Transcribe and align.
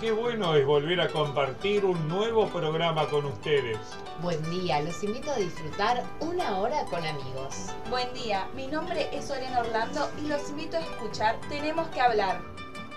Qué 0.00 0.12
bueno 0.12 0.54
es 0.54 0.64
volver 0.64 1.00
a 1.00 1.08
compartir 1.08 1.84
un 1.84 2.08
nuevo 2.08 2.46
programa 2.46 3.06
con 3.08 3.24
ustedes. 3.24 3.78
Buen 4.22 4.40
día, 4.50 4.80
los 4.80 5.02
invito 5.02 5.32
a 5.32 5.36
disfrutar 5.36 6.04
una 6.20 6.58
hora 6.58 6.84
con 6.84 7.04
amigos. 7.04 7.66
Buen 7.90 8.12
día, 8.14 8.48
mi 8.54 8.68
nombre 8.68 9.08
es 9.12 9.28
Orena 9.30 9.60
Orlando 9.60 10.08
y 10.22 10.28
los 10.28 10.50
invito 10.50 10.76
a 10.76 10.80
escuchar 10.80 11.40
Tenemos 11.48 11.88
que 11.88 12.00
hablar. 12.00 12.40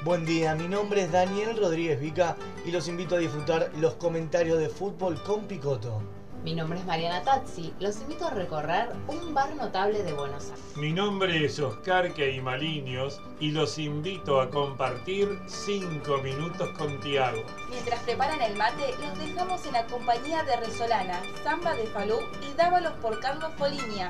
Buen 0.04 0.26
día, 0.26 0.54
mi 0.54 0.68
nombre 0.68 1.02
es 1.02 1.12
Daniel 1.12 1.58
Rodríguez 1.58 2.00
Vica 2.00 2.36
y 2.66 2.72
los 2.72 2.88
invito 2.88 3.16
a 3.16 3.20
disfrutar 3.20 3.72
los 3.78 3.96
comentarios 3.96 4.60
de 4.60 4.70
fútbol 4.70 5.22
con 5.24 5.46
Picoto. 5.46 6.02
Mi 6.44 6.56
nombre 6.56 6.80
es 6.80 6.86
Mariana 6.86 7.22
Tazzi. 7.22 7.72
Los 7.80 8.02
invito 8.02 8.26
a 8.26 8.32
recorrer 8.32 8.90
un 9.08 9.32
bar 9.32 9.56
notable 9.56 10.02
de 10.02 10.12
Buenos 10.14 10.46
Aires. 10.46 10.76
Mi 10.76 10.92
nombre 10.92 11.46
es 11.46 11.60
Oscar 11.60 12.14
Queimaliños 12.14 13.22
y 13.40 13.52
los 13.52 13.78
invito 13.78 14.42
a 14.42 14.50
compartir 14.50 15.40
5 15.46 16.18
minutos 16.24 16.70
con 16.80 17.00
Tiago. 17.00 17.44
Mientras 17.70 18.02
preparan 18.02 18.42
el 18.42 18.56
mate, 18.56 18.96
los 19.00 19.20
dejamos 19.20 19.64
en 19.68 19.74
la 19.74 19.86
compañía 19.86 20.44
de 20.44 20.56
Resolana, 20.58 21.22
Samba 21.44 21.76
de 21.76 21.86
Falú 21.88 22.18
y 22.42 22.58
Dávalos 22.58 22.94
por 22.94 23.20
Carlos 23.20 23.52
Polinia. 23.60 24.10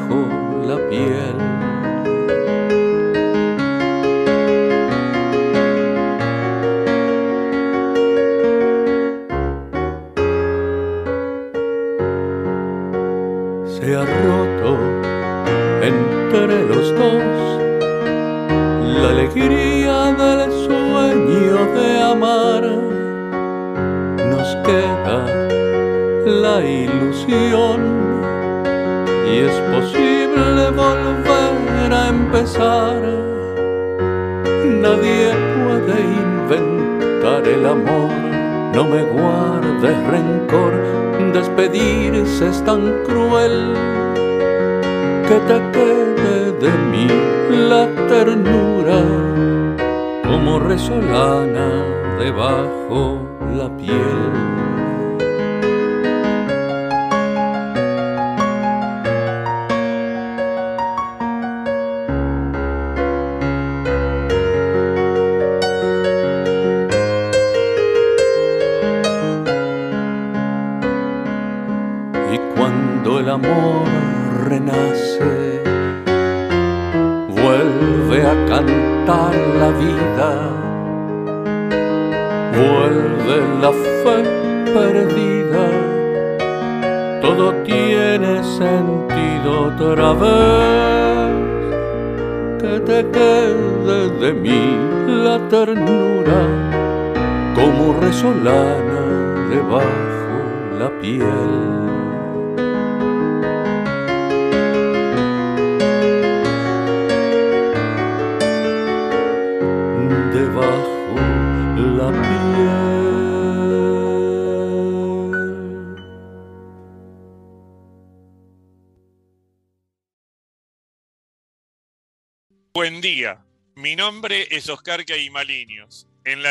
eres 42.51 42.65
tan 42.65 43.03
cruel 43.05 43.73
que 45.27 45.37
te 45.47 45.57
quede 45.71 46.51
de 46.59 46.71
mí 46.91 47.07
la 47.69 47.87
ternura 48.09 49.01
como 50.27 50.59
resolana 50.59 51.69
debajo 52.19 53.19
la 53.55 53.69
piel. 53.77 54.70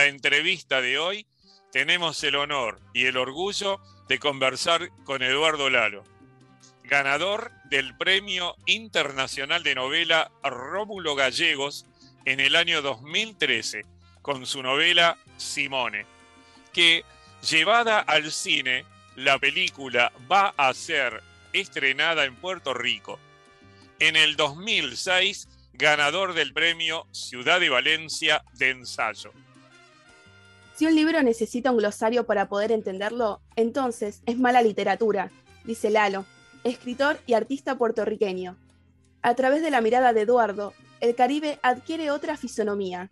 Entrevista 0.07 0.81
de 0.81 0.99
hoy 0.99 1.27
tenemos 1.73 2.23
el 2.25 2.37
honor 2.37 2.81
y 2.95 3.07
el 3.07 3.17
orgullo 3.17 3.81
de 4.09 4.19
conversar 4.19 4.91
con 5.05 5.23
Eduardo 5.23 5.71
Lalo, 5.71 6.05
ganador 6.85 7.53
del 7.67 7.97
Premio 7.97 8.57
Internacional 8.67 9.63
de 9.63 9.75
Novela 9.75 10.31
Rómulo 10.43 11.15
Gallegos 11.15 11.87
en 12.25 12.41
el 12.41 12.57
año 12.57 12.83
2013 12.83 13.85
con 14.23 14.47
su 14.47 14.63
novela 14.63 15.17
Simone, 15.37 16.07
que 16.73 17.05
llevada 17.49 18.01
al 18.01 18.33
cine, 18.33 18.85
la 19.17 19.39
película 19.39 20.13
va 20.31 20.55
a 20.57 20.73
ser 20.75 21.23
estrenada 21.53 22.25
en 22.25 22.37
Puerto 22.37 22.75
Rico. 22.75 23.19
En 23.99 24.17
el 24.17 24.37
2006 24.37 25.49
ganador 25.81 26.35
del 26.35 26.53
premio 26.53 27.07
Ciudad 27.11 27.59
de 27.59 27.71
Valencia 27.71 28.45
de 28.59 28.69
ensayo. 28.69 29.33
Si 30.77 30.85
un 30.85 30.95
libro 30.95 31.23
necesita 31.23 31.71
un 31.71 31.79
glosario 31.79 32.27
para 32.27 32.49
poder 32.49 32.71
entenderlo, 32.71 33.41
entonces 33.57 34.21
es 34.27 34.39
mala 34.39 34.61
literatura, 34.61 35.31
dice 35.65 35.89
Lalo, 35.89 36.27
escritor 36.65 37.19
y 37.27 37.33
artista 37.33 37.79
puertorriqueño. 37.79 38.57
A 39.23 39.35
través 39.35 39.63
de 39.63 39.71
la 39.71 39.81
mirada 39.81 40.13
de 40.13 40.23
Eduardo, 40.23 40.75
el 41.01 41.15
Caribe 41.15 41.59
adquiere 41.63 42.11
otra 42.11 42.37
fisonomía. 42.37 43.11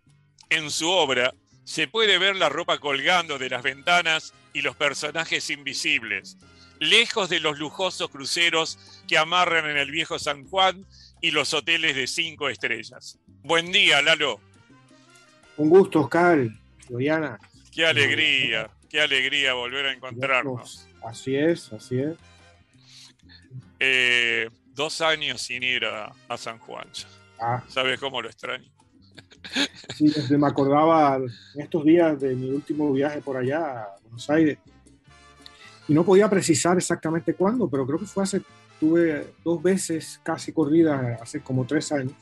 En 0.49 0.69
su 0.69 0.89
obra 0.89 1.33
se 1.63 1.87
puede 1.87 2.19
ver 2.19 2.35
la 2.35 2.49
ropa 2.49 2.77
colgando 2.77 3.39
de 3.39 3.49
las 3.49 3.63
ventanas 3.63 4.33
y 4.53 4.61
los 4.61 4.75
personajes 4.75 5.49
invisibles. 5.49 6.37
Lejos 6.79 7.29
de 7.29 7.39
los 7.39 7.57
lujosos 7.57 8.09
cruceros, 8.09 8.77
que 9.07 9.17
amarran 9.17 9.69
en 9.69 9.77
el 9.77 9.91
viejo 9.91 10.17
San 10.17 10.47
Juan 10.47 10.85
y 11.21 11.31
los 11.31 11.53
hoteles 11.53 11.95
de 11.95 12.07
cinco 12.07 12.49
estrellas. 12.49 13.19
Buen 13.43 13.71
día, 13.71 14.01
Lalo. 14.01 14.39
Un 15.57 15.69
gusto, 15.69 16.01
Oscar, 16.01 16.47
Diana. 16.87 17.39
Qué 17.71 17.85
alegría, 17.85 18.69
qué 18.89 19.01
alegría 19.01 19.53
volver 19.53 19.87
a 19.87 19.93
encontrarnos. 19.93 20.87
Así 21.03 21.35
es, 21.35 21.71
así 21.73 21.99
es. 21.99 22.15
Eh, 23.79 24.49
dos 24.73 25.01
años 25.01 25.41
sin 25.41 25.63
ir 25.63 25.85
a, 25.85 26.13
San 26.37 26.59
Juan. 26.59 26.87
Ah. 27.39 27.63
¿Sabes 27.67 27.99
cómo 27.99 28.21
lo 28.21 28.29
extraño? 28.29 28.69
Sí, 29.95 30.13
me 30.37 30.47
acordaba 30.47 31.15
en 31.17 31.61
estos 31.61 31.83
días 31.83 32.19
de 32.19 32.35
mi 32.35 32.49
último 32.49 32.91
viaje 32.91 33.21
por 33.21 33.37
allá 33.37 33.83
a 33.83 33.95
Buenos 34.03 34.29
Aires. 34.29 34.57
Y 35.87 35.93
no 35.93 36.03
podía 36.03 36.29
precisar 36.29 36.77
exactamente 36.77 37.33
cuándo, 37.33 37.69
pero 37.69 37.85
creo 37.85 37.99
que 37.99 38.05
fue 38.05 38.23
hace, 38.23 38.41
tuve 38.79 39.33
dos 39.43 39.61
veces 39.61 40.19
casi 40.23 40.51
corrida 40.51 41.17
hace 41.21 41.41
como 41.41 41.65
tres 41.65 41.91
años. 41.91 42.13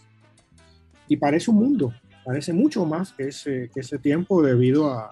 Y 1.07 1.17
parece 1.17 1.51
un 1.51 1.57
mundo, 1.57 1.93
parece 2.25 2.53
mucho 2.53 2.85
más 2.85 3.13
que 3.13 3.29
ese, 3.29 3.69
que 3.73 3.79
ese 3.79 3.97
tiempo 3.97 4.41
debido 4.41 4.91
a, 4.91 5.11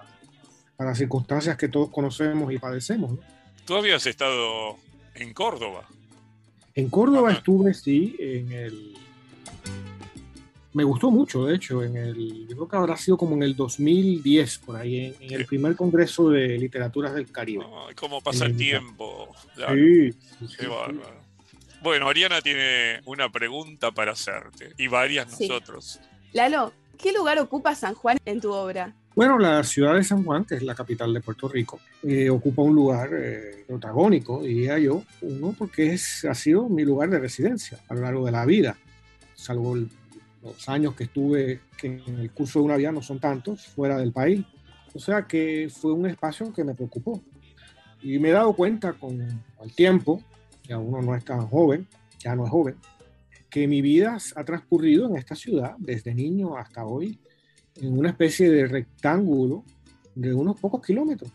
a 0.78 0.84
las 0.84 0.98
circunstancias 0.98 1.56
que 1.56 1.68
todos 1.68 1.90
conocemos 1.90 2.52
y 2.52 2.58
padecemos. 2.58 3.12
¿no? 3.12 3.18
Tú 3.64 3.74
habías 3.74 4.06
estado 4.06 4.76
en 5.14 5.32
Córdoba. 5.32 5.88
En 6.74 6.90
Córdoba 6.90 7.32
estuve, 7.32 7.72
sí, 7.72 8.16
en 8.18 8.52
el 8.52 8.96
me 10.76 10.84
gustó 10.84 11.10
mucho, 11.10 11.46
de 11.46 11.54
hecho, 11.54 11.82
en 11.82 11.96
el, 11.96 12.46
yo 12.48 12.54
creo 12.54 12.68
que 12.68 12.76
habrá 12.76 12.98
sido 12.98 13.16
como 13.16 13.34
en 13.34 13.44
el 13.44 13.56
2010, 13.56 14.58
por 14.58 14.76
ahí, 14.76 15.14
en, 15.18 15.32
el 15.32 15.46
primer 15.46 15.74
Congreso 15.74 16.28
de 16.28 16.58
Literaturas 16.58 17.14
del 17.14 17.32
Caribe. 17.32 17.64
¿Cómo 17.98 18.20
pasa 18.20 18.44
el 18.44 18.58
tiempo? 18.58 19.34
Sí, 19.54 20.10
Qué 20.58 20.66
bárbaro. 20.66 21.25
Bueno, 21.86 22.08
Ariana 22.08 22.40
tiene 22.40 23.00
una 23.04 23.30
pregunta 23.30 23.92
para 23.92 24.10
hacerte, 24.10 24.72
y 24.76 24.88
varias 24.88 25.40
nosotros. 25.40 26.00
Lalo, 26.32 26.72
¿qué 26.98 27.12
lugar 27.12 27.38
ocupa 27.38 27.76
San 27.76 27.94
Juan 27.94 28.18
en 28.24 28.40
tu 28.40 28.50
obra? 28.52 28.92
Bueno, 29.14 29.38
la 29.38 29.62
ciudad 29.62 29.94
de 29.94 30.02
San 30.02 30.24
Juan, 30.24 30.44
que 30.44 30.56
es 30.56 30.64
la 30.64 30.74
capital 30.74 31.14
de 31.14 31.20
Puerto 31.20 31.46
Rico, 31.46 31.78
eh, 32.02 32.28
ocupa 32.28 32.62
un 32.62 32.74
lugar 32.74 33.10
eh, 33.16 33.64
protagónico, 33.68 34.42
diría 34.42 34.80
yo, 34.80 35.04
uno 35.20 35.54
porque 35.56 35.92
es, 35.92 36.24
ha 36.24 36.34
sido 36.34 36.68
mi 36.68 36.82
lugar 36.84 37.08
de 37.08 37.20
residencia 37.20 37.78
a 37.86 37.94
lo 37.94 38.00
largo 38.00 38.26
de 38.26 38.32
la 38.32 38.44
vida, 38.44 38.76
salvo 39.36 39.76
el 39.76 39.88
los 40.42 40.68
años 40.68 40.96
que 40.96 41.04
estuve, 41.04 41.60
que 41.78 41.86
en 41.86 42.18
el 42.18 42.32
curso 42.32 42.58
de 42.58 42.64
una 42.64 42.76
vida 42.76 42.90
no 42.90 43.00
son 43.00 43.20
tantos, 43.20 43.64
fuera 43.64 43.96
del 43.96 44.10
país. 44.10 44.44
O 44.92 44.98
sea 44.98 45.22
que 45.22 45.68
fue 45.72 45.92
un 45.92 46.06
espacio 46.06 46.52
que 46.52 46.64
me 46.64 46.74
preocupó. 46.74 47.22
Y 48.02 48.18
me 48.18 48.30
he 48.30 48.32
dado 48.32 48.52
cuenta 48.54 48.92
con 48.92 49.20
el 49.20 49.74
tiempo, 49.76 50.20
que 50.66 50.74
uno 50.74 51.00
no 51.02 51.14
es 51.14 51.24
tan 51.24 51.46
joven, 51.46 51.86
ya 52.18 52.34
no 52.34 52.44
es 52.44 52.50
joven, 52.50 52.76
que 53.48 53.66
mi 53.66 53.80
vida 53.80 54.18
ha 54.34 54.44
transcurrido 54.44 55.08
en 55.08 55.16
esta 55.16 55.34
ciudad, 55.34 55.76
desde 55.78 56.14
niño 56.14 56.56
hasta 56.56 56.84
hoy, 56.84 57.18
en 57.76 57.98
una 57.98 58.10
especie 58.10 58.50
de 58.50 58.66
rectángulo 58.66 59.64
de 60.14 60.34
unos 60.34 60.58
pocos 60.58 60.84
kilómetros. 60.84 61.30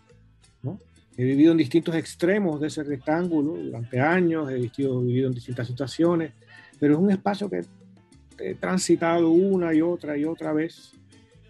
¿no? 0.64 0.80
He 1.18 1.24
vivido 1.24 1.52
en 1.52 1.58
distintos 1.58 1.96
extremos 1.96 2.60
de 2.60 2.68
ese 2.68 2.84
rectángulo 2.84 3.54
durante 3.56 4.00
años, 4.00 4.50
he 4.50 4.56
vivido, 4.56 5.28
en 5.28 5.34
distintas 5.34 5.68
situaciones, 5.68 6.34
pero 6.80 6.94
es 6.94 7.00
un 7.00 7.12
espacio 7.12 7.50
que 7.50 7.64
he 8.40 8.56
transitado 8.56 9.30
una 9.30 9.74
y 9.74 9.82
otra 9.82 10.18
y 10.18 10.26
otra 10.26 10.52
vez 10.54 10.94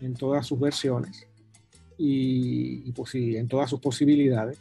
en 0.02 0.14
todas 0.14 0.46
sus 0.46 0.60
versiones 0.60 1.28
y, 1.98 2.92
pues, 2.92 3.16
en 3.16 3.48
todas 3.48 3.70
sus 3.70 3.80
posibilidades. 3.80 4.60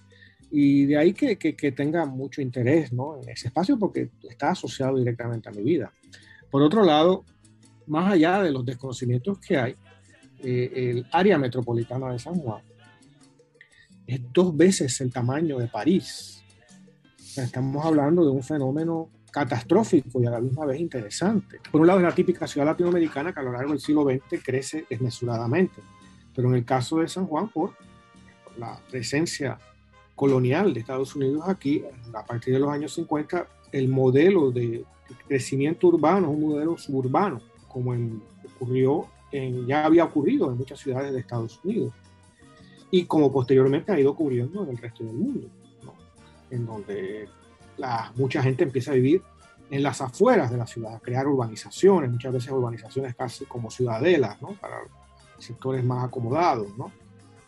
Y 0.50 0.86
de 0.86 0.96
ahí 0.96 1.12
que, 1.12 1.36
que, 1.36 1.72
tenga 1.72 2.04
mucho 2.06 2.42
interés 2.42 2.92
¿no? 2.92 3.20
en 3.22 3.28
ese 3.28 3.48
espacio 3.48 3.78
porque 3.78 4.10
está 4.28 4.50
asociado 4.50 4.96
directamente 4.98 5.48
a 5.48 5.52
mi 5.52 5.62
vida. 5.62 5.92
Por 6.50 6.62
otro 6.62 6.84
lado, 6.84 7.24
más 7.86 8.12
allá 8.12 8.42
de 8.42 8.50
los 8.50 8.64
desconocimientos 8.64 9.38
que 9.38 9.56
hay, 9.56 9.74
eh, 10.42 10.72
el 10.74 11.06
área 11.12 11.38
metropolitana 11.38 12.10
de 12.12 12.18
San 12.18 12.34
Juan 12.34 12.62
es 14.06 14.20
dos 14.32 14.56
veces 14.56 15.00
el 15.00 15.12
tamaño 15.12 15.58
de 15.58 15.68
París. 15.68 16.42
estamos 17.36 17.84
hablando 17.84 18.24
de 18.24 18.30
un 18.30 18.42
fenómeno 18.42 19.08
catastrófico 19.30 20.20
y 20.20 20.26
a 20.26 20.30
la 20.30 20.40
misma 20.40 20.66
vez 20.66 20.80
interesante. 20.80 21.60
Por 21.70 21.80
un 21.80 21.86
lado 21.86 22.00
es 22.00 22.04
la 22.04 22.14
típica 22.14 22.46
ciudad 22.48 22.66
latinoamericana 22.66 23.32
que 23.32 23.38
a 23.38 23.42
lo 23.44 23.52
largo 23.52 23.70
del 23.70 23.80
siglo 23.80 24.04
XX 24.04 24.42
crece 24.42 24.84
desmesuradamente, 24.90 25.80
pero 26.34 26.48
en 26.48 26.56
el 26.56 26.64
caso 26.64 26.98
de 26.98 27.08
San 27.08 27.26
Juan, 27.26 27.48
por 27.50 27.76
la 28.58 28.80
presencia 28.90 29.58
colonial 30.20 30.74
de 30.74 30.80
Estados 30.80 31.16
Unidos 31.16 31.44
aquí, 31.46 31.82
a 32.12 32.26
partir 32.26 32.52
de 32.52 32.60
los 32.60 32.68
años 32.68 32.92
50, 32.92 33.48
el 33.72 33.88
modelo 33.88 34.50
de 34.50 34.84
crecimiento 35.26 35.86
urbano 35.86 36.30
un 36.30 36.42
modelo 36.42 36.76
suburbano, 36.76 37.40
como 37.66 37.94
ocurrió 38.54 39.06
en, 39.32 39.66
ya 39.66 39.86
había 39.86 40.04
ocurrido 40.04 40.50
en 40.50 40.58
muchas 40.58 40.78
ciudades 40.78 41.14
de 41.14 41.20
Estados 41.20 41.58
Unidos 41.64 41.94
y 42.90 43.06
como 43.06 43.32
posteriormente 43.32 43.92
ha 43.92 43.98
ido 43.98 44.10
ocurriendo 44.10 44.62
en 44.62 44.68
el 44.68 44.76
resto 44.76 45.04
del 45.04 45.14
mundo, 45.14 45.48
en 46.50 46.66
donde 46.66 47.26
mucha 48.16 48.42
gente 48.42 48.64
empieza 48.64 48.90
a 48.90 48.96
vivir 48.96 49.22
en 49.70 49.82
las 49.82 50.02
afueras 50.02 50.50
de 50.50 50.58
la 50.58 50.66
ciudad, 50.66 50.96
a 50.96 51.00
crear 51.00 51.26
urbanizaciones, 51.26 52.10
muchas 52.10 52.34
veces 52.34 52.50
urbanizaciones 52.50 53.14
casi 53.14 53.46
como 53.46 53.70
ciudadelas, 53.70 54.42
¿no? 54.42 54.48
Para 54.48 54.80
sectores 55.38 55.82
más 55.82 56.04
acomodados, 56.04 56.76
¿no? 56.76 56.92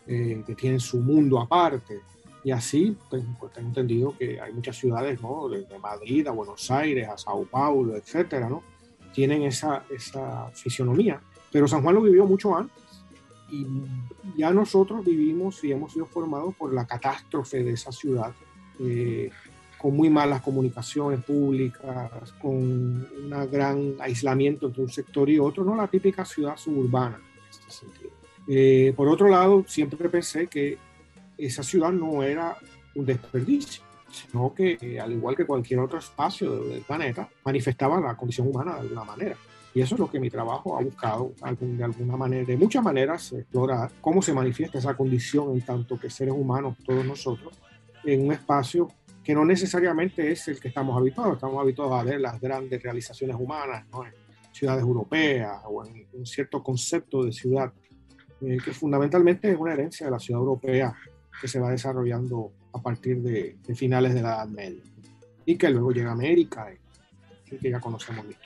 Eh, 0.07 0.43
que 0.47 0.55
tienen 0.55 0.79
su 0.79 0.97
mundo 0.97 1.39
aparte. 1.39 2.01
Y 2.43 2.51
así, 2.51 2.97
pues, 3.09 3.23
pues, 3.39 3.53
tengo 3.53 3.69
entendido 3.69 4.17
que 4.17 4.39
hay 4.39 4.51
muchas 4.51 4.77
ciudades, 4.77 5.21
¿no? 5.21 5.47
Desde 5.47 5.79
Madrid 5.79 6.27
a 6.27 6.31
Buenos 6.31 6.69
Aires, 6.71 7.07
a 7.07 7.17
Sao 7.17 7.45
Paulo, 7.45 7.95
etcétera, 7.95 8.49
¿no? 8.49 8.63
Tienen 9.13 9.43
esa, 9.43 9.85
esa 9.89 10.49
fisionomía. 10.53 11.21
Pero 11.51 11.67
San 11.67 11.81
Juan 11.81 11.95
lo 11.95 12.01
vivió 12.01 12.25
mucho 12.25 12.55
antes. 12.55 12.83
Y 13.49 13.65
ya 14.35 14.51
nosotros 14.51 15.05
vivimos 15.05 15.63
y 15.63 15.71
hemos 15.71 15.93
sido 15.93 16.05
formados 16.05 16.55
por 16.55 16.73
la 16.73 16.85
catástrofe 16.85 17.63
de 17.63 17.73
esa 17.73 17.91
ciudad. 17.91 18.33
Eh, 18.79 19.29
con 19.77 19.95
muy 19.95 20.09
malas 20.09 20.41
comunicaciones 20.41 21.23
públicas, 21.23 22.31
con 22.41 22.53
un 22.53 23.49
gran 23.51 23.95
aislamiento 23.99 24.67
entre 24.67 24.81
un 24.81 24.89
sector 24.89 25.29
y 25.29 25.37
otro, 25.39 25.65
no 25.65 25.75
la 25.75 25.87
típica 25.87 26.23
ciudad 26.23 26.55
suburbana 26.55 27.17
en 27.17 27.49
este 27.49 27.69
sentido. 27.69 28.11
Eh, 28.47 28.93
por 28.95 29.09
otro 29.09 29.27
lado, 29.27 29.65
siempre 29.67 30.07
pensé 30.07 30.47
que 30.47 30.77
esa 31.37 31.63
ciudad 31.63 31.91
no 31.91 32.23
era 32.23 32.57
un 32.95 33.05
desperdicio, 33.05 33.83
sino 34.11 34.53
que, 34.53 34.77
eh, 34.79 34.99
al 34.99 35.11
igual 35.11 35.35
que 35.35 35.45
cualquier 35.45 35.79
otro 35.79 35.99
espacio 35.99 36.63
del 36.63 36.81
planeta, 36.81 37.29
manifestaba 37.43 37.99
la 37.99 38.15
condición 38.15 38.47
humana 38.47 38.75
de 38.75 38.81
alguna 38.81 39.03
manera. 39.03 39.35
Y 39.75 39.81
eso 39.81 39.95
es 39.95 39.99
lo 39.99 40.09
que 40.09 40.19
mi 40.19 40.29
trabajo 40.29 40.77
ha 40.77 40.83
buscado 40.83 41.33
de 41.59 41.83
alguna 41.83 42.15
manera, 42.15 42.45
de 42.45 42.57
muchas 42.57 42.83
maneras, 42.83 43.33
explorar 43.33 43.91
cómo 44.01 44.21
se 44.21 44.31
manifiesta 44.31 44.77
esa 44.77 44.95
condición 44.95 45.51
en 45.53 45.61
tanto 45.61 45.99
que 45.99 46.11
seres 46.11 46.35
humanos, 46.35 46.77
todos 46.85 47.03
nosotros, 47.03 47.59
en 48.05 48.25
un 48.25 48.33
espacio 48.33 48.89
que 49.23 49.33
no 49.33 49.45
necesariamente 49.45 50.31
es 50.31 50.47
el 50.47 50.59
que 50.59 50.67
estamos 50.67 50.95
habituados. 50.95 51.35
Estamos 51.35 51.59
habituados 51.59 51.99
a 51.99 52.03
ver 52.03 52.21
las 52.21 52.39
grandes 52.39 52.83
realizaciones 52.83 53.35
humanas 53.39 53.87
¿no? 53.91 54.05
en 54.05 54.13
ciudades 54.51 54.83
europeas 54.83 55.61
o 55.65 55.83
en 55.85 56.07
un 56.13 56.25
cierto 56.25 56.61
concepto 56.61 57.23
de 57.23 57.31
ciudad, 57.31 57.73
eh, 58.41 58.57
que 58.63 58.73
fundamentalmente 58.73 59.51
es 59.51 59.57
una 59.57 59.73
herencia 59.73 60.05
de 60.05 60.11
la 60.11 60.19
ciudad 60.19 60.41
europea 60.41 60.93
que 61.39 61.47
se 61.47 61.59
va 61.59 61.71
desarrollando 61.71 62.51
a 62.73 62.81
partir 62.81 63.21
de, 63.21 63.57
finales 63.75 64.13
de 64.13 64.21
la 64.21 64.35
Edad 64.35 64.47
Media 64.47 64.81
y 65.45 65.57
que 65.57 65.69
luego 65.69 65.91
llega 65.91 66.09
a 66.09 66.13
América 66.13 66.67
y, 66.71 67.57
que 67.57 67.69
ya 67.69 67.79
conocemos 67.79 68.25
bien. 68.25 68.39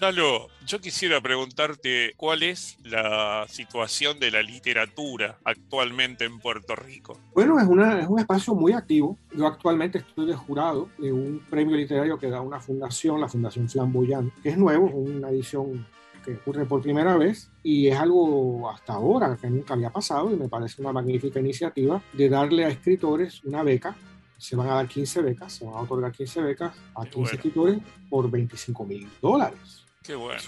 Lalo, 0.00 0.48
yo 0.66 0.80
quisiera 0.80 1.20
preguntarte 1.20 2.14
cuál 2.16 2.42
es 2.42 2.76
la 2.82 3.46
situación 3.48 4.18
de 4.18 4.30
la 4.30 4.42
literatura 4.42 5.38
actualmente 5.44 6.24
en 6.24 6.38
Puerto 6.40 6.74
Rico. 6.74 7.18
Bueno, 7.34 7.58
es, 7.58 7.64
es 7.64 8.08
un 8.08 8.18
espacio 8.18 8.54
muy 8.54 8.72
activo. 8.72 9.16
Yo 9.36 9.46
actualmente 9.46 9.98
estoy 9.98 10.26
de 10.26 10.34
jurado 10.34 10.88
de 10.98 11.12
un 11.12 11.44
premio 11.48 11.76
literario 11.76 12.18
que 12.18 12.28
da 12.28 12.40
una 12.40 12.60
fundación, 12.60 13.20
la 13.20 13.28
Fundación 13.28 13.68
Flamboyant, 13.68 14.32
que 14.42 14.50
es 14.50 14.58
nuevo, 14.58 14.88
es 14.88 14.94
una 14.94 15.30
edición 15.30 15.86
que 16.24 16.34
ocurre 16.34 16.64
por 16.64 16.82
primera 16.82 17.16
vez 17.16 17.50
y 17.62 17.88
es 17.88 17.96
algo 17.96 18.70
hasta 18.70 18.94
ahora 18.94 19.36
que 19.40 19.50
nunca 19.50 19.74
había 19.74 19.90
pasado 19.90 20.32
y 20.32 20.36
me 20.36 20.48
parece 20.48 20.80
una 20.80 20.92
magnífica 20.92 21.40
iniciativa 21.40 22.02
de 22.12 22.28
darle 22.28 22.64
a 22.64 22.68
escritores 22.68 23.44
una 23.44 23.62
beca 23.62 23.96
se 24.38 24.56
van 24.56 24.68
a 24.68 24.74
dar 24.74 24.88
15 24.88 25.22
becas, 25.22 25.52
se 25.52 25.64
van 25.64 25.74
a 25.74 25.80
otorgar 25.80 26.12
15 26.12 26.42
becas 26.42 26.76
a 26.94 27.06
15 27.06 27.36
escritores 27.36 27.78
por 28.10 28.30
25 28.30 28.84
mil 28.84 29.08
dólares. 29.22 29.84
Qué 30.02 30.14
bueno, 30.14 30.40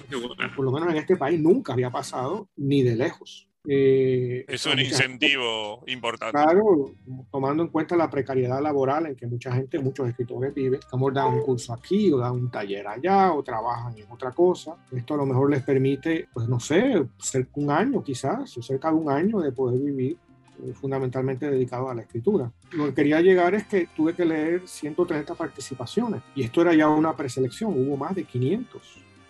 Por 0.55 0.65
lo 0.67 0.71
menos 0.71 0.91
en 0.91 0.97
este 0.97 1.17
país 1.17 1.41
nunca 1.41 1.73
había 1.73 1.91
pasado 1.91 2.49
ni 2.57 2.83
de 2.83 2.95
lejos. 2.95 3.49
Eh, 3.69 4.45
es 4.47 4.65
un 4.67 4.79
incentivo 4.79 5.83
importante. 5.89 6.33
Claro, 6.33 6.93
tomando 7.31 7.65
en 7.65 7.69
cuenta 7.69 7.97
la 7.97 8.09
precariedad 8.09 8.63
laboral 8.63 9.07
en 9.07 9.17
que 9.17 9.27
mucha 9.27 9.53
gente, 9.53 9.79
muchos 9.79 10.09
escritores 10.09 10.55
viven, 10.55 10.79
estamos 10.79 11.13
dan 11.13 11.35
un 11.35 11.43
curso 11.43 11.73
aquí 11.73 12.13
o 12.13 12.19
dan 12.19 12.33
un 12.33 12.51
taller 12.51 12.87
allá 12.87 13.33
o 13.33 13.43
trabajan 13.43 13.97
en 13.99 14.11
otra 14.11 14.31
cosa. 14.33 14.77
Esto 14.93 15.15
a 15.15 15.17
lo 15.17 15.27
mejor 15.27 15.51
les 15.51 15.63
permite, 15.63 16.29
pues 16.33 16.49
no 16.49 16.61
sé, 16.61 17.07
cerca 17.19 17.51
un 17.55 17.71
año 17.71 18.03
quizás, 18.03 18.57
o 18.57 18.63
cerca 18.63 18.91
de 18.91 18.97
un 18.97 19.11
año 19.11 19.41
de 19.41 19.51
poder 19.51 19.81
vivir 19.81 20.17
eh, 20.63 20.73
fundamentalmente 20.73 21.51
dedicados 21.51 21.91
a 21.91 21.95
la 21.95 22.03
escritura. 22.03 22.51
Lo 22.73 22.87
que 22.87 22.95
quería 22.95 23.21
llegar 23.21 23.55
es 23.55 23.67
que 23.67 23.89
tuve 23.95 24.15
que 24.15 24.25
leer 24.25 24.67
130 24.67 25.35
participaciones 25.35 26.23
y 26.35 26.45
esto 26.45 26.63
era 26.63 26.75
ya 26.75 26.89
una 26.89 27.15
preselección, 27.15 27.75
hubo 27.77 27.97
más 27.97 28.15
de 28.15 28.25
500 28.25 28.83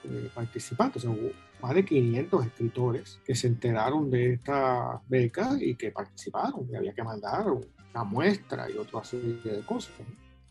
eh, 0.05 0.31
participantes, 0.33 1.05
o 1.05 1.09
sea, 1.09 1.11
hubo 1.11 1.31
más 1.61 1.75
de 1.75 1.85
500 1.85 2.47
escritores 2.47 3.21
que 3.25 3.35
se 3.35 3.47
enteraron 3.47 4.11
de 4.11 4.35
esta 4.35 5.01
beca 5.09 5.57
y 5.61 5.75
que 5.75 5.91
participaron, 5.91 6.69
y 6.71 6.77
había 6.77 6.93
que 6.93 7.03
mandar 7.03 7.47
una 7.49 8.05
muestra 8.05 8.71
y 8.71 8.77
otra 8.77 9.05
serie 9.05 9.41
de 9.43 9.65
cosas. 9.65 9.93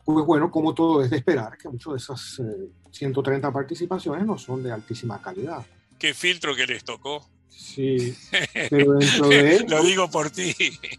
Pues 0.04 0.26
bueno, 0.26 0.52
como 0.52 0.74
todo 0.74 1.04
es 1.04 1.10
de 1.10 1.18
esperar, 1.18 1.58
que 1.58 1.70
muchas 1.70 1.94
de 1.94 1.98
esas 1.98 2.42
130 2.92 3.52
participaciones 3.52 4.26
no 4.26 4.38
son 4.38 4.64
de 4.64 4.72
altísima 4.72 5.22
calidad. 5.22 5.66
¿Qué 5.98 6.14
filtro 6.14 6.56
que 6.56 6.68
les 6.68 6.84
tocó? 6.84 7.26
Sí, 7.50 8.16
pero 8.70 8.94
dentro 8.94 9.30
de 9.30 9.66
Lo 9.68 9.84
digo 9.84 10.10
por 10.10 10.30
ti. 10.30 10.54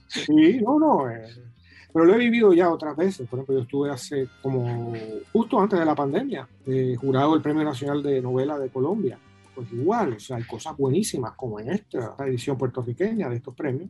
Sí, 0.08 0.58
no, 0.60 0.78
no. 0.78 1.10
eh, 1.10 1.28
pero 1.92 2.04
lo 2.04 2.14
he 2.14 2.18
vivido 2.18 2.52
ya 2.52 2.68
otras 2.70 2.96
veces. 2.96 3.26
Por 3.28 3.38
ejemplo, 3.38 3.54
yo 3.54 3.62
estuve 3.62 3.90
hace 3.90 4.28
como 4.42 4.92
justo 5.32 5.60
antes 5.60 5.78
de 5.78 5.84
la 5.84 5.94
pandemia, 5.94 6.46
eh, 6.66 6.94
jurado 6.98 7.32
del 7.32 7.42
Premio 7.42 7.64
Nacional 7.64 8.02
de 8.02 8.20
Novela 8.20 8.58
de 8.58 8.68
Colombia. 8.68 9.18
Pues 9.56 9.72
igual, 9.72 10.12
o 10.12 10.20
sea, 10.20 10.36
hay 10.36 10.44
cosas 10.44 10.76
buenísimas 10.76 11.32
como 11.34 11.58
en 11.58 11.70
esta 11.70 12.14
edición 12.26 12.56
puertorriqueña 12.58 13.28
de 13.28 13.36
estos 13.36 13.54
premios, 13.56 13.88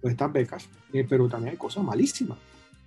de 0.00 0.10
estas 0.10 0.32
becas, 0.32 0.68
eh, 0.92 1.04
pero 1.06 1.28
también 1.28 1.50
hay 1.52 1.58
cosas 1.58 1.82
malísimas. 1.84 2.38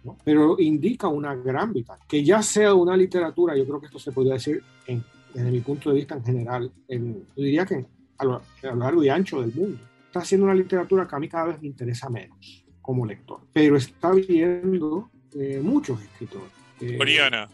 ¿no? 0.04 0.18
Pero 0.24 0.56
indica 0.60 1.08
una 1.10 1.36
gran 1.36 1.72
vital. 1.74 2.00
Que 2.08 2.24
ya 2.24 2.42
sea 2.42 2.74
una 2.74 2.98
literatura, 2.98 3.56
yo 3.56 3.66
creo 3.68 3.80
que 3.80 3.86
esto 3.86 4.00
se 4.00 4.12
podría 4.12 4.34
decir 4.34 4.64
en- 4.88 5.04
desde 5.34 5.52
mi 5.52 5.60
punto 5.60 5.90
de 5.92 5.98
vista 5.98 6.16
en 6.16 6.24
general, 6.26 6.72
en- 6.88 7.20
yo 7.36 7.44
diría 7.44 7.66
que 7.68 7.86
a 8.18 8.26
lo, 8.26 8.36
a 8.38 8.42
lo 8.64 8.76
largo 8.78 9.04
y 9.04 9.10
ancho 9.10 9.42
del 9.42 9.54
mundo. 9.54 9.78
Está 10.08 10.20
haciendo 10.22 10.46
una 10.46 10.56
literatura 10.56 11.08
que 11.08 11.16
a 11.16 11.20
mí 11.20 11.30
cada 11.30 11.46
vez 11.48 11.62
me 11.62 11.68
interesa 11.68 12.10
menos 12.10 12.38
como 12.82 13.06
lector, 13.06 13.42
pero 13.54 13.76
está 13.78 14.12
viendo 14.12 15.10
eh, 15.36 15.60
muchos 15.64 16.02
escritores. 16.02 16.50
Eh, 16.80 16.98
Oriana, 17.00 17.48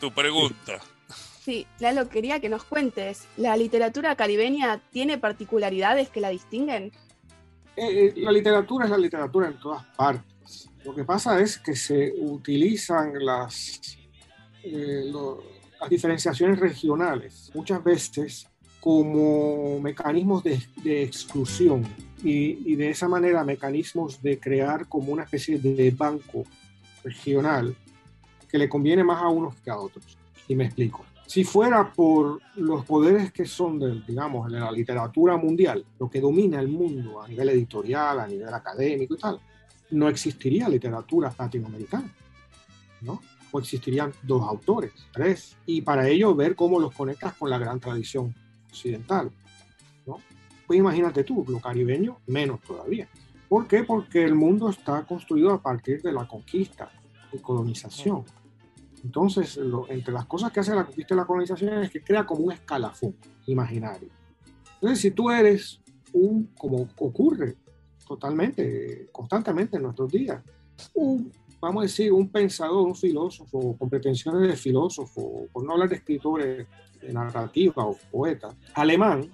tu 0.00 0.10
pregunta. 0.12 0.80
Sí, 1.48 1.66
Lalo, 1.80 2.10
quería 2.10 2.40
que 2.40 2.50
nos 2.50 2.62
cuentes, 2.62 3.26
¿la 3.38 3.56
literatura 3.56 4.14
caribeña 4.16 4.82
tiene 4.92 5.16
particularidades 5.16 6.10
que 6.10 6.20
la 6.20 6.28
distinguen? 6.28 6.92
eh, 7.74 8.12
eh, 8.14 8.14
la 8.16 8.30
literatura 8.32 8.84
es 8.84 8.90
la 8.90 8.98
literatura 8.98 9.48
en 9.48 9.58
todas 9.58 9.82
partes. 9.96 10.68
Lo 10.84 10.94
que 10.94 11.04
pasa 11.04 11.40
es 11.40 11.56
que 11.56 11.74
se 11.74 12.12
utilizan 12.18 13.14
las, 13.24 13.80
eh, 14.62 15.10
diferenciaciones 15.88 16.60
regionales 16.60 17.50
muchas 17.54 17.82
veces 17.82 18.46
como 18.78 19.80
mecanismos 19.80 20.44
de, 20.44 20.60
de 20.84 21.02
exclusión 21.02 21.82
y 22.22 22.76
de 22.76 22.90
esa 22.90 23.08
manera 23.08 23.42
mecanismos 23.42 24.20
de 24.20 24.38
crear 24.38 24.86
como 24.86 25.14
una 25.14 25.22
especie 25.22 25.58
de 25.58 25.92
banco 25.92 26.44
regional 27.02 27.74
que 28.50 28.58
le 28.58 28.68
conviene 28.68 29.02
más 29.02 29.22
a 29.22 29.28
unos 29.28 29.54
que 29.62 29.70
a 29.70 29.78
otros. 29.78 30.04
Y 30.46 30.54
me 30.54 30.66
explico. 30.66 31.06
Si 31.28 31.44
fuera 31.44 31.92
por 31.92 32.40
los 32.56 32.86
poderes 32.86 33.30
que 33.32 33.44
son, 33.44 33.78
del, 33.78 34.02
digamos, 34.06 34.50
de 34.50 34.58
la 34.58 34.72
literatura 34.72 35.36
mundial, 35.36 35.84
lo 35.98 36.08
que 36.08 36.22
domina 36.22 36.58
el 36.58 36.68
mundo 36.68 37.20
a 37.20 37.28
nivel 37.28 37.50
editorial, 37.50 38.20
a 38.20 38.26
nivel 38.26 38.48
académico 38.48 39.12
y 39.12 39.18
tal, 39.18 39.38
no 39.90 40.08
existiría 40.08 40.70
literatura 40.70 41.30
latinoamericana, 41.38 42.10
¿no? 43.02 43.20
O 43.50 43.58
existirían 43.58 44.10
dos 44.22 44.42
autores, 44.42 44.92
tres, 45.12 45.54
y 45.66 45.82
para 45.82 46.08
ello 46.08 46.34
ver 46.34 46.54
cómo 46.54 46.80
los 46.80 46.94
conectas 46.94 47.34
con 47.34 47.50
la 47.50 47.58
gran 47.58 47.78
tradición 47.78 48.34
occidental, 48.70 49.30
¿no? 50.06 50.20
Pues 50.66 50.78
imagínate 50.78 51.24
tú, 51.24 51.44
lo 51.46 51.60
caribeño, 51.60 52.16
menos 52.26 52.62
todavía. 52.62 53.06
¿Por 53.50 53.68
qué? 53.68 53.84
Porque 53.84 54.24
el 54.24 54.34
mundo 54.34 54.70
está 54.70 55.04
construido 55.04 55.52
a 55.52 55.60
partir 55.60 56.00
de 56.00 56.10
la 56.10 56.26
conquista 56.26 56.90
y 57.30 57.38
colonización. 57.38 58.24
Entonces, 59.04 59.56
lo- 59.56 59.88
entre 59.90 60.12
las 60.12 60.26
cosas 60.26 60.50
que 60.52 60.60
hace 60.60 60.74
la 60.74 60.84
conquista 60.84 61.14
y 61.14 61.16
la 61.16 61.24
colonización 61.26 61.82
es 61.84 61.90
que 61.90 62.02
crea 62.02 62.26
como 62.26 62.44
un 62.44 62.52
escalafón 62.52 63.14
imaginario. 63.46 64.08
Entonces, 64.74 65.00
si 65.00 65.10
tú 65.10 65.30
eres 65.30 65.80
un, 66.12 66.46
como 66.56 66.88
ocurre 66.98 67.56
totalmente, 68.06 69.08
constantemente 69.12 69.76
en 69.76 69.82
nuestros 69.84 70.10
días, 70.10 70.42
un, 70.94 71.30
vamos 71.60 71.82
a 71.82 71.86
decir, 71.86 72.12
un 72.12 72.28
pensador, 72.28 72.86
un 72.86 72.94
filósofo, 72.96 73.76
con 73.76 73.88
pretensiones 73.88 74.48
de 74.48 74.56
filósofo, 74.56 75.46
por 75.52 75.64
no 75.64 75.72
hablar 75.72 75.88
de 75.88 75.96
escritores 75.96 76.66
de 77.00 77.12
narrativa 77.12 77.84
o 77.86 77.96
poeta, 78.10 78.56
alemán 78.74 79.30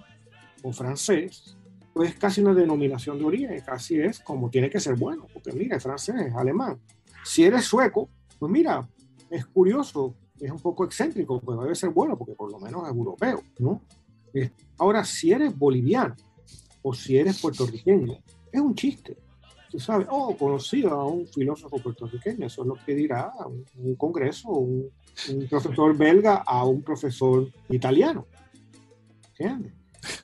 o 0.63 0.71
francés, 0.71 1.57
pues 1.93 2.09
es 2.11 2.15
casi 2.19 2.41
una 2.41 2.53
denominación 2.53 3.17
de 3.17 3.25
origen, 3.25 3.61
casi 3.65 3.99
es 3.99 4.19
como 4.19 4.49
tiene 4.49 4.69
que 4.69 4.79
ser 4.79 4.95
bueno, 4.95 5.27
porque 5.31 5.51
mira, 5.53 5.77
es 5.77 5.83
francés, 5.83 6.15
es 6.27 6.35
alemán. 6.35 6.77
Si 7.23 7.43
eres 7.43 7.63
sueco, 7.65 8.09
pues 8.37 8.51
mira, 8.51 8.87
es 9.35 9.45
curioso, 9.45 10.15
es 10.39 10.51
un 10.51 10.59
poco 10.59 10.85
excéntrico, 10.85 11.39
pero 11.41 11.61
debe 11.63 11.75
ser 11.75 11.89
bueno 11.89 12.17
porque 12.17 12.33
por 12.33 12.51
lo 12.51 12.59
menos 12.59 12.83
es 12.83 12.89
europeo, 12.89 13.41
¿no? 13.59 13.81
Ahora, 14.77 15.05
si 15.05 15.31
eres 15.31 15.57
boliviano 15.57 16.15
o 16.81 16.93
si 16.93 17.17
eres 17.17 17.39
puertorriqueño, 17.39 18.17
es 18.51 18.61
un 18.61 18.75
chiste. 18.75 19.17
Tú 19.71 19.79
sabes, 19.79 20.07
oh, 20.09 20.35
conocí 20.37 20.85
a 20.85 20.95
un 20.95 21.27
filósofo 21.27 21.77
puertorriqueño, 21.79 22.47
eso 22.47 22.61
es 22.61 22.67
lo 22.67 22.75
que 22.85 22.95
dirá 22.95 23.31
un, 23.45 23.65
un 23.77 23.95
congreso, 23.95 24.49
un, 24.49 24.89
un 25.29 25.47
profesor 25.47 25.97
belga 25.97 26.35
a 26.45 26.65
un 26.65 26.81
profesor 26.81 27.49
italiano. 27.69 28.27
¿Entiendes? 29.37 29.73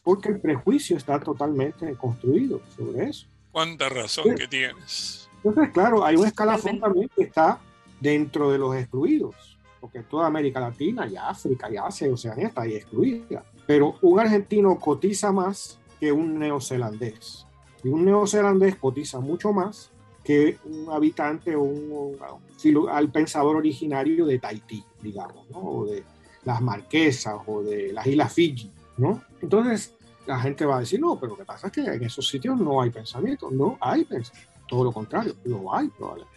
Porque 0.04 0.30
el 0.30 0.40
prejuicio 0.40 0.98
está 0.98 1.20
totalmente 1.20 1.96
construido 1.96 2.62
sobre 2.76 3.10
eso. 3.10 3.28
¿Cuánta 3.52 3.90
razón 3.90 4.36
que 4.36 4.48
tienes? 4.48 5.30
Entonces, 5.44 5.72
claro, 5.74 6.06
hay 6.06 6.16
un 6.16 6.28
escalafón 6.28 6.80
también 6.80 7.10
que 7.16 7.24
está 7.24 7.60
dentro 8.02 8.52
de 8.52 8.58
los 8.58 8.76
excluidos, 8.76 9.58
porque 9.80 10.02
toda 10.02 10.28
América 10.28 10.60
Latina 10.60 11.08
y 11.08 11.16
África 11.16 11.72
y 11.72 11.78
Asia 11.78 12.08
y 12.08 12.12
Oceanía 12.12 12.48
está 12.48 12.64
ahí 12.64 12.76
excluida. 12.76 13.46
Pero 13.66 13.96
un 14.02 14.20
argentino 14.20 14.78
cotiza 14.78 15.32
más 15.32 15.80
que 16.00 16.12
un 16.12 16.38
neozelandés. 16.38 17.46
Y 17.84 17.90
un 17.90 18.04
neozelandés 18.04 18.76
cotiza 18.76 19.20
mucho 19.20 19.54
más 19.54 19.92
que 20.24 20.58
un 20.66 20.92
habitante 20.92 21.56
o 21.56 21.62
un, 21.62 22.18
un 22.64 22.90
al 22.90 23.12
pensador 23.12 23.56
originario 23.56 24.26
de 24.26 24.40
Tahití, 24.40 24.84
digamos, 25.02 25.50
¿no? 25.50 25.60
o 25.60 25.86
de 25.86 26.04
las 26.44 26.62
Marquesas 26.62 27.36
o 27.46 27.64
de 27.64 27.92
las 27.92 28.06
Islas 28.06 28.34
Fiji, 28.34 28.72
¿no? 28.98 29.22
Entonces 29.42 29.96
la 30.26 30.40
gente 30.40 30.66
va 30.66 30.78
a 30.78 30.80
decir, 30.82 31.00
no, 31.00 31.20
pero 31.20 31.32
lo 31.32 31.38
que 31.38 31.46
pasa 31.46 31.68
es 31.68 31.74
que 31.74 31.82
en 31.82 32.04
esos 32.04 32.28
sitios 32.28 32.60
no 32.60 32.82
hay 32.82 32.90
pensamiento, 32.90 33.50
no 33.50 33.78
hay 33.80 34.06
pensamiento, 34.06 34.52
todo 34.68 34.84
lo 34.84 34.92
contrario, 34.92 35.36
lo 35.44 35.74
hay 35.74 35.88
probablemente. 35.90 36.31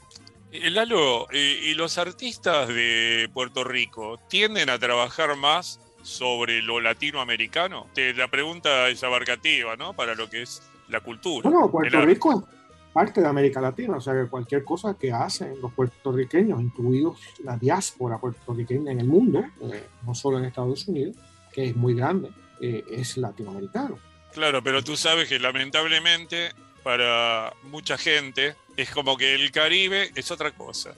Eh, 0.56 0.70
Lalo, 0.70 1.26
eh, 1.32 1.58
¿y 1.64 1.74
los 1.74 1.98
artistas 1.98 2.68
de 2.68 3.28
Puerto 3.34 3.64
Rico 3.64 4.20
tienden 4.28 4.70
a 4.70 4.78
trabajar 4.78 5.36
más 5.36 5.80
sobre 6.04 6.62
lo 6.62 6.80
latinoamericano? 6.80 7.88
La 8.14 8.28
pregunta 8.28 8.88
es 8.88 9.02
abarcativa, 9.02 9.74
¿no? 9.74 9.94
Para 9.94 10.14
lo 10.14 10.30
que 10.30 10.42
es 10.42 10.62
la 10.86 11.00
cultura. 11.00 11.50
Bueno, 11.50 11.68
Puerto 11.68 11.98
El. 11.98 12.06
Rico 12.06 12.32
es 12.38 12.92
parte 12.92 13.20
de 13.20 13.26
América 13.26 13.60
Latina, 13.60 13.96
o 13.96 14.00
sea 14.00 14.14
que 14.14 14.28
cualquier 14.28 14.62
cosa 14.62 14.96
que 14.96 15.10
hacen 15.10 15.60
los 15.60 15.72
puertorriqueños, 15.72 16.60
incluidos 16.62 17.18
la 17.42 17.56
diáspora 17.56 18.18
puertorriqueña 18.18 18.92
en 18.92 19.00
el 19.00 19.08
mundo, 19.08 19.44
eh, 19.60 19.88
no 20.06 20.14
solo 20.14 20.38
en 20.38 20.44
Estados 20.44 20.86
Unidos, 20.86 21.16
que 21.52 21.64
es 21.64 21.74
muy 21.74 21.94
grande, 21.94 22.30
eh, 22.60 22.84
es 22.92 23.16
latinoamericano. 23.16 23.98
Claro, 24.32 24.62
pero 24.62 24.84
tú 24.84 24.96
sabes 24.96 25.28
que 25.28 25.40
lamentablemente 25.40 26.52
para 26.84 27.52
mucha 27.64 27.98
gente 27.98 28.54
es 28.76 28.90
como 28.90 29.16
que 29.16 29.34
el 29.34 29.50
Caribe 29.50 30.12
es 30.14 30.30
otra 30.30 30.52
cosa. 30.52 30.94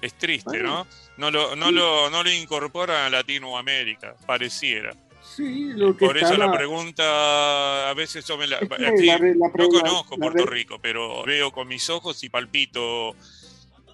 Es 0.00 0.14
triste, 0.14 0.62
¿no? 0.62 0.86
No 1.16 1.30
lo, 1.30 1.56
no 1.56 1.70
lo, 1.70 2.10
no 2.10 2.22
lo 2.22 2.30
incorpora 2.30 3.06
a 3.06 3.10
Latinoamérica, 3.10 4.14
pareciera. 4.26 4.94
Sí, 5.34 5.72
lo 5.74 5.96
que 5.96 6.04
Por 6.06 6.18
eso 6.18 6.36
la 6.36 6.46
la- 6.46 6.52
pregunta, 6.52 7.88
a 7.88 7.94
veces 7.94 8.24
yo 8.26 8.36
me 8.36 8.46
la... 8.46 8.58
aquí 8.58 9.06
la 9.06 9.18
no 9.18 9.68
conozco 9.68 10.16
Puerto 10.18 10.44
Rico, 10.46 10.78
pero 10.80 11.24
veo 11.24 11.50
con 11.50 11.66
mis 11.66 11.88
ojos 11.88 12.22
y 12.22 12.28
palpito. 12.28 13.16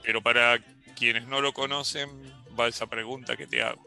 Pero 0.03 0.21
para 0.21 0.59
quienes 0.97 1.27
no 1.29 1.41
lo 1.41 1.53
conocen, 1.53 2.09
va 2.59 2.67
esa 2.67 2.87
pregunta 2.89 3.37
que 3.37 3.47
te 3.47 3.63
hago. 3.63 3.87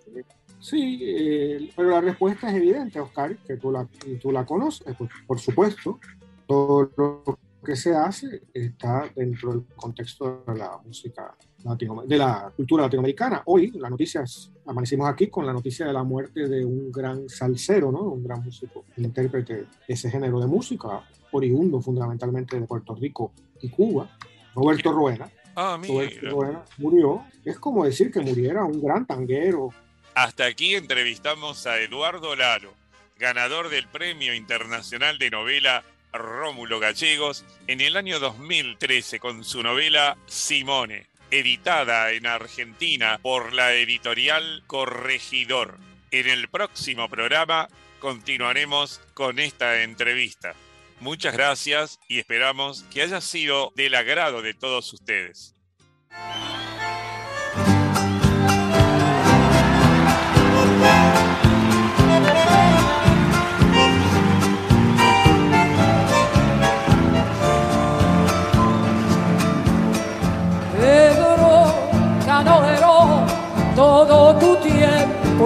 Sí, 0.61 0.99
eh, 1.03 1.69
pero 1.75 1.89
la 1.89 1.99
respuesta 2.01 2.49
es 2.49 2.55
evidente, 2.55 2.99
Oscar, 3.01 3.35
que 3.45 3.57
tú 3.57 3.69
la, 3.71 3.85
tú 4.21 4.31
la 4.31 4.45
conoces, 4.45 4.95
por 5.27 5.39
supuesto. 5.39 5.99
Todo 6.47 6.91
lo 6.95 7.39
que 7.63 7.75
se 7.75 7.95
hace 7.95 8.43
está 8.53 9.09
dentro 9.15 9.51
del 9.51 9.65
contexto 9.75 10.43
de 10.45 10.57
la 10.57 10.77
música 10.83 11.35
latino, 11.63 12.03
de 12.05 12.17
la 12.17 12.51
cultura 12.55 12.83
latinoamericana. 12.83 13.41
Hoy, 13.45 13.71
la 13.75 13.89
noticia 13.89 14.21
es, 14.21 14.51
amanecimos 14.65 15.09
aquí 15.09 15.27
con 15.27 15.45
la 15.45 15.53
noticia 15.53 15.85
de 15.85 15.93
la 15.93 16.03
muerte 16.03 16.47
de 16.47 16.65
un 16.65 16.91
gran 16.91 17.29
salsero, 17.29 17.91
¿no? 17.91 18.01
Un 18.01 18.23
gran 18.23 18.43
músico, 18.43 18.83
intérprete 18.97 19.53
de 19.55 19.67
ese 19.87 20.09
género 20.09 20.39
de 20.39 20.47
música, 20.47 21.07
oriundo 21.31 21.81
fundamentalmente 21.81 22.59
de 22.59 22.67
Puerto 22.67 22.95
Rico 22.95 23.31
y 23.61 23.69
Cuba, 23.69 24.09
Roberto 24.53 24.91
Ruena. 24.91 25.29
Ah, 25.55 25.79
Roberto. 25.81 26.29
Ruena 26.29 26.65
murió. 26.77 27.23
Es 27.45 27.59
como 27.59 27.85
decir 27.85 28.11
que 28.11 28.19
muriera 28.19 28.65
un 28.65 28.81
gran 28.81 29.05
tanguero, 29.05 29.69
Hasta 30.15 30.45
aquí 30.45 30.75
entrevistamos 30.75 31.65
a 31.65 31.79
Eduardo 31.79 32.35
Lalo, 32.35 32.71
ganador 33.17 33.69
del 33.69 33.87
Premio 33.87 34.35
Internacional 34.35 35.17
de 35.17 35.31
Novela 35.31 35.83
Rómulo 36.13 36.79
Gallegos 36.79 37.43
en 37.67 37.81
el 37.81 37.97
año 37.97 38.19
2013 38.19 39.19
con 39.19 39.43
su 39.43 39.63
novela 39.63 40.15
Simone, 40.27 41.07
editada 41.31 42.11
en 42.11 42.27
Argentina 42.27 43.19
por 43.21 43.53
la 43.53 43.73
editorial 43.73 44.63
Corregidor. 44.67 45.79
En 46.11 46.29
el 46.29 46.47
próximo 46.49 47.09
programa 47.09 47.67
continuaremos 47.99 49.01
con 49.15 49.39
esta 49.39 49.81
entrevista. 49.81 50.53
Muchas 50.99 51.33
gracias 51.33 51.99
y 52.07 52.19
esperamos 52.19 52.83
que 52.93 53.01
haya 53.01 53.19
sido 53.19 53.73
del 53.75 53.95
agrado 53.95 54.41
de 54.41 54.53
todos 54.53 54.93
ustedes. 54.93 55.55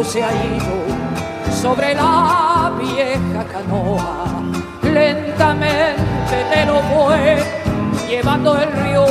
Se 0.03 0.23
ha 0.23 0.31
ido 0.31 0.75
sobre 1.61 1.93
la 1.95 2.71
vieja 2.79 3.43
canoa. 3.51 4.25
Lentamente 4.83 6.35
te 6.51 6.65
lo 6.65 6.79
fue 6.81 7.37
llevando 8.07 8.57
el 8.57 8.71
río. 8.71 9.05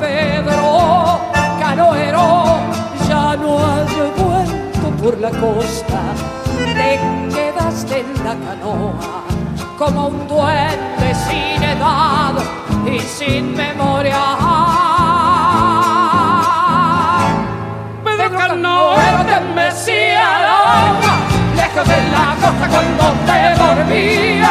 Pedro 0.00 1.20
Canoero, 1.58 2.58
ya 3.08 3.36
no 3.36 3.58
has 3.58 3.90
vuelto 4.18 5.02
por 5.02 5.18
la 5.18 5.30
costa, 5.30 6.00
te 6.74 7.00
quedaste 7.34 8.00
en 8.00 8.24
la 8.24 8.34
canoa 8.34 9.24
como 9.78 10.08
un 10.08 10.28
duende 10.28 11.14
sin 11.26 11.62
edad 11.62 12.34
y 12.86 12.98
sin 13.00 13.56
memoria. 13.56 14.43
Cuando 22.98 23.06
te 23.26 23.40
dormía. 23.62 24.50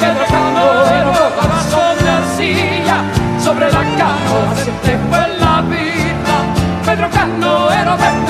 Pedro 0.00 0.24
Canoero, 0.26 1.12
corazón 1.40 1.96
de 2.04 2.10
arcilla, 2.10 2.96
sobre 3.42 3.66
la 3.70 3.82
canoa 3.98 4.54
te 4.84 4.98
fue 5.08 5.28
la 5.38 5.62
vida. 5.62 6.36
Pedro 6.84 7.10
Canoero 7.10 7.96
te 7.96 8.23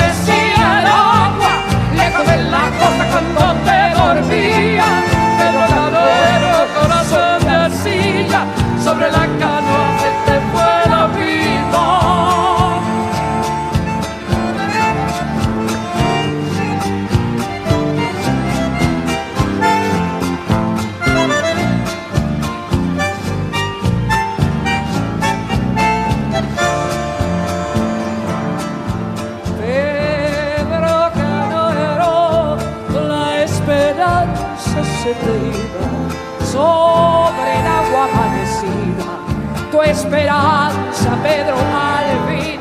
esperanza, 39.85 41.11
Pedro 41.23 41.57
Alvin, 41.57 42.61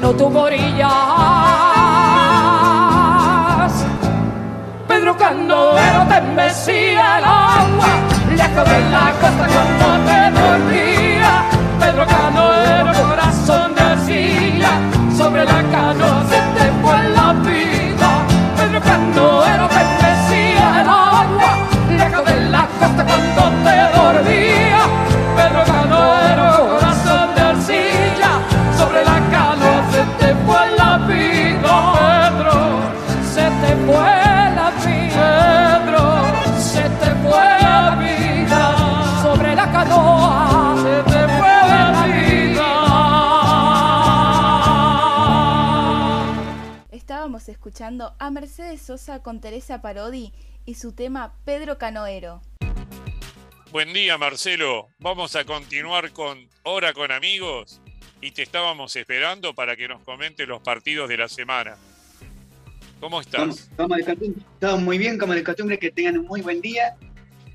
no 0.00 0.12
tuvo 0.12 0.42
orillas. 0.42 0.90
Pedro 4.86 5.16
Canoero 5.16 6.06
te 6.08 6.20
mecía 6.20 7.18
el 7.18 7.24
agua, 7.24 7.88
lejos 8.36 8.64
de 8.70 8.80
la 8.90 9.12
costa 9.20 9.46
cuando 9.48 9.86
te 10.06 10.19
escuchando 48.00 48.16
a 48.18 48.30
Mercedes 48.30 48.80
Sosa 48.82 49.22
con 49.22 49.40
Teresa 49.40 49.82
Parodi 49.82 50.32
y 50.64 50.74
su 50.74 50.92
tema 50.92 51.34
Pedro 51.44 51.76
Canoero. 51.76 52.40
Buen 53.72 53.92
día, 53.92 54.16
Marcelo. 54.16 54.88
Vamos 54.98 55.36
a 55.36 55.44
continuar 55.44 56.10
con 56.12 56.48
Hora 56.62 56.92
con 56.94 57.12
Amigos 57.12 57.80
y 58.22 58.30
te 58.30 58.42
estábamos 58.42 58.96
esperando 58.96 59.54
para 59.54 59.76
que 59.76 59.86
nos 59.86 60.02
comentes 60.02 60.48
los 60.48 60.62
partidos 60.62 61.08
de 61.08 61.18
la 61.18 61.28
semana. 61.28 61.76
¿Cómo 63.00 63.20
estás? 63.20 63.70
como 63.76 63.94
de 63.94 64.04
costumbre, 64.04 64.42
todo 64.58 64.78
muy 64.78 64.98
bien, 64.98 65.18
como 65.18 65.34
de 65.34 65.44
costumbre, 65.44 65.78
que 65.78 65.90
tengan 65.90 66.18
un 66.18 66.26
muy 66.26 66.40
buen 66.40 66.60
día. 66.60 66.96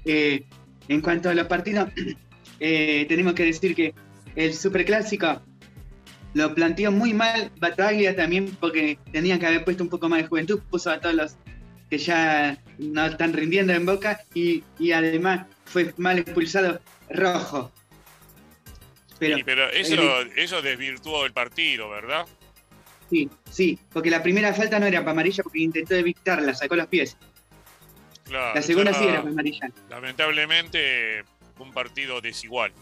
Eh, 0.05 0.43
en 0.87 1.01
cuanto 1.01 1.29
a 1.29 1.33
los 1.33 1.47
partidos, 1.47 1.89
eh, 2.59 3.05
tenemos 3.07 3.33
que 3.33 3.45
decir 3.45 3.75
que 3.75 3.93
el 4.35 4.53
Superclásico 4.53 5.41
lo 6.35 6.53
planteó 6.53 6.91
muy 6.91 7.13
mal 7.13 7.49
Bataglia 7.59 8.13
también 8.15 8.55
porque 8.59 8.99
tenía 9.11 9.39
que 9.39 9.47
haber 9.47 9.63
puesto 9.63 9.83
un 9.83 9.89
poco 9.89 10.09
más 10.09 10.21
de 10.21 10.27
juventud, 10.27 10.59
puso 10.69 10.91
a 10.91 10.99
todos 10.99 11.15
los 11.15 11.37
que 11.89 11.97
ya 11.97 12.61
no 12.77 13.05
están 13.05 13.31
rindiendo 13.31 13.71
en 13.71 13.85
Boca 13.85 14.21
y, 14.33 14.61
y 14.77 14.91
además 14.91 15.47
fue 15.63 15.93
mal 15.97 16.19
expulsado 16.19 16.81
Rojo. 17.09 17.71
Pero, 19.17 19.37
Sí, 19.37 19.43
pero 19.43 19.69
eso, 19.69 19.95
eh, 19.95 20.31
eso 20.35 20.61
desvirtuó 20.61 21.25
el 21.25 21.31
partido, 21.31 21.89
¿verdad? 21.89 22.25
sí, 23.09 23.29
sí, 23.49 23.79
porque 23.93 24.09
la 24.09 24.21
primera 24.21 24.53
falta 24.53 24.77
no 24.77 24.87
era 24.87 24.99
para 24.99 25.11
amarilla 25.11 25.41
porque 25.41 25.59
intentó 25.59 25.95
evitarla, 25.95 26.53
sacó 26.53 26.75
los 26.75 26.87
pies. 26.87 27.15
Claro. 28.25 28.55
La 28.55 28.61
segunda 28.61 28.93
sí 28.93 29.05
era 29.05 29.19
para 29.19 29.29
amarilla. 29.29 29.71
Lamentablemente, 29.89 31.23
un 31.59 31.71
partido 31.71 32.19
desigual. 32.19 32.73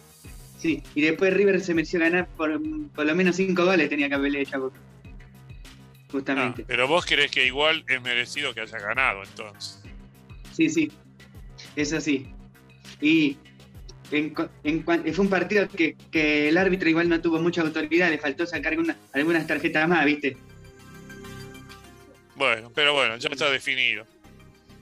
Sí, 0.63 0.81
y 0.95 1.01
después 1.01 1.33
River 1.33 1.59
se 1.59 1.73
mereció 1.73 1.99
ganar 1.99 2.25
por, 2.37 2.57
por 2.95 3.05
lo 3.05 3.13
menos 3.15 3.35
cinco 3.35 3.65
goles, 3.65 3.89
tenía 3.89 4.07
que 4.07 4.15
haberle 4.15 4.43
hecho 4.43 4.61
Boca. 4.61 4.79
Ah, 4.79 6.07
Justamente. 6.09 6.63
pero 6.65 6.87
vos 6.87 7.05
crees 7.05 7.29
que 7.31 7.45
igual 7.45 7.83
es 7.85 8.01
merecido 8.01 8.53
que 8.53 8.61
haya 8.61 8.77
ganado, 8.79 9.23
entonces. 9.23 9.83
Sí, 10.53 10.69
sí. 10.69 10.89
Eso 11.75 11.99
sí. 11.99 12.27
Y 13.01 13.35
en 14.11 14.33
en 14.63 14.85
fue 14.85 15.25
un 15.25 15.29
partido 15.29 15.67
que, 15.67 15.97
que 16.11 16.47
el 16.47 16.57
árbitro 16.57 16.87
igual 16.87 17.09
no 17.09 17.19
tuvo 17.19 17.39
mucha 17.41 17.59
autoridad, 17.61 18.09
le 18.09 18.17
faltó 18.19 18.45
sacar 18.45 18.79
una- 18.79 18.95
algunas 19.11 19.45
tarjetas 19.45 19.85
más, 19.89 20.05
¿viste? 20.05 20.37
Bueno, 22.37 22.71
pero 22.73 22.93
bueno, 22.93 23.17
ya 23.17 23.27
está 23.27 23.49
definido. 23.49 24.05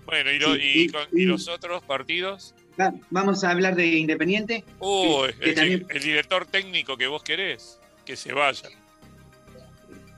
Bueno, 0.06 0.32
¿y, 0.32 0.38
lo- 0.38 0.54
Sí, 0.54 0.62
y 0.62 0.82
y- 0.84 0.90
con- 0.90 1.08
y 1.12 1.24
y- 1.24 1.26
los 1.26 1.48
otros 1.48 1.82
partidos? 1.84 2.54
Va- 2.80 2.94
vamos 3.10 3.44
a 3.44 3.52
hablar 3.52 3.76
de 3.76 3.86
Independiente. 3.88 4.64
Que 5.40 5.50
el, 5.50 5.56
también- 5.56 5.86
el 5.90 6.02
director 6.02 6.46
técnico 6.46 6.98
que 6.98 7.08
vos 7.08 7.24
querés, 7.24 7.80
que 8.06 8.16
se 8.16 8.34
vaya. 8.34 8.70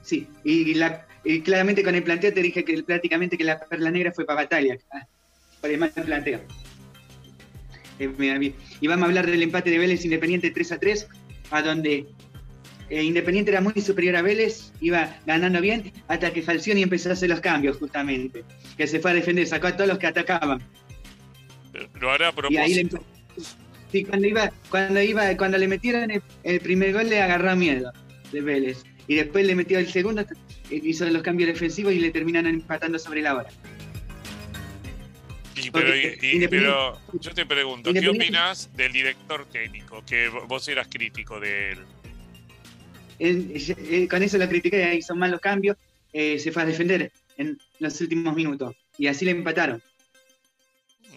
Sí, 0.01 0.27
y, 0.43 0.73
la, 0.75 1.07
y 1.23 1.41
claramente 1.41 1.83
con 1.83 1.95
el 1.95 2.03
planteo 2.03 2.33
te 2.33 2.41
dije 2.41 2.63
que 2.65 2.83
prácticamente 2.83 3.37
que 3.37 3.43
la 3.45 3.59
perla 3.59 3.89
negra 3.89 4.11
fue 4.11 4.25
para 4.25 4.41
Batalla, 4.43 4.77
ah, 4.91 5.05
por 5.61 5.69
el 5.71 5.77
mal 5.77 5.91
planteo. 5.91 6.41
Eh, 7.99 8.53
y 8.81 8.87
vamos 8.87 9.03
a 9.03 9.07
hablar 9.07 9.25
del 9.27 9.41
empate 9.43 9.69
de 9.69 9.77
Vélez 9.77 10.03
Independiente 10.03 10.51
3 10.51 10.71
a 10.73 10.79
3, 10.79 11.07
a 11.51 11.61
donde 11.61 12.05
eh, 12.89 13.03
Independiente 13.03 13.51
era 13.51 13.61
muy 13.61 13.73
superior 13.81 14.15
a 14.17 14.21
Vélez, 14.21 14.73
iba 14.81 15.15
ganando 15.25 15.61
bien, 15.61 15.93
hasta 16.07 16.33
que 16.33 16.41
Falcioni 16.41 16.81
empezó 16.83 17.09
a 17.09 17.13
hacer 17.13 17.29
los 17.29 17.39
cambios 17.39 17.77
justamente, 17.77 18.43
que 18.77 18.87
se 18.87 18.99
fue 18.99 19.11
a 19.11 19.13
defender, 19.13 19.47
sacó 19.47 19.67
a 19.67 19.75
todos 19.77 19.87
los 19.87 19.99
que 19.99 20.07
atacaban. 20.07 20.61
Lo 21.99 22.11
hará 22.11 22.29
a 22.29 22.33
Y 22.49 22.57
ahí 22.57 22.73
le 22.75 22.85
propósito. 22.85 23.05
Sí, 23.91 24.03
cuando 24.05 24.27
iba, 24.27 24.51
cuando 24.69 25.01
iba, 25.01 25.37
cuando 25.37 25.57
le 25.57 25.67
metieron 25.67 26.09
el, 26.09 26.21
el 26.43 26.59
primer 26.59 26.93
gol 26.93 27.09
le 27.09 27.21
agarró 27.21 27.55
miedo 27.55 27.91
de 28.31 28.41
Vélez. 28.41 28.83
Y 29.07 29.15
después 29.15 29.45
le 29.45 29.53
metió 29.55 29.77
el 29.79 29.87
segundo, 29.91 30.21
eh, 30.21 30.27
hizo 30.83 31.05
los 31.05 31.21
cambios 31.21 31.47
defensivos 31.47 31.93
y 31.93 31.99
le 31.99 32.09
terminaron 32.11 32.53
empatando 32.53 32.97
sobre 32.97 33.21
la 33.21 33.35
hora. 33.35 33.49
Y, 35.55 35.69
pero, 35.69 35.95
y- 35.95 36.17
y- 36.21 36.39
yo 37.19 37.31
te 37.33 37.45
pregunto, 37.45 37.93
¿qué 37.93 38.09
opinás 38.09 38.69
del 38.75 38.91
director 38.91 39.45
técnico? 39.51 40.03
Que 40.05 40.29
vo- 40.29 40.47
vos 40.47 40.67
eras 40.67 40.87
crítico 40.89 41.39
de 41.39 41.73
él. 41.73 41.79
Él- 43.19 43.51
eh, 43.55 44.07
con 44.07 44.23
eso 44.23 44.37
lo 44.39 44.49
critiqué, 44.49 44.95
hizo 44.95 45.15
mal 45.15 45.29
los 45.31 45.39
cambios, 45.39 45.77
eh, 46.11 46.39
se 46.39 46.51
fue 46.51 46.63
a 46.63 46.65
defender 46.65 47.11
en 47.37 47.59
los 47.79 48.01
últimos 48.01 48.35
minutos. 48.35 48.75
Y 48.97 49.07
así 49.07 49.25
le 49.25 49.31
empataron. 49.31 49.81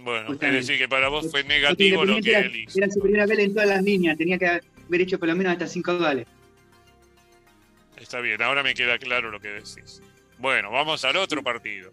Bueno, 0.07 0.21
es 0.21 0.27
Justamente. 0.29 0.61
decir, 0.61 0.79
que 0.79 0.89
para 0.89 1.09
vos 1.09 1.29
fue 1.33 1.43
negativo 1.43 2.05
lo 2.05 2.21
que 2.21 2.31
era, 2.31 2.39
él 2.41 2.55
hizo. 2.55 2.79
era 2.79 2.89
superior 2.89 3.23
a 3.23 3.27
Vélez 3.27 3.47
en 3.47 3.55
todas 3.55 3.69
las 3.69 3.83
líneas, 3.83 4.17
tenía 4.17 4.39
que 4.39 4.47
haber 4.47 5.01
hecho 5.01 5.19
por 5.19 5.29
lo 5.29 5.35
menos 5.35 5.53
hasta 5.53 5.67
cinco 5.67 5.99
goles. 5.99 6.29
Está 8.01 8.21
bien, 8.21 8.41
ahora 8.41 8.63
me 8.63 8.73
queda 8.73 8.99
claro 8.99 9.33
lo 9.33 9.41
que 9.41 9.49
decís. 9.49 10.01
Bueno, 10.39 10.71
vamos 10.71 11.05
al 11.05 11.17
otro 11.17 11.43
partido. 11.43 11.91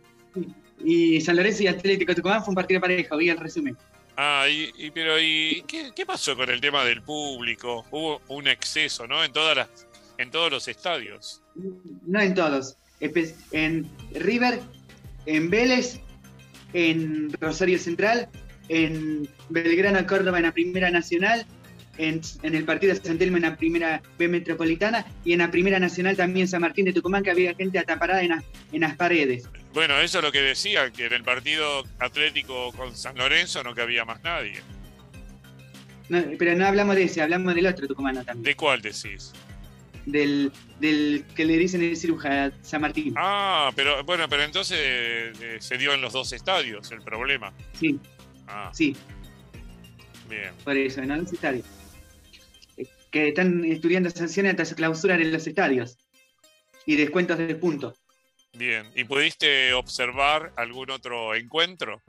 Y 0.86 1.22
San 1.22 1.36
Lorenzo 1.38 1.64
y 1.64 1.68
Atlético 1.68 2.14
Tucumán 2.14 2.42
fue 2.44 2.52
un 2.52 2.56
partido 2.56 2.80
parejo, 2.82 3.18
vi 3.18 3.30
el 3.30 3.38
resumen. 3.38 3.76
Ah, 4.16 4.46
y, 4.48 4.70
y- 4.78 4.92
pero 4.92 5.20
¿y 5.20 5.64
qué, 5.68 5.90
qué 5.96 6.06
pasó 6.06 6.36
con 6.36 6.48
el 6.52 6.62
tema 6.62 6.86
del 6.86 7.02
público? 7.02 7.84
Hubo 7.90 8.22
un 8.28 8.48
exceso, 8.48 9.08
¿no? 9.08 9.24
En 9.24 9.32
todas 9.34 9.58
las, 9.58 9.88
en 10.20 10.30
todos 10.30 10.52
los 10.52 10.68
estadios. 10.68 11.42
No 12.06 12.20
en 12.22 12.36
todos. 12.36 12.78
En 13.52 13.90
River, 14.14 14.60
en 15.26 15.50
Vélez, 15.50 16.00
en 16.74 17.32
Rosario 17.40 17.78
Central, 17.80 18.28
en 18.70 19.28
Belgrano 19.50 20.06
Córdoba 20.08 20.38
en 20.40 20.44
la 20.46 20.52
Primera 20.52 20.90
Nacional, 20.92 21.46
en, 22.00 22.22
en 22.42 22.56
el 22.56 22.64
partido 22.66 22.94
de 22.94 23.00
San 23.02 23.20
Telmo 23.20 23.38
en 23.38 23.44
la 23.44 23.56
Primera 23.56 24.02
B 24.18 24.28
Metropolitana 24.28 25.06
y 25.24 25.34
en 25.34 25.40
la 25.40 25.52
Primera 25.52 25.80
Nacional 25.80 26.16
también 26.18 26.48
San 26.48 26.62
Martín 26.62 26.86
de 26.86 26.94
Tucumán 26.94 27.22
que 27.24 27.30
había 27.30 27.54
gente 27.54 27.78
ataparada 27.78 28.24
en, 28.24 28.30
las- 28.30 28.44
en 28.72 28.82
las 28.82 28.96
paredes. 28.96 29.48
Bueno, 29.74 30.00
eso 30.00 30.18
es 30.20 30.24
lo 30.24 30.32
que 30.32 30.42
decía, 30.42 30.90
que 30.92 31.06
en 31.06 31.14
el 31.14 31.24
partido 31.24 31.84
atlético 32.00 32.72
con 32.74 32.96
San 32.96 33.16
Lorenzo 33.18 33.64
no 33.64 33.76
cabía 33.76 34.06
más 34.06 34.24
nadie. 34.24 34.62
No, 36.10 36.22
pero 36.38 36.56
no 36.56 36.66
hablamos 36.66 36.96
de 36.96 37.04
ese, 37.04 37.22
hablamos 37.22 37.54
del 37.56 37.68
otro 37.68 37.88
tucumano 37.88 38.24
también, 38.24 38.44
¿De 38.44 38.56
cuál 38.56 38.82
decís? 38.82 39.32
Del, 40.06 40.52
del 40.80 41.26
que 41.36 41.46
le 41.46 41.58
dicen 41.58 41.82
el 41.84 41.96
cirujano 41.98 42.54
San 42.62 42.82
Martín. 42.82 43.14
Ah, 43.18 43.72
pero 43.76 44.04
bueno, 44.04 44.28
pero 44.30 44.44
entonces 44.44 44.78
eh, 44.82 45.58
se 45.60 45.78
dio 45.78 45.94
en 45.94 46.02
los 46.02 46.14
dos 46.14 46.32
estadios 46.34 46.92
el 46.92 47.02
problema. 47.02 47.54
Sí, 47.80 48.00
Ah, 48.48 48.70
sí. 48.74 48.96
bien. 50.30 50.52
Por 50.64 50.76
eso, 50.78 51.02
en 51.02 51.10
los 51.18 51.32
estadios. 51.32 51.66
Eh, 52.78 52.86
Que 53.12 53.30
están 53.30 53.64
estudiando 53.66 54.10
sanciones 54.10 54.60
hasta 54.60 54.76
clausurar 54.76 55.22
en 55.22 55.32
los 55.32 55.48
estadios. 55.48 55.98
Y 56.86 56.96
descuentos 56.98 57.38
de 57.38 57.56
puntos. 57.56 57.98
Bien. 58.56 58.86
¿Y 58.96 59.06
pudiste 59.06 59.72
observar 59.74 60.52
algún 60.58 60.92
otro 60.92 61.34
encuentro? 61.34 62.02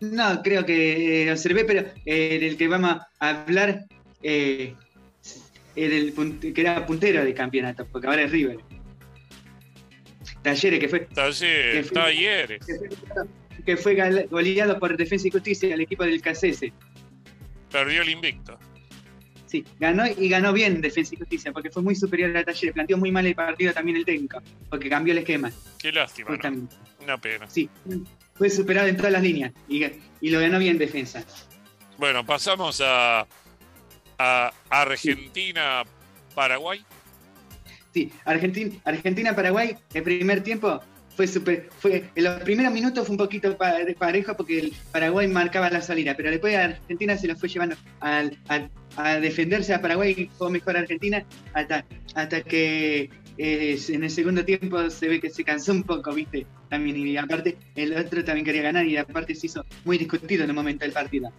No, 0.00 0.42
creo 0.42 0.66
que 0.66 1.22
eh, 1.22 1.32
observé, 1.32 1.64
pero 1.64 1.88
eh, 2.04 2.38
del 2.40 2.56
que 2.58 2.68
vamos 2.68 2.98
a 3.20 3.28
hablar, 3.30 3.84
eh, 4.22 4.74
era 5.76 5.94
el 5.94 6.12
que 6.54 6.60
era 6.60 6.84
puntero 6.86 7.24
de 7.24 7.34
campeonato, 7.34 7.86
porque 7.86 8.06
ahora 8.08 8.22
es 8.22 8.30
River. 8.32 8.58
Talleres, 10.42 10.80
que 10.80 10.88
fue, 10.88 11.00
Taller, 11.00 11.72
Que 11.72 11.82
fue- 11.84 11.94
talleres. 11.94 12.66
que 12.66 12.74
fue, 12.76 12.88
que 13.64 13.76
fue 13.76 13.94
gal- 13.94 14.28
goleado 14.30 14.78
por 14.78 14.96
Defensa 14.96 15.28
y 15.28 15.30
Justicia 15.30 15.74
al 15.74 15.80
equipo 15.80 16.04
del 16.04 16.20
KCS. 16.20 16.72
Perdió 17.70 18.02
el 18.02 18.10
invicto. 18.10 18.58
Sí, 19.46 19.64
ganó 19.78 20.04
y 20.06 20.28
ganó 20.28 20.52
bien 20.52 20.80
Defensa 20.80 21.14
y 21.14 21.18
Justicia, 21.18 21.52
porque 21.52 21.70
fue 21.70 21.82
muy 21.82 21.94
superior 21.94 22.36
a 22.36 22.44
Talleres. 22.44 22.72
Planteó 22.74 22.96
muy 22.98 23.12
mal 23.12 23.26
el 23.26 23.34
partido 23.34 23.72
también 23.72 23.96
el 23.96 24.04
técnico, 24.04 24.40
porque 24.68 24.88
cambió 24.88 25.12
el 25.12 25.18
esquema. 25.18 25.52
Qué 25.78 25.92
lástima. 25.92 26.30
Una 27.02 27.18
pena. 27.18 27.48
Sí, 27.48 27.68
fue 28.34 28.50
superado 28.50 28.88
en 28.88 28.96
todas 28.96 29.12
las 29.12 29.22
líneas 29.22 29.52
y, 29.68 29.84
y 30.20 30.30
lo 30.30 30.40
ganó 30.40 30.58
bien 30.58 30.78
defensa. 30.78 31.24
Bueno, 31.98 32.26
pasamos 32.26 32.80
a, 32.84 33.26
a 34.18 34.52
Argentina-Paraguay. 34.70 36.82
Sí, 37.92 38.12
Argentina, 38.24 38.74
Argentina-Paraguay, 38.84 39.76
el 39.94 40.02
primer 40.02 40.42
tiempo 40.42 40.80
fue 41.16 41.26
super, 41.26 41.70
fue, 41.78 42.04
en 42.14 42.24
los 42.24 42.42
primeros 42.42 42.72
minutos 42.72 43.06
fue 43.06 43.14
un 43.14 43.18
poquito 43.18 43.56
pa- 43.56 43.76
parejo 43.98 44.36
porque 44.36 44.58
el 44.58 44.72
Paraguay 44.92 45.26
marcaba 45.28 45.70
la 45.70 45.80
salida, 45.80 46.14
pero 46.14 46.30
después 46.30 46.54
Argentina 46.54 47.16
se 47.16 47.26
lo 47.26 47.36
fue 47.36 47.48
llevando 47.48 47.74
al- 48.00 48.36
al- 48.48 48.70
a, 48.96 49.18
defenderse 49.18 49.72
a 49.72 49.80
Paraguay 49.80 50.14
y 50.16 50.26
fue 50.36 50.50
mejor 50.50 50.76
Argentina 50.76 51.24
hasta, 51.54 51.86
hasta 52.14 52.42
que 52.42 53.08
eh, 53.38 53.80
en 53.88 54.04
el 54.04 54.10
segundo 54.10 54.44
tiempo 54.44 54.90
se 54.90 55.08
ve 55.08 55.20
que 55.20 55.30
se 55.30 55.42
cansó 55.42 55.72
un 55.72 55.84
poco, 55.84 56.12
¿viste? 56.12 56.46
También, 56.68 56.98
y 56.98 57.16
aparte 57.16 57.56
el 57.76 57.96
otro 57.96 58.22
también 58.22 58.44
quería 58.44 58.62
ganar 58.62 58.84
y 58.84 58.98
aparte 58.98 59.34
se 59.34 59.46
hizo 59.46 59.64
muy 59.86 59.96
discutido 59.96 60.44
en 60.44 60.50
el 60.50 60.56
momento 60.56 60.84
del 60.84 60.92
partido. 60.92 61.32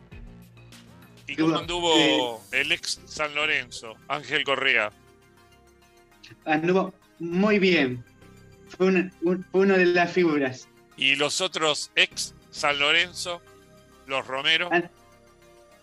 ¿Y 1.27 1.35
cómo 1.35 1.47
bueno. 1.49 1.59
anduvo 1.59 2.43
el 2.51 2.71
ex 2.71 3.01
San 3.05 3.33
Lorenzo, 3.35 3.95
Ángel 4.07 4.43
Correa? 4.43 4.91
Anduvo 6.45 6.93
muy 7.19 7.59
bien. 7.59 8.03
Fue, 8.77 8.87
una- 8.87 9.11
un- 9.21 9.43
fue 9.51 9.61
una 9.61 9.77
de 9.77 9.85
las 9.85 10.11
figuras. 10.11 10.67
¿Y 10.97 11.15
los 11.15 11.41
otros 11.41 11.91
ex 11.95 12.33
San 12.51 12.79
Lorenzo, 12.79 13.41
los 14.07 14.25
Romero? 14.25 14.69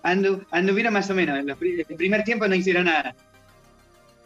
Andu, 0.02 0.44
anduvieron 0.50 0.92
más 0.92 1.08
o 1.10 1.14
menos. 1.14 1.38
En 1.38 1.48
el 1.48 1.96
primer 1.96 2.24
tiempo 2.24 2.46
no 2.48 2.54
hicieron 2.54 2.84
nada. 2.86 3.14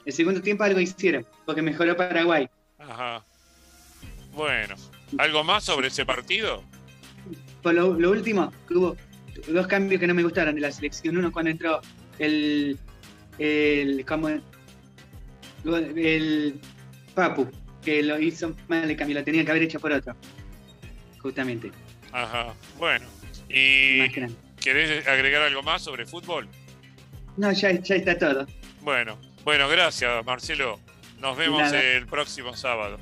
El 0.05 0.13
segundo 0.13 0.41
tiempo 0.41 0.65
algo 0.65 0.81
hicieron, 0.81 1.27
porque 1.45 1.63
mejoró 1.63 1.97
Paraguay. 1.97 2.49
Ajá. 2.79 3.25
Bueno, 4.33 4.75
¿algo 5.19 5.45
más 5.45 5.65
sobre 5.65 5.89
ese 5.89 6.07
partido? 6.07 6.63
Por 7.63 7.75
lo, 7.75 7.95
lo 7.95 8.11
último, 8.11 8.53
que 8.67 8.75
hubo 8.75 8.97
dos 9.47 9.67
cambios 9.67 10.01
que 10.01 10.07
no 10.07 10.15
me 10.15 10.23
gustaron 10.23 10.55
de 10.55 10.61
la 10.61 10.73
selección. 10.73 11.17
Uno 11.17 11.33
cuando 11.33 11.51
entró 11.51 11.81
el. 12.19 12.79
el 13.39 14.05
como 14.07 14.29
el 15.69 16.61
Papu, 17.15 17.49
que 17.85 18.03
lo 18.03 18.19
hizo 18.21 18.55
mal 18.69 18.91
el 18.91 18.97
cambio, 18.97 19.19
lo 19.19 19.25
tenía 19.25 19.45
que 19.45 19.51
haber 19.51 19.63
hecho 19.65 19.81
por 19.81 19.93
otro. 19.93 20.15
Justamente. 21.21 21.71
Ajá. 22.13 22.55
Bueno, 22.79 23.07
¿y 23.49 23.99
Más 23.99 24.33
querés 24.61 25.07
agregar 25.07 25.43
algo 25.43 25.63
más 25.63 25.83
sobre 25.83 26.07
fútbol? 26.07 26.49
No, 27.37 27.53
ya, 27.53 27.73
ya 27.73 27.95
está 27.95 28.19
todo. 28.19 28.47
Bueno, 28.83 29.19
bueno, 29.45 29.69
gracias 29.69 30.25
Marcelo. 30.25 30.81
Nos 31.21 31.37
vemos 31.37 31.61
Nada. 31.61 31.81
el 31.81 32.07
próximo 32.07 32.55
sábado. 32.55 32.99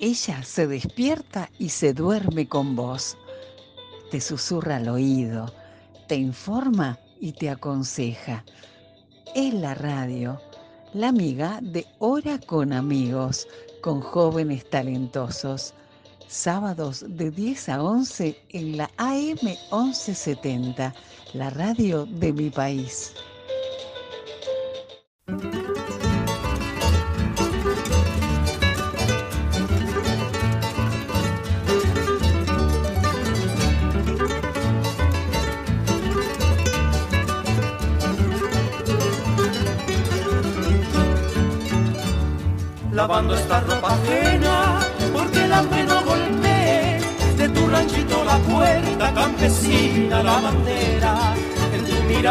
Ella 0.00 0.44
se 0.44 0.68
despierta 0.68 1.50
y 1.58 1.70
se 1.70 1.92
duerme 1.92 2.48
con 2.48 2.76
vos. 2.76 3.16
Te 4.12 4.20
susurra 4.20 4.76
al 4.76 4.88
oído, 4.88 5.52
te 6.06 6.14
informa 6.14 7.00
y 7.20 7.32
te 7.32 7.50
aconseja. 7.50 8.44
Es 9.34 9.52
la 9.52 9.74
radio, 9.74 10.40
la 10.94 11.08
amiga 11.08 11.58
de 11.62 11.84
Hora 11.98 12.38
con 12.38 12.72
Amigos, 12.72 13.48
con 13.82 14.00
jóvenes 14.00 14.70
talentosos. 14.70 15.74
Sábados 16.28 17.04
de 17.08 17.32
10 17.32 17.68
a 17.68 17.82
11 17.82 18.40
en 18.50 18.76
la 18.76 18.90
AM 18.98 19.38
1170, 19.72 20.94
la 21.32 21.50
radio 21.50 22.06
de 22.06 22.32
mi 22.32 22.50
país. 22.50 23.14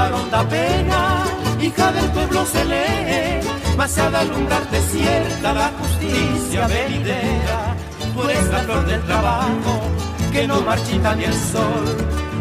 Tu 0.10 0.14
mirar 0.14 0.14
honda 0.14 0.50
pena, 0.50 1.24
hija 1.62 1.92
del 1.92 2.12
pueblo 2.12 2.46
se 2.46 2.66
lee, 2.66 3.40
mas 3.78 3.98
ha 3.98 4.10
de 4.10 4.18
alumbrarte 4.18 4.82
cierta 4.82 5.54
la 5.54 5.72
justicia 5.80 6.68
venidera, 6.68 7.76
tú 8.14 8.30
eres 8.30 8.48
la 8.50 8.60
flor 8.60 8.86
del 8.86 9.02
trabajo, 9.04 9.82
que 10.32 10.48
no 10.48 10.62
marchita 10.62 11.16
ni 11.16 11.26
el 11.26 11.34
sol, 11.34 11.86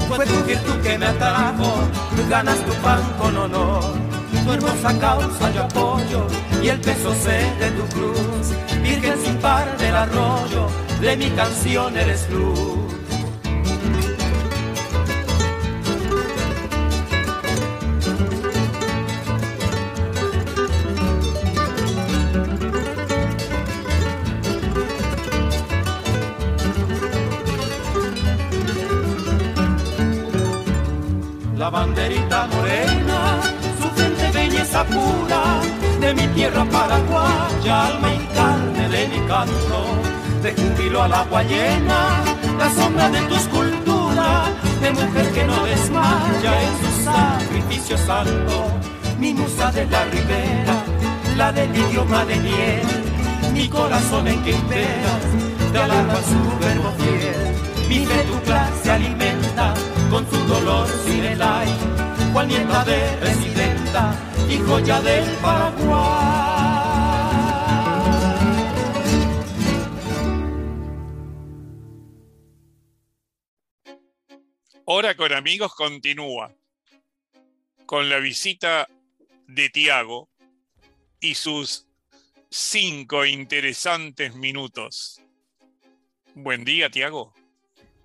fue 0.08 0.26
tu 0.26 0.44
virtud 0.44 0.80
que 0.82 0.98
me 0.98 1.06
atrajo, 1.06 1.74
ganas 2.28 2.58
tu 2.58 2.72
pan 2.82 3.02
con 3.18 3.36
honor 3.36 4.06
tu 4.46 4.52
hermosa 4.52 4.98
causa 4.98 5.50
yo 5.52 5.62
apoyo 5.64 6.26
y 6.62 6.68
el 6.68 6.80
peso 6.80 7.12
sé 7.14 7.38
de 7.58 7.70
tu 7.72 7.84
cruz. 7.94 8.52
Virgen 8.82 9.18
sin 9.24 9.36
par 9.38 9.76
del 9.78 9.94
arroyo, 9.94 10.68
de 11.00 11.16
mi 11.16 11.30
canción 11.30 11.96
eres 11.96 12.30
luz. 12.30 12.85
Júbilo 41.06 41.06
a 41.06 41.08
la 41.08 41.24
guayena, 41.24 42.24
la 42.58 42.70
sombra 42.70 43.08
de 43.08 43.20
tu 43.22 43.34
escultura, 43.34 44.44
de 44.80 44.90
mujer 44.92 45.32
que 45.32 45.44
no 45.44 45.64
desmaya 45.64 46.62
en 46.62 46.74
su 46.80 47.04
sacrificio 47.04 47.98
santo, 47.98 48.70
mi 49.18 49.34
musa 49.34 49.70
de 49.72 49.86
la 49.86 50.04
ribera, 50.04 50.84
la 51.36 51.52
del 51.52 51.74
idioma 51.74 52.24
de 52.24 52.36
miel, 52.36 52.86
mi 53.52 53.68
corazón 53.68 54.26
en 54.28 54.42
que 54.42 54.52
imperas, 54.52 55.22
te 55.72 55.78
alaba 55.78 56.20
su 56.22 56.58
verbo 56.64 56.92
fiel 56.98 57.56
mi 57.88 58.04
tu 58.04 58.40
clase 58.44 58.90
alimenta 58.90 59.72
con 60.10 60.28
su 60.28 60.36
dolor 60.46 60.88
sin 61.06 61.24
el 61.24 61.40
aire, 61.40 61.72
cual 62.32 62.48
nieta 62.48 62.84
de 62.84 63.16
residenta 63.20 64.12
y 64.48 64.58
joya 64.58 65.00
del 65.00 65.24
Paraguay. 65.42 66.45
Hora 74.88 75.16
con 75.16 75.32
amigos 75.32 75.74
continúa 75.74 76.54
con 77.86 78.08
la 78.08 78.18
visita 78.18 78.86
de 79.48 79.68
Tiago 79.68 80.28
y 81.18 81.34
sus 81.34 81.88
cinco 82.50 83.26
interesantes 83.26 84.36
minutos. 84.36 85.20
Buen 86.36 86.64
día, 86.64 86.88
Tiago. 86.88 87.34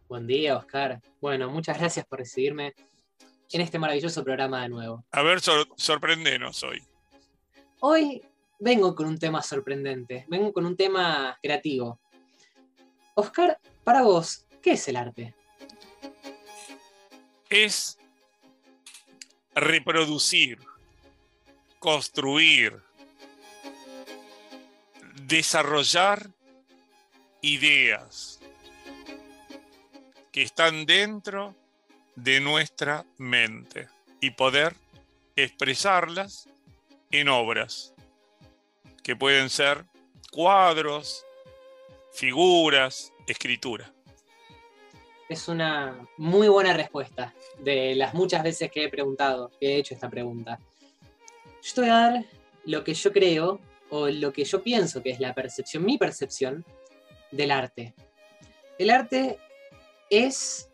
Buen 0.09 0.25
día, 0.25 0.57
Oscar. 0.57 0.99
Bueno, 1.21 1.51
muchas 1.51 1.77
gracias 1.77 2.03
por 2.07 2.17
recibirme 2.17 2.73
en 3.51 3.61
este 3.61 3.77
maravilloso 3.77 4.23
programa 4.23 4.63
de 4.63 4.69
nuevo. 4.69 5.05
A 5.11 5.21
ver, 5.21 5.39
sorprendenos 5.75 6.63
hoy. 6.63 6.81
Hoy 7.81 8.23
vengo 8.57 8.95
con 8.95 9.05
un 9.05 9.19
tema 9.19 9.43
sorprendente, 9.43 10.25
vengo 10.29 10.51
con 10.51 10.65
un 10.65 10.75
tema 10.75 11.37
creativo. 11.43 11.99
Oscar, 13.13 13.59
para 13.83 14.01
vos, 14.01 14.47
¿qué 14.63 14.71
es 14.71 14.87
el 14.87 14.95
arte? 14.95 15.35
Es 17.51 17.99
reproducir, 19.53 20.57
construir, 21.79 22.81
desarrollar 25.23 26.31
ideas 27.41 28.39
que 30.31 30.43
están 30.43 30.85
dentro 30.85 31.53
de 32.15 32.39
nuestra 32.39 33.05
mente 33.17 33.89
y 34.21 34.29
poder 34.31 34.73
expresarlas 35.35 36.47
en 37.11 37.27
obras, 37.27 37.93
que 39.03 39.17
pueden 39.17 39.49
ser 39.49 39.83
cuadros, 40.31 41.25
figuras, 42.13 43.11
escritura. 43.27 43.91
Es 45.31 45.47
una 45.47 46.09
muy 46.17 46.49
buena 46.49 46.73
respuesta 46.73 47.33
de 47.57 47.95
las 47.95 48.13
muchas 48.13 48.43
veces 48.43 48.69
que 48.69 48.83
he 48.83 48.89
preguntado, 48.89 49.49
que 49.61 49.67
he 49.67 49.77
hecho 49.77 49.93
esta 49.93 50.09
pregunta. 50.09 50.59
Yo 51.61 51.73
te 51.73 51.79
voy 51.79 51.89
a 51.89 51.93
dar 51.93 52.25
lo 52.65 52.83
que 52.83 52.93
yo 52.93 53.13
creo 53.13 53.61
o 53.91 54.09
lo 54.09 54.33
que 54.33 54.43
yo 54.43 54.61
pienso 54.61 55.01
que 55.01 55.11
es 55.11 55.21
la 55.21 55.33
percepción, 55.33 55.85
mi 55.85 55.97
percepción 55.97 56.65
del 57.31 57.51
arte. 57.51 57.93
El 58.77 58.89
arte 58.89 59.37
es 60.09 60.69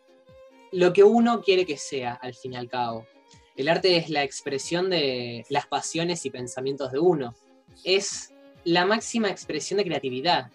lo 0.72 0.92
que 0.92 1.04
uno 1.04 1.40
quiere 1.40 1.64
que 1.64 1.76
sea, 1.76 2.14
al 2.14 2.34
fin 2.34 2.54
y 2.54 2.56
al 2.56 2.68
cabo. 2.68 3.06
El 3.54 3.68
arte 3.68 3.96
es 3.96 4.10
la 4.10 4.24
expresión 4.24 4.90
de 4.90 5.46
las 5.50 5.68
pasiones 5.68 6.26
y 6.26 6.30
pensamientos 6.30 6.90
de 6.90 6.98
uno. 6.98 7.36
Es 7.84 8.34
la 8.64 8.86
máxima 8.86 9.28
expresión 9.28 9.78
de 9.78 9.84
creatividad. 9.84 10.50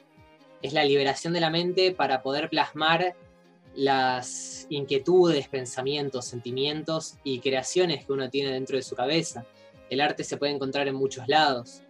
Es 0.61 0.73
la 0.73 0.83
liberación 0.83 1.31
de 1.31 1.39
la 1.39 1.49
mente 1.49 1.93
para 1.93 2.21
poder 2.21 2.49
plasmar 2.49 3.15
las 3.75 4.67
inquietudes, 4.69 5.47
pensamientos, 5.47 6.25
sentimientos 6.25 7.15
y 7.23 7.39
creaciones 7.39 8.05
que 8.05 8.13
uno 8.13 8.29
tiene 8.29 8.51
dentro 8.51 8.77
de 8.77 8.83
su 8.83 8.95
cabeza. 8.95 9.45
El 9.89 10.01
arte 10.01 10.23
se 10.23 10.37
puede 10.37 10.53
encontrar 10.53 10.87
en 10.87 10.95
muchos 10.95 11.27
lados. 11.27 11.81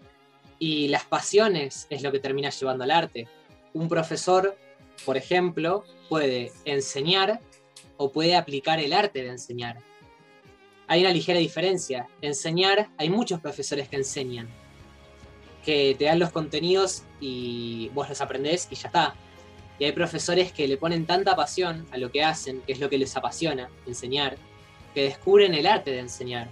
Y 0.59 0.87
las 0.87 1.03
pasiones 1.05 1.87
es 1.89 2.03
lo 2.03 2.11
que 2.11 2.19
termina 2.19 2.49
llevando 2.49 2.83
al 2.83 2.91
arte. 2.91 3.27
Un 3.73 3.89
profesor 3.89 4.55
por 5.05 5.17
ejemplo, 5.17 5.83
puede 6.07 6.51
enseñar 6.65 7.41
o 7.97 8.11
puede 8.11 8.35
aplicar 8.35 8.79
el 8.79 8.93
arte 8.93 9.23
de 9.23 9.29
enseñar. 9.29 9.79
Hay 10.87 11.01
una 11.01 11.11
ligera 11.11 11.39
diferencia. 11.39 12.07
Enseñar, 12.21 12.89
hay 12.97 13.09
muchos 13.09 13.39
profesores 13.41 13.89
que 13.89 13.97
enseñan, 13.97 14.47
que 15.65 15.95
te 15.97 16.05
dan 16.05 16.19
los 16.19 16.31
contenidos 16.31 17.03
y 17.19 17.89
vos 17.93 18.09
los 18.09 18.21
aprendés 18.21 18.67
y 18.69 18.75
ya 18.75 18.87
está. 18.87 19.15
Y 19.79 19.85
hay 19.85 19.91
profesores 19.91 20.51
que 20.51 20.67
le 20.67 20.77
ponen 20.77 21.05
tanta 21.05 21.35
pasión 21.35 21.85
a 21.91 21.97
lo 21.97 22.11
que 22.11 22.23
hacen, 22.23 22.61
que 22.61 22.73
es 22.73 22.79
lo 22.79 22.89
que 22.89 22.97
les 22.97 23.15
apasiona, 23.15 23.69
enseñar, 23.87 24.37
que 24.93 25.03
descubren 25.03 25.53
el 25.53 25.65
arte 25.65 25.91
de 25.91 25.99
enseñar. 25.99 26.49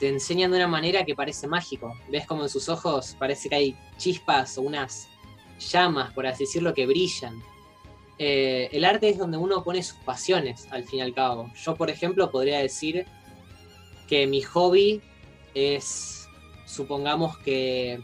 Te 0.00 0.08
enseñan 0.08 0.50
de 0.50 0.56
una 0.56 0.68
manera 0.68 1.04
que 1.04 1.14
parece 1.14 1.46
mágico. 1.46 1.94
Ves 2.10 2.26
como 2.26 2.42
en 2.42 2.48
sus 2.48 2.68
ojos 2.68 3.16
parece 3.18 3.48
que 3.48 3.54
hay 3.54 3.76
chispas 3.96 4.58
o 4.58 4.62
unas 4.62 5.08
llamas, 5.60 6.12
por 6.12 6.26
así 6.26 6.44
decirlo, 6.44 6.74
que 6.74 6.86
brillan. 6.86 7.40
Eh, 8.18 8.68
el 8.72 8.84
arte 8.84 9.08
es 9.08 9.18
donde 9.18 9.36
uno 9.36 9.62
pone 9.62 9.82
sus 9.82 9.98
pasiones, 9.98 10.66
al 10.70 10.84
fin 10.84 10.98
y 10.98 11.02
al 11.02 11.14
cabo. 11.14 11.50
Yo, 11.54 11.76
por 11.76 11.90
ejemplo, 11.90 12.30
podría 12.30 12.58
decir 12.58 13.06
que 14.08 14.26
mi 14.26 14.42
hobby 14.42 15.00
es, 15.54 16.28
supongamos 16.66 17.38
que, 17.38 18.00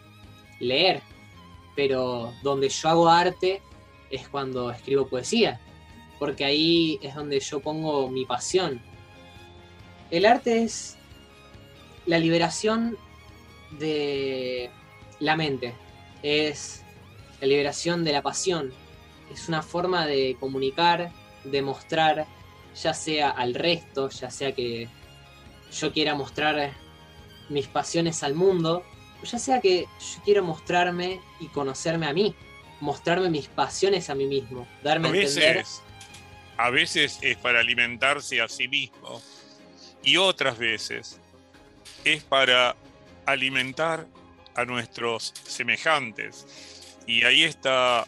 leer, 0.61 1.03
pero 1.75 2.33
donde 2.43 2.69
yo 2.69 2.89
hago 2.89 3.09
arte 3.09 3.63
es 4.11 4.29
cuando 4.29 4.71
escribo 4.71 5.07
poesía, 5.09 5.61
porque 6.19 6.45
ahí 6.45 6.99
es 7.03 7.15
donde 7.15 7.41
yo 7.41 7.61
pongo 7.61 8.09
mi 8.11 8.25
pasión. 8.25 8.83
El 10.11 10.27
arte 10.27 10.65
es 10.65 10.97
la 12.07 12.19
liberación 12.19 12.97
de 13.79 14.71
la 15.21 15.37
mente, 15.37 15.75
es 16.23 16.83
la 17.41 17.47
liberación 17.47 18.05
de 18.05 18.13
la 18.13 18.23
pasión, 18.23 18.73
es 19.33 19.49
una 19.49 19.63
forma 19.63 20.07
de 20.07 20.37
comunicar, 20.41 21.13
de 21.45 21.63
mostrar, 21.63 22.27
ya 22.75 22.95
sea 22.95 23.31
al 23.31 23.55
resto, 23.55 24.11
ya 24.11 24.31
sea 24.31 24.53
que 24.53 24.89
yo 25.73 25.93
quiera 25.93 26.15
mostrar 26.15 26.73
mis 27.49 27.67
pasiones 27.69 28.23
al 28.23 28.35
mundo, 28.35 28.83
ya 29.23 29.39
sea 29.39 29.61
que 29.61 29.83
yo 29.83 30.23
quiero 30.25 30.43
mostrarme 30.45 31.21
y 31.41 31.47
conocerme 31.49 32.07
a 32.07 32.13
mí, 32.13 32.35
mostrarme 32.81 33.31
mis 33.31 33.49
pasiones 33.49 34.11
a 34.11 34.15
mí 34.15 34.27
mismo, 34.27 34.67
darme 34.83 35.09
a, 35.09 35.11
entender. 35.13 35.65
A 36.57 36.71
veces 36.71 37.19
es 37.23 37.37
para 37.37 37.61
alimentarse 37.61 38.41
a 38.41 38.49
sí 38.49 38.69
mismo 38.69 39.23
y 40.03 40.17
otras 40.17 40.59
veces 40.59 41.21
es 42.05 42.23
para 42.23 42.77
alimentar 43.27 44.07
a 44.55 44.65
nuestros 44.65 45.33
semejantes. 45.45 46.47
Y 47.07 47.25
ahí 47.25 47.45
está 47.45 48.05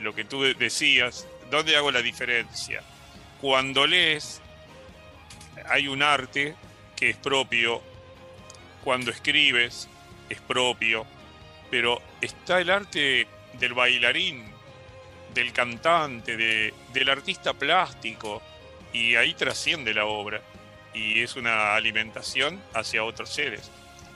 lo 0.00 0.14
que 0.14 0.24
tú 0.24 0.42
decías, 0.42 1.26
¿dónde 1.50 1.76
hago 1.76 1.90
la 1.90 2.02
diferencia? 2.02 2.82
Cuando 3.40 3.86
lees, 3.86 4.40
hay 5.68 5.88
un 5.88 6.02
arte 6.02 6.54
que 6.96 7.10
es 7.10 7.16
propio, 7.16 7.82
cuando 8.82 9.10
escribes, 9.10 9.88
es 10.28 10.40
propio, 10.40 11.06
pero 11.70 12.00
está 12.20 12.60
el 12.60 12.70
arte 12.70 13.26
del 13.58 13.74
bailarín, 13.74 14.44
del 15.32 15.52
cantante, 15.52 16.36
del 16.36 17.08
artista 17.08 17.52
plástico, 17.52 18.40
y 18.92 19.16
ahí 19.16 19.34
trasciende 19.34 19.92
la 19.92 20.06
obra, 20.06 20.40
y 20.92 21.20
es 21.20 21.34
una 21.36 21.74
alimentación 21.74 22.60
hacia 22.72 23.04
otros 23.04 23.30
seres, 23.30 23.70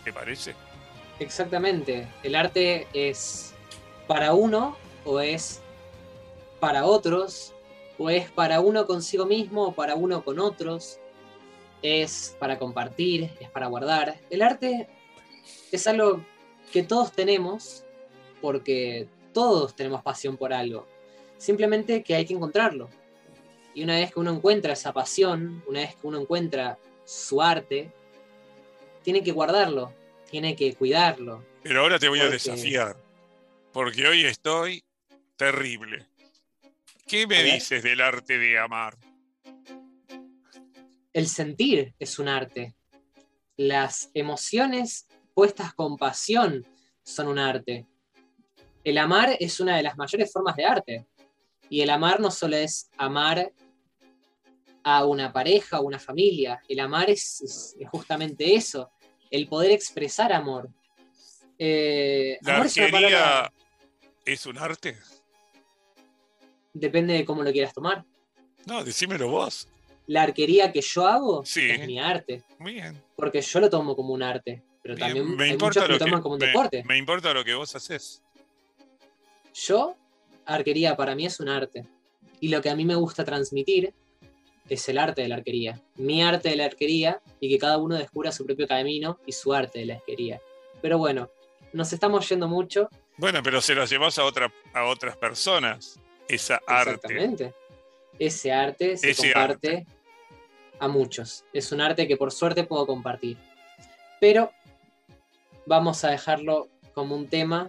¿te 0.04 0.12
parece? 0.12 0.54
Exactamente, 1.18 2.06
el 2.22 2.36
arte 2.36 2.86
es 2.92 3.54
para 4.06 4.34
uno 4.34 4.76
o 5.04 5.20
es 5.20 5.60
para 6.60 6.84
otros, 6.84 7.52
o 7.98 8.08
es 8.10 8.30
para 8.30 8.60
uno 8.60 8.86
consigo 8.86 9.26
mismo 9.26 9.64
o 9.64 9.74
para 9.74 9.96
uno 9.96 10.24
con 10.24 10.38
otros, 10.38 11.00
es 11.82 12.36
para 12.38 12.58
compartir, 12.58 13.30
es 13.40 13.50
para 13.50 13.66
guardar. 13.66 14.18
El 14.30 14.42
arte 14.42 14.88
es 15.72 15.86
algo 15.86 16.24
que 16.72 16.82
todos 16.82 17.12
tenemos 17.12 17.84
porque 18.40 19.08
todos 19.38 19.76
tenemos 19.76 20.02
pasión 20.02 20.36
por 20.36 20.52
algo, 20.52 20.84
simplemente 21.36 22.02
que 22.02 22.16
hay 22.16 22.26
que 22.26 22.34
encontrarlo. 22.34 22.90
Y 23.72 23.84
una 23.84 23.94
vez 23.94 24.12
que 24.12 24.18
uno 24.18 24.32
encuentra 24.32 24.72
esa 24.72 24.92
pasión, 24.92 25.62
una 25.68 25.78
vez 25.78 25.94
que 25.94 26.08
uno 26.08 26.20
encuentra 26.20 26.76
su 27.04 27.40
arte, 27.40 27.92
tiene 29.04 29.22
que 29.22 29.30
guardarlo, 29.30 29.94
tiene 30.28 30.56
que 30.56 30.74
cuidarlo. 30.74 31.44
Pero 31.62 31.82
ahora 31.82 32.00
te 32.00 32.08
voy 32.08 32.18
a 32.18 32.28
desafiar, 32.28 32.96
porque 33.72 34.08
hoy 34.08 34.24
estoy 34.24 34.82
terrible. 35.36 36.04
¿Qué 37.06 37.28
me 37.28 37.44
dices 37.44 37.84
del 37.84 38.00
arte 38.00 38.38
de 38.38 38.58
amar? 38.58 38.98
el 41.12 41.28
sentir 41.28 41.94
es 42.00 42.18
un 42.18 42.26
arte. 42.26 42.74
Las 43.56 44.10
emociones 44.14 45.06
puestas 45.32 45.74
con 45.74 45.96
pasión 45.96 46.66
son 47.04 47.28
un 47.28 47.38
arte. 47.38 47.86
El 48.88 48.96
amar 48.96 49.36
es 49.38 49.60
una 49.60 49.76
de 49.76 49.82
las 49.82 49.98
mayores 49.98 50.32
formas 50.32 50.56
de 50.56 50.64
arte. 50.64 51.06
Y 51.68 51.82
el 51.82 51.90
amar 51.90 52.20
no 52.20 52.30
solo 52.30 52.56
es 52.56 52.88
amar 52.96 53.52
a 54.82 55.04
una 55.04 55.30
pareja 55.30 55.80
o 55.80 55.82
una 55.82 55.98
familia. 55.98 56.62
El 56.66 56.80
amar 56.80 57.10
es, 57.10 57.42
es- 57.42 57.76
es 57.78 57.86
justamente 57.90 58.54
eso, 58.54 58.90
el 59.30 59.46
poder 59.46 59.72
expresar 59.72 60.32
amor. 60.32 60.70
Eh, 61.58 62.38
¿La 62.40 62.54
amor 62.54 62.66
es 62.66 62.76
una 62.78 62.86
arquería 62.86 63.08
palabra- 63.10 63.52
es 64.24 64.46
un 64.46 64.56
arte? 64.56 64.96
depende 66.72 67.12
de 67.12 67.24
cómo 67.26 67.42
lo 67.42 67.52
quieras 67.52 67.74
tomar. 67.74 68.04
No, 68.64 68.84
decímelo 68.84 69.28
vos. 69.28 69.68
La 70.06 70.22
arquería 70.22 70.72
que 70.72 70.80
yo 70.80 71.06
hago 71.06 71.44
Sí. 71.44 71.68
es 71.68 71.86
mi 71.86 71.98
arte, 72.00 72.42
Bien. 72.60 73.02
porque 73.16 73.42
yo 73.42 73.60
lo 73.60 73.68
tomo 73.68 73.94
como 73.96 74.14
un 74.14 74.22
arte, 74.22 74.62
pero 74.82 74.94
bien. 74.94 75.06
también 75.08 75.36
Me 75.36 75.44
hay 75.44 75.50
importa 75.50 75.80
muchos 75.80 75.82
que 75.88 75.92
lo 75.92 75.98
que 75.98 76.04
toman 76.06 76.22
como 76.22 76.34
un 76.36 76.40
me- 76.40 76.46
deporte. 76.46 76.84
Me 76.84 76.96
importa 76.96 77.34
lo 77.34 77.44
que 77.44 77.54
vos 77.54 77.74
haces. 77.74 78.22
Yo, 79.66 79.96
arquería 80.46 80.96
para 80.96 81.14
mí 81.14 81.26
es 81.26 81.40
un 81.40 81.48
arte. 81.48 81.84
Y 82.40 82.48
lo 82.48 82.62
que 82.62 82.70
a 82.70 82.76
mí 82.76 82.84
me 82.84 82.94
gusta 82.94 83.24
transmitir 83.24 83.92
es 84.68 84.88
el 84.88 84.98
arte 84.98 85.22
de 85.22 85.28
la 85.28 85.36
arquería. 85.36 85.80
Mi 85.96 86.22
arte 86.22 86.50
de 86.50 86.56
la 86.56 86.66
arquería 86.66 87.20
y 87.40 87.48
que 87.48 87.58
cada 87.58 87.78
uno 87.78 87.96
descubra 87.96 88.30
su 88.30 88.46
propio 88.46 88.68
camino 88.68 89.18
y 89.26 89.32
su 89.32 89.52
arte 89.52 89.80
de 89.80 89.86
la 89.86 89.94
arquería. 89.94 90.40
Pero 90.80 90.98
bueno, 90.98 91.30
nos 91.72 91.92
estamos 91.92 92.28
yendo 92.28 92.46
mucho. 92.46 92.88
Bueno, 93.16 93.42
pero 93.42 93.60
se 93.60 93.74
lo 93.74 93.84
llevas 93.84 94.18
a, 94.18 94.24
otra, 94.24 94.52
a 94.72 94.84
otras 94.84 95.16
personas, 95.16 95.98
esa 96.28 96.60
arte. 96.66 96.92
Exactamente. 96.92 97.54
Ese 98.18 98.52
arte 98.52 98.96
se 98.96 99.10
Ese 99.10 99.32
comparte 99.32 99.86
a 100.78 100.88
muchos. 100.88 101.44
Es 101.52 101.72
un 101.72 101.80
arte 101.80 102.06
que 102.06 102.16
por 102.16 102.30
suerte 102.30 102.64
puedo 102.64 102.86
compartir. 102.86 103.36
Pero 104.20 104.52
vamos 105.66 106.04
a 106.04 106.10
dejarlo 106.10 106.68
como 106.94 107.16
un 107.16 107.26
tema. 107.28 107.68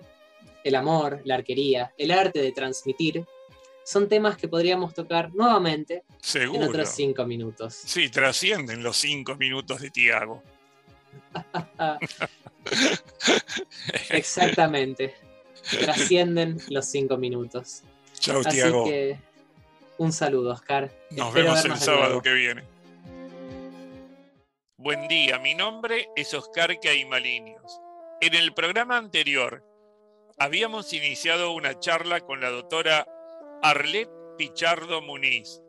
El 0.64 0.76
amor, 0.76 1.22
la 1.26 1.36
arquería, 1.36 1.94
el 1.98 2.12
arte 2.12 2.42
de 2.42 2.52
transmitir, 2.52 3.26
son 3.84 4.08
temas 4.08 4.38
que 4.38 4.48
podríamos 4.48 4.94
tocar 4.94 5.34
nuevamente 5.34 6.04
en 6.36 6.64
otros 6.64 6.90
cinco 6.90 7.26
minutos. 7.26 7.74
Sí, 7.74 8.10
trascienden 8.10 8.84
los 8.84 8.98
cinco 8.98 9.36
minutos 9.36 9.82
de 9.82 9.90
Tiago. 9.90 10.44
Exactamente. 14.10 15.16
Trascienden 15.80 16.60
los 16.70 16.86
cinco 16.86 17.18
minutos. 17.18 17.82
Chau, 18.20 18.42
Así 18.42 18.58
Tiago. 18.58 18.86
que 18.86 19.18
un 19.98 20.14
saludo, 20.14 20.52
Oscar. 20.52 20.92
Nos 21.12 21.30
Espero 21.30 21.46
vemos 21.46 21.66
el 21.66 21.78
sábado 21.78 22.22
que 22.22 22.34
viene. 22.34 22.64
Buen 24.78 25.08
día, 25.08 25.40
mi 25.40 25.56
nombre 25.56 26.10
es 26.16 26.34
Oscar 26.34 26.80
Caimaliños. 26.80 27.80
En 28.22 28.36
el 28.36 28.54
programa 28.54 28.98
anterior 28.98 29.64
habíamos 30.40 30.94
iniciado 30.94 31.52
una 31.52 31.78
charla 31.80 32.22
con 32.22 32.40
la 32.40 32.50
doctora 32.50 33.06
Arlet 33.62 34.10
Pichardo 34.38 35.02
Muniz. 35.02 35.62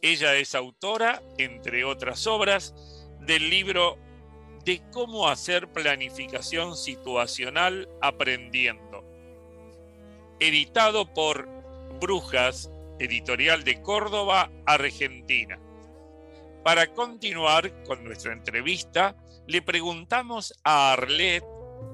Ella 0.00 0.34
es 0.36 0.54
autora, 0.54 1.22
entre 1.36 1.84
otras 1.84 2.26
obras, 2.26 2.74
del 3.20 3.50
libro 3.50 3.98
de 4.64 4.82
cómo 4.92 5.28
hacer 5.28 5.70
planificación 5.70 6.74
situacional 6.74 7.86
aprendiendo, 8.00 9.04
editado 10.40 11.12
por 11.12 11.46
Brujas, 12.00 12.70
editorial 12.98 13.62
de 13.62 13.82
Córdoba, 13.82 14.50
Argentina. 14.64 15.60
Para 16.62 16.86
continuar 16.94 17.82
con 17.84 18.04
nuestra 18.04 18.32
entrevista, 18.32 19.16
le 19.46 19.60
preguntamos 19.60 20.58
a 20.64 20.94
Arlet 20.94 21.44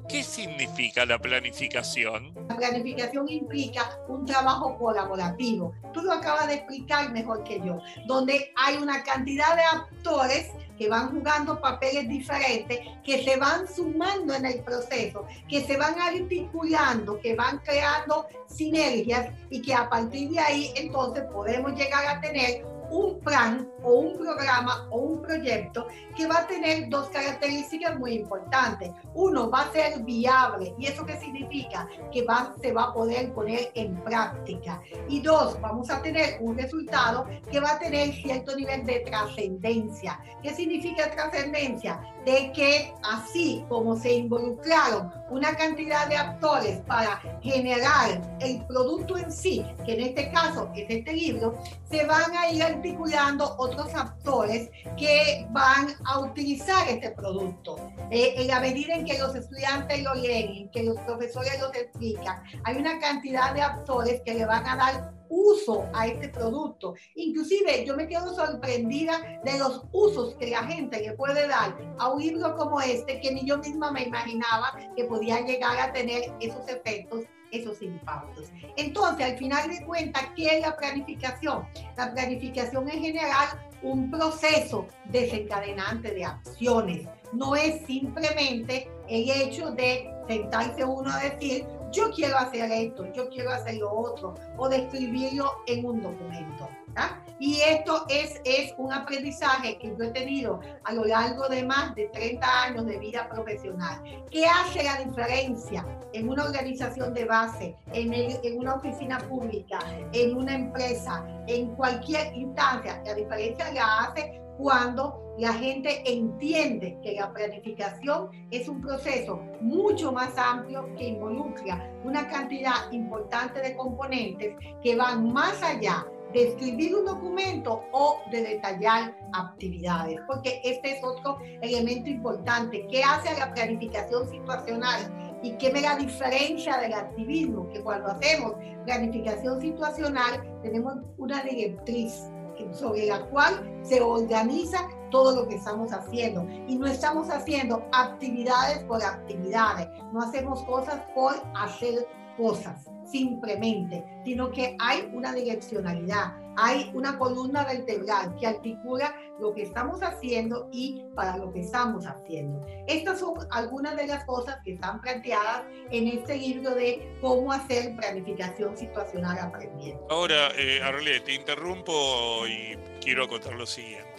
qué 0.09 0.25
significa 0.25 1.05
la 1.07 1.19
planificación. 1.19 2.35
La 2.49 2.57
planificación 2.57 3.29
implica 3.29 3.99
un 4.09 4.27
trabajo 4.27 4.77
colaborativo. 4.77 5.73
Tú 5.93 6.03
lo 6.03 6.13
acabas 6.13 6.49
de 6.49 6.55
explicar 6.55 7.13
mejor 7.13 7.45
que 7.45 7.61
yo, 7.65 7.79
donde 8.07 8.53
hay 8.57 8.77
una 8.77 9.03
cantidad 9.05 9.55
de 9.55 9.63
actores 9.63 10.51
que 10.77 10.89
van 10.89 11.11
jugando 11.11 11.61
papeles 11.61 12.09
diferentes, 12.09 12.81
que 13.05 13.23
se 13.23 13.37
van 13.37 13.69
sumando 13.69 14.35
en 14.35 14.47
el 14.47 14.63
proceso, 14.63 15.27
que 15.49 15.63
se 15.65 15.77
van 15.77 16.01
articulando, 16.01 17.21
que 17.21 17.35
van 17.35 17.59
creando 17.59 18.27
sinergias 18.49 19.33
y 19.51 19.61
que 19.61 19.75
a 19.75 19.89
partir 19.89 20.31
de 20.31 20.41
ahí 20.41 20.73
entonces 20.77 21.25
podemos 21.33 21.73
llegar 21.75 22.07
a 22.07 22.21
tener 22.21 22.65
un 22.91 23.21
plan 23.21 23.71
o 23.83 23.93
un 23.95 24.19
programa 24.19 24.87
o 24.91 24.99
un 24.99 25.23
proyecto 25.23 25.87
que 26.17 26.27
va 26.27 26.41
a 26.41 26.47
tener 26.47 26.89
dos 26.89 27.09
características 27.09 27.99
muy 27.99 28.15
importantes. 28.15 28.91
Uno, 29.15 29.51
va 29.51 29.63
a 29.63 29.73
ser 29.73 30.01
viable. 30.03 30.75
¿Y 30.79 30.87
eso 30.87 31.05
qué 31.05 31.19
significa? 31.19 31.89
Que 32.13 32.23
va, 32.23 32.55
se 32.61 32.73
va 32.73 32.85
a 32.85 32.95
poder 32.95 33.33
poner 33.33 33.71
en 33.75 33.97
práctica. 34.03 34.83
Y 35.09 35.21
dos, 35.21 35.61
vamos 35.61 35.91
a 35.91 36.03
tener 36.03 36.39
un 36.41 36.57
resultado 36.57 37.27
que 37.51 37.61
va 37.61 37.73
a 37.73 37.79
tener 37.79 38.13
cierto 38.15 38.57
nivel 38.57 38.85
de 38.85 39.01
trascendencia. 39.01 40.21
¿Qué 40.43 40.55
significa 40.55 41.11
trascendencia? 41.11 42.01
De 42.25 42.53
que 42.53 42.93
así 43.03 43.65
como 43.69 43.97
se 43.97 44.13
involucraron 44.13 45.13
una 45.31 45.55
cantidad 45.57 46.09
de 46.09 46.17
actores 46.17 46.81
para 46.81 47.21
generar 47.41 48.21
el 48.41 48.65
producto 48.67 49.17
en 49.17 49.33
sí, 49.33 49.65
que 49.85 49.95
en 49.95 50.01
este 50.01 50.31
caso 50.31 50.71
es 50.75 50.87
este 50.89 51.13
libro, 51.13 51.55
se 51.89 52.05
van 52.05 52.37
a 52.37 52.51
ir 52.51 52.63
articulando 52.63 53.55
otros 53.71 53.95
actores 53.95 54.71
que 54.97 55.47
van 55.51 55.89
a 56.05 56.21
utilizar 56.21 56.89
este 56.89 57.11
producto. 57.11 57.77
Eh, 58.11 58.35
en 58.37 58.49
la 58.49 58.61
medida 58.61 58.95
en 58.95 59.05
que 59.05 59.19
los 59.19 59.35
estudiantes 59.35 60.03
lo 60.03 60.15
leen, 60.15 60.51
en 60.55 60.71
que 60.71 60.83
los 60.83 60.99
profesores 61.01 61.59
lo 61.61 61.73
explican, 61.73 62.43
hay 62.65 62.77
una 62.77 62.99
cantidad 62.99 63.55
de 63.55 63.63
actores 63.63 64.21
que 64.23 64.35
le 64.35 64.45
van 64.45 64.67
a 64.67 64.77
dar 64.77 65.21
uso 65.31 65.89
a 65.95 66.07
este 66.09 66.29
producto. 66.29 66.95
Inclusive 67.15 67.85
yo 67.87 67.97
me 67.97 68.09
quedo 68.09 68.35
sorprendida 68.35 69.41
de 69.45 69.59
los 69.59 69.83
usos 69.93 70.35
que 70.35 70.49
la 70.49 70.65
gente 70.65 71.01
le 71.01 71.13
puede 71.13 71.47
dar 71.47 71.77
a 71.99 72.09
un 72.09 72.21
libro 72.21 72.57
como 72.57 72.81
este 72.81 73.21
que 73.21 73.33
ni 73.33 73.47
yo 73.47 73.59
misma 73.59 73.93
me 73.93 74.03
imaginaba 74.03 74.77
que 74.97 75.05
podía 75.05 75.41
llegar 75.41 75.79
a 75.79 75.93
tener 75.93 76.33
esos 76.41 76.69
efectos 76.69 77.21
esos 77.53 77.81
impactos. 77.83 78.51
Entonces, 78.77 79.27
al 79.27 79.39
final 79.39 79.69
de 79.71 79.85
cuentas, 79.85 80.25
¿qué 80.37 80.57
es 80.57 80.61
la 80.61 80.77
planificación? 80.77 81.67
La 81.97 82.13
planificación 82.13 82.89
es 82.89 82.97
generar 82.97 83.71
un 83.83 84.11
proceso 84.11 84.87
desencadenante 85.07 86.13
de 86.13 86.25
acciones. 86.25 87.09
No 87.33 87.57
es 87.57 87.85
simplemente 87.87 88.91
el 89.09 89.31
hecho 89.31 89.71
de 89.71 90.11
sentarse 90.29 90.85
uno 90.85 91.11
a 91.11 91.21
decir, 91.21 91.67
yo 91.93 92.11
quiero 92.11 92.37
hacer 92.39 92.71
esto, 92.71 93.07
yo 93.13 93.29
quiero 93.29 93.51
hacer 93.51 93.77
lo 93.77 93.93
otro, 93.93 94.35
o 94.57 94.69
de 94.69 94.77
escribirlo 94.79 95.51
en 95.67 95.85
un 95.85 96.03
documento. 96.03 96.69
¿tá? 96.95 97.23
Y 97.39 97.61
esto 97.61 98.05
es, 98.09 98.41
es 98.45 98.75
un 98.77 98.93
aprendizaje 98.93 99.79
que 99.79 99.95
yo 99.97 100.05
he 100.05 100.11
tenido 100.11 100.61
a 100.85 100.93
lo 100.93 101.05
largo 101.05 101.49
de 101.49 101.65
más 101.65 101.95
de 101.95 102.07
30 102.09 102.63
años 102.63 102.87
de 102.87 102.99
vida 102.99 103.29
profesional. 103.29 104.03
¿Qué 104.31 104.45
hace 104.47 104.83
la 104.83 104.97
diferencia 104.97 105.87
en 106.13 106.29
una 106.29 106.45
organización 106.45 107.15
de 107.15 107.25
base, 107.25 107.77
en, 107.93 108.13
en 108.13 108.59
una 108.59 108.75
oficina 108.75 109.19
pública, 109.19 109.79
en 110.13 110.37
una 110.37 110.55
empresa, 110.55 111.25
en 111.47 111.75
cualquier 111.77 112.35
instancia? 112.35 113.03
La 113.05 113.15
diferencia 113.15 113.73
la 113.73 114.01
hace 114.01 114.40
cuando 114.61 115.35
la 115.39 115.55
gente 115.55 116.03
entiende 116.05 116.99
que 117.03 117.15
la 117.15 117.33
planificación 117.33 118.29
es 118.51 118.69
un 118.69 118.83
proceso 118.83 119.41
mucho 119.63 120.13
más 120.13 120.37
amplio 120.37 120.95
que 120.97 121.09
involucra 121.09 121.91
una 122.05 122.29
cantidad 122.29 122.93
importante 122.93 123.61
de 123.61 123.75
componentes 123.75 124.55
que 124.83 124.97
van 124.97 125.33
más 125.33 125.63
allá 125.63 126.07
de 126.35 126.49
escribir 126.49 126.95
un 126.95 127.07
documento 127.07 127.83
o 127.93 128.19
de 128.31 128.43
detallar 128.43 129.17
actividades, 129.33 130.21
porque 130.27 130.61
este 130.63 130.99
es 130.99 131.05
otro 131.05 131.39
elemento 131.61 132.09
importante. 132.09 132.87
¿Qué 132.89 133.03
hace 133.03 133.37
la 133.39 133.53
planificación 133.53 134.29
situacional? 134.29 135.13
¿Y 135.43 135.53
qué 135.53 135.73
me 135.73 135.81
la 135.81 135.97
diferencia 135.97 136.77
del 136.79 136.93
activismo? 136.93 137.69
Que 137.71 137.83
cuando 137.83 138.09
hacemos 138.09 138.55
planificación 138.85 139.61
situacional 139.61 140.61
tenemos 140.63 140.99
una 141.17 141.43
directriz 141.43 142.30
sobre 142.73 143.07
la 143.07 143.27
cual 143.27 143.81
se 143.83 144.01
organiza 144.01 144.89
todo 145.11 145.35
lo 145.35 145.49
que 145.49 145.57
estamos 145.57 145.93
haciendo. 145.93 146.47
Y 146.69 146.77
no 146.77 146.87
estamos 146.87 147.29
haciendo 147.31 147.85
actividades 147.93 148.85
por 148.85 149.03
actividades, 149.03 149.89
no 150.13 150.21
hacemos 150.23 150.63
cosas 150.65 151.01
por 151.15 151.35
hacer 151.55 152.07
cosas 152.37 152.89
simplemente, 153.05 154.05
sino 154.25 154.51
que 154.51 154.77
hay 154.79 155.11
una 155.13 155.33
direccionalidad, 155.35 156.33
hay 156.61 156.91
una 156.93 157.19
columna 157.19 157.65
vertebral 157.65 158.37
que 158.39 158.47
articula 158.47 159.15
lo 159.39 159.55
que 159.55 159.63
estamos 159.63 160.03
haciendo 160.03 160.69
y 160.71 161.03
para 161.15 161.39
lo 161.39 161.51
que 161.53 161.61
estamos 161.61 162.05
haciendo. 162.05 162.65
Estas 162.87 163.21
son 163.21 163.35
algunas 163.51 163.97
de 163.97 164.07
las 164.07 164.25
cosas 164.25 164.59
que 164.63 164.75
están 164.75 165.01
planteadas 165.01 165.65
en 165.91 166.07
este 166.09 166.37
libro 166.37 166.75
de 166.75 167.17
cómo 167.23 167.51
hacer 167.51 167.97
planificación 167.97 168.77
situacional 168.77 169.39
aprendiendo. 169.39 170.07
Ahora, 170.11 170.51
eh, 170.57 170.83
Arlet, 170.83 171.25
te 171.25 171.35
interrumpo 171.35 172.47
y 172.47 172.77
quiero 173.01 173.25
acotar 173.25 173.55
lo 173.55 173.67
siguiente. 173.67 174.11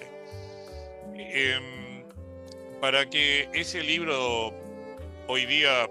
em, 1.13 2.03
para 2.81 3.05
que 3.09 3.47
ese 3.53 3.83
libro 3.83 4.51
hoy 5.27 5.45
día 5.45 5.87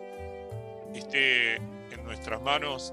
esté 0.92 1.57
en 1.57 2.05
nuestras 2.05 2.42
manos, 2.42 2.92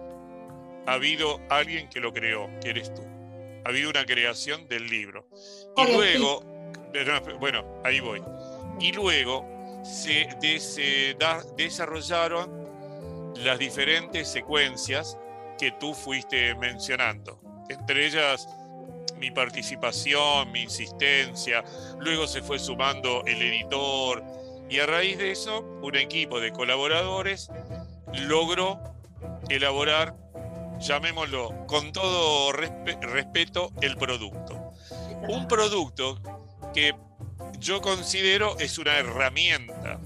ha 0.86 0.94
habido 0.94 1.42
alguien 1.50 1.90
que 1.90 2.00
lo 2.00 2.14
creó, 2.14 2.48
que 2.62 2.70
eres 2.70 2.94
tú. 2.94 3.17
Ha 3.68 3.70
habido 3.70 3.90
una 3.90 4.06
creación 4.06 4.66
del 4.70 4.88
libro. 4.88 5.28
Y 5.76 5.92
luego, 5.92 6.42
bueno, 7.38 7.82
ahí 7.84 8.00
voy. 8.00 8.24
Y 8.80 8.94
luego 8.94 9.46
se, 9.84 10.30
desarrollaron 11.58 13.34
las 13.36 13.60
diferentes 13.60 14.30
secuencias 14.30 15.18
que 15.60 15.74
tú 15.74 15.94
fuiste 15.94 16.56
mencionando. 16.56 17.42
Entre 17.68 18.06
ellas 18.06 18.48
mi 19.18 19.32
participación, 19.32 20.50
mi 20.54 20.62
insistencia, 20.62 21.62
luego 22.00 22.26
se 22.26 22.42
fue 22.42 22.60
sumando 22.60 23.22
el 23.26 23.42
editor 23.42 24.24
y 24.70 24.80
a 24.80 24.86
raíz 24.86 25.18
de 25.18 25.32
eso 25.32 25.60
un 25.82 25.98
equipo 25.98 26.40
de 26.40 26.54
colaboradores 26.54 27.52
logró 28.14 28.80
elaborar, 29.50 30.16
llamémoslo 30.80 31.66
con 31.68 31.92
todo 31.92 32.52
respeto, 32.52 33.72
el 33.82 33.98
producto. 33.98 34.74
Un 35.28 35.48
producto 35.48 36.22
que 36.74 36.96
yo 37.60 37.82
considero 37.82 38.58
es 38.60 38.78
una 38.78 38.98
herramienta, 38.98 40.00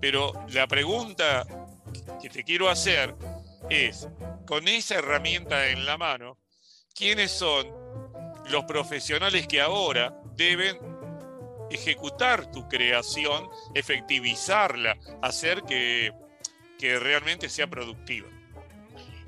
pero 0.00 0.32
la 0.48 0.66
pregunta 0.66 1.46
que 2.20 2.28
te 2.28 2.44
quiero 2.44 2.68
hacer 2.68 3.14
es, 3.70 4.08
con 4.46 4.68
esa 4.68 4.96
herramienta 4.96 5.68
en 5.68 5.84
la 5.84 5.96
mano, 5.96 6.38
¿quiénes 6.94 7.30
son 7.30 7.66
los 8.48 8.64
profesionales 8.64 9.46
que 9.46 9.60
ahora 9.60 10.20
deben 10.36 10.78
ejecutar 11.70 12.50
tu 12.50 12.66
creación, 12.68 13.48
efectivizarla, 13.74 14.98
hacer 15.22 15.62
que, 15.62 16.12
que 16.78 16.98
realmente 16.98 17.48
sea 17.48 17.66
productiva? 17.68 18.37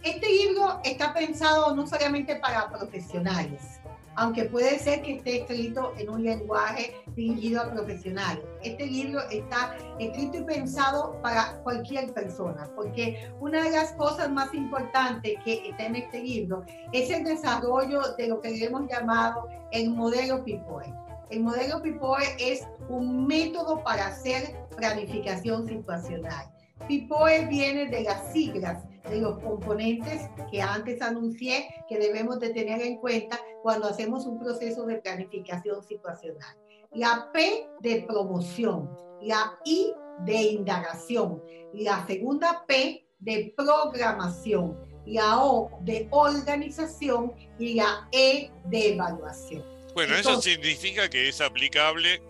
Este 0.02 0.26
libro 0.30 0.80
está 0.82 1.12
pensado 1.12 1.74
no 1.76 1.86
solamente 1.86 2.36
para 2.36 2.70
profesionales, 2.70 3.80
aunque 4.16 4.46
puede 4.46 4.78
ser 4.78 5.02
que 5.02 5.16
esté 5.16 5.42
escrito 5.42 5.92
en 5.98 6.08
un 6.08 6.24
lenguaje 6.24 6.94
dirigido 7.14 7.60
a 7.60 7.70
profesionales. 7.70 8.42
Este 8.62 8.86
libro 8.86 9.20
está 9.30 9.76
escrito 9.98 10.38
y 10.38 10.44
pensado 10.44 11.20
para 11.20 11.60
cualquier 11.64 12.14
persona, 12.14 12.70
porque 12.74 13.30
una 13.40 13.62
de 13.62 13.72
las 13.72 13.92
cosas 13.92 14.30
más 14.30 14.54
importantes 14.54 15.34
que 15.44 15.68
está 15.68 15.84
en 15.84 15.96
este 15.96 16.22
libro 16.22 16.64
es 16.92 17.10
el 17.10 17.22
desarrollo 17.24 18.00
de 18.16 18.28
lo 18.28 18.40
que 18.40 18.64
hemos 18.64 18.88
llamado 18.90 19.48
el 19.70 19.90
modelo 19.90 20.42
PIPOE. 20.42 20.94
El 21.28 21.40
modelo 21.40 21.82
PIPOE 21.82 22.36
es 22.38 22.66
un 22.88 23.26
método 23.26 23.84
para 23.84 24.06
hacer 24.06 24.56
planificación 24.78 25.68
situacional. 25.68 26.50
PIPOE 26.88 27.44
viene 27.46 27.86
de 27.86 28.02
las 28.04 28.32
siglas 28.32 28.82
de 29.08 29.20
los 29.20 29.38
componentes 29.38 30.22
que 30.50 30.60
antes 30.60 31.00
anuncié 31.00 31.68
que 31.88 31.98
debemos 31.98 32.38
de 32.40 32.50
tener 32.50 32.80
en 32.82 32.98
cuenta 32.98 33.40
cuando 33.62 33.88
hacemos 33.88 34.26
un 34.26 34.38
proceso 34.38 34.84
de 34.86 34.96
planificación 34.96 35.82
situacional. 35.82 36.56
La 36.92 37.30
P 37.32 37.68
de 37.80 38.02
promoción, 38.02 38.90
la 39.22 39.58
I 39.64 39.92
de 40.24 40.42
indagación, 40.42 41.42
la 41.72 42.04
segunda 42.06 42.64
P 42.66 43.06
de 43.20 43.54
programación, 43.56 44.76
la 45.06 45.42
O 45.42 45.70
de 45.82 46.08
organización 46.10 47.32
y 47.58 47.74
la 47.74 48.08
E 48.12 48.50
de 48.64 48.94
evaluación. 48.94 49.64
Bueno, 49.94 50.14
eso 50.14 50.40
significa 50.40 51.08
que 51.08 51.28
es 51.28 51.40
aplicable 51.40 52.22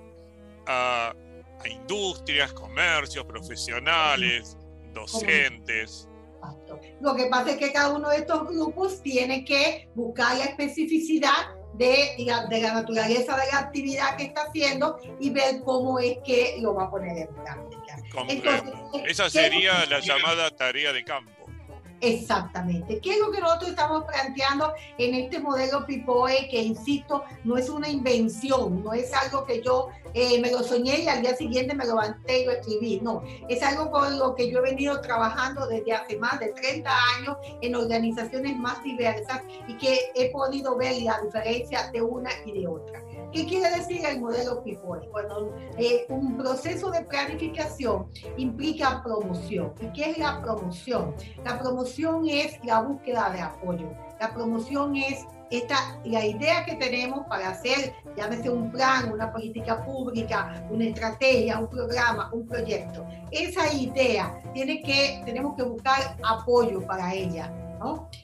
a, 0.66 1.14
a 1.58 1.68
industrias, 1.68 2.52
comercios, 2.52 3.24
profesionales, 3.24 4.56
docentes. 4.92 6.08
Lo 7.00 7.14
que 7.14 7.26
pasa 7.26 7.52
es 7.52 7.56
que 7.56 7.72
cada 7.72 7.94
uno 7.94 8.10
de 8.10 8.18
estos 8.18 8.48
grupos 8.48 9.02
tiene 9.02 9.44
que 9.44 9.88
buscar 9.94 10.36
la 10.36 10.44
especificidad 10.44 11.54
de, 11.74 12.14
de 12.50 12.60
la 12.60 12.74
naturaleza 12.74 13.36
de 13.36 13.46
la 13.52 13.58
actividad 13.58 14.16
que 14.16 14.24
está 14.24 14.42
haciendo 14.42 14.98
y 15.18 15.30
ver 15.30 15.62
cómo 15.64 15.98
es 15.98 16.18
que 16.24 16.56
lo 16.60 16.74
va 16.74 16.84
a 16.84 16.90
poner 16.90 17.16
en 17.16 17.34
práctica. 17.34 17.96
Entonces, 18.28 18.74
Esa 19.06 19.30
sería 19.30 19.86
la 19.86 20.00
llamada 20.00 20.50
tarea 20.50 20.92
de 20.92 21.04
campo. 21.04 21.39
Exactamente. 22.01 22.98
¿Qué 23.01 23.12
es 23.12 23.18
lo 23.18 23.30
que 23.30 23.40
nosotros 23.40 23.70
estamos 23.70 24.05
planteando 24.05 24.72
en 24.96 25.14
este 25.14 25.38
modelo 25.38 25.84
PIPOE 25.84 26.48
que, 26.51 26.62
insisto, 26.62 27.24
no 27.44 27.59
es 27.59 27.68
una 27.68 27.88
invención, 27.88 28.82
no 28.82 28.94
es 28.94 29.12
algo 29.12 29.44
que 29.44 29.62
yo 29.62 29.88
eh, 30.14 30.40
me 30.40 30.51
lo 30.51 30.62
soñé 30.62 31.01
y 31.01 31.09
al 31.09 31.20
día 31.20 31.36
siguiente 31.36 31.74
me 31.74 31.84
levanté 31.84 32.42
y 32.42 32.44
lo 32.46 32.53
escribí, 32.53 33.01
no, 33.01 33.22
es 33.48 33.62
algo 33.62 33.90
con 33.90 34.18
lo 34.18 34.34
que 34.34 34.51
yo 34.51 34.59
he 34.59 34.62
venido 34.62 35.01
trabajando 35.01 35.66
desde 35.66 35.92
hace 35.92 36.16
más 36.16 36.40
de 36.40 36.48
30 36.48 36.90
años 37.18 37.36
en 37.61 37.74
organizaciones 37.74 38.57
más 38.57 38.82
diversas 38.82 39.42
y 39.68 39.76
que 39.76 40.11
he 40.14 40.30
podido 40.30 40.76
ver 40.76 41.03
la 41.03 41.20
diferencia 41.20 41.90
de 41.92 42.01
una 42.01 42.30
y 42.46 42.61
de 42.61 42.66
otra. 42.66 43.03
¿Qué 43.33 43.47
quiere 43.47 43.70
decir 43.76 44.05
el 44.05 44.20
modelo 44.20 44.62
PIPOE? 44.64 45.09
Cuando 45.11 45.55
eh, 45.78 46.07
un 46.09 46.37
proceso 46.37 46.91
de 46.91 47.03
planificación 47.03 48.09
implica 48.37 49.03
promoción. 49.05 49.72
¿Y 49.81 49.87
qué 49.93 50.11
es 50.11 50.18
la 50.18 50.43
promoción? 50.43 51.14
La 51.45 51.59
promoción 51.59 52.28
es 52.28 52.59
la 52.64 52.81
búsqueda 52.81 53.31
de 53.31 53.41
apoyo. 53.41 53.89
La 54.18 54.35
promoción 54.35 54.97
es 54.97 55.24
esta, 55.51 55.99
la 56.05 56.24
idea 56.24 56.64
que 56.64 56.74
tenemos 56.76 57.26
para 57.26 57.51
hacer, 57.51 57.95
llámese 58.16 58.51
un 58.51 58.70
plan, 58.70 59.12
una 59.12 59.33
política 59.33 59.85
pública, 59.85 60.64
una 60.70 60.87
estrategia, 60.87 61.59
un 61.59 61.68
programa, 61.68 62.31
un 62.33 62.47
proyecto. 62.47 63.07
Esa 63.31 63.72
idea 63.72 64.41
tiene 64.55 64.83
que, 64.83 65.22
tenemos 65.24 65.55
que 65.57 65.62
buscar 65.62 66.16
apoyo 66.22 66.85
para 66.87 67.14
ella. 67.14 67.53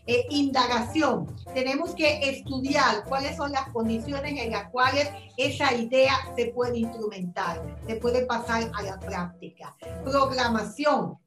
Eh, 0.06 0.26
indagación. 0.30 1.26
Tenemos 1.54 1.94
que 1.94 2.30
estudiar 2.30 3.04
cuáles 3.08 3.36
son 3.36 3.52
las 3.52 3.68
condiciones 3.70 4.40
en 4.40 4.52
las 4.52 4.70
cuales 4.70 5.08
esa 5.36 5.74
idea 5.74 6.12
se 6.36 6.46
puede 6.46 6.78
instrumentar, 6.78 7.62
se 7.86 7.96
puede 7.96 8.26
pasar 8.26 8.70
a 8.74 8.82
la 8.82 8.98
práctica. 8.98 9.74
Programación. 10.04 11.18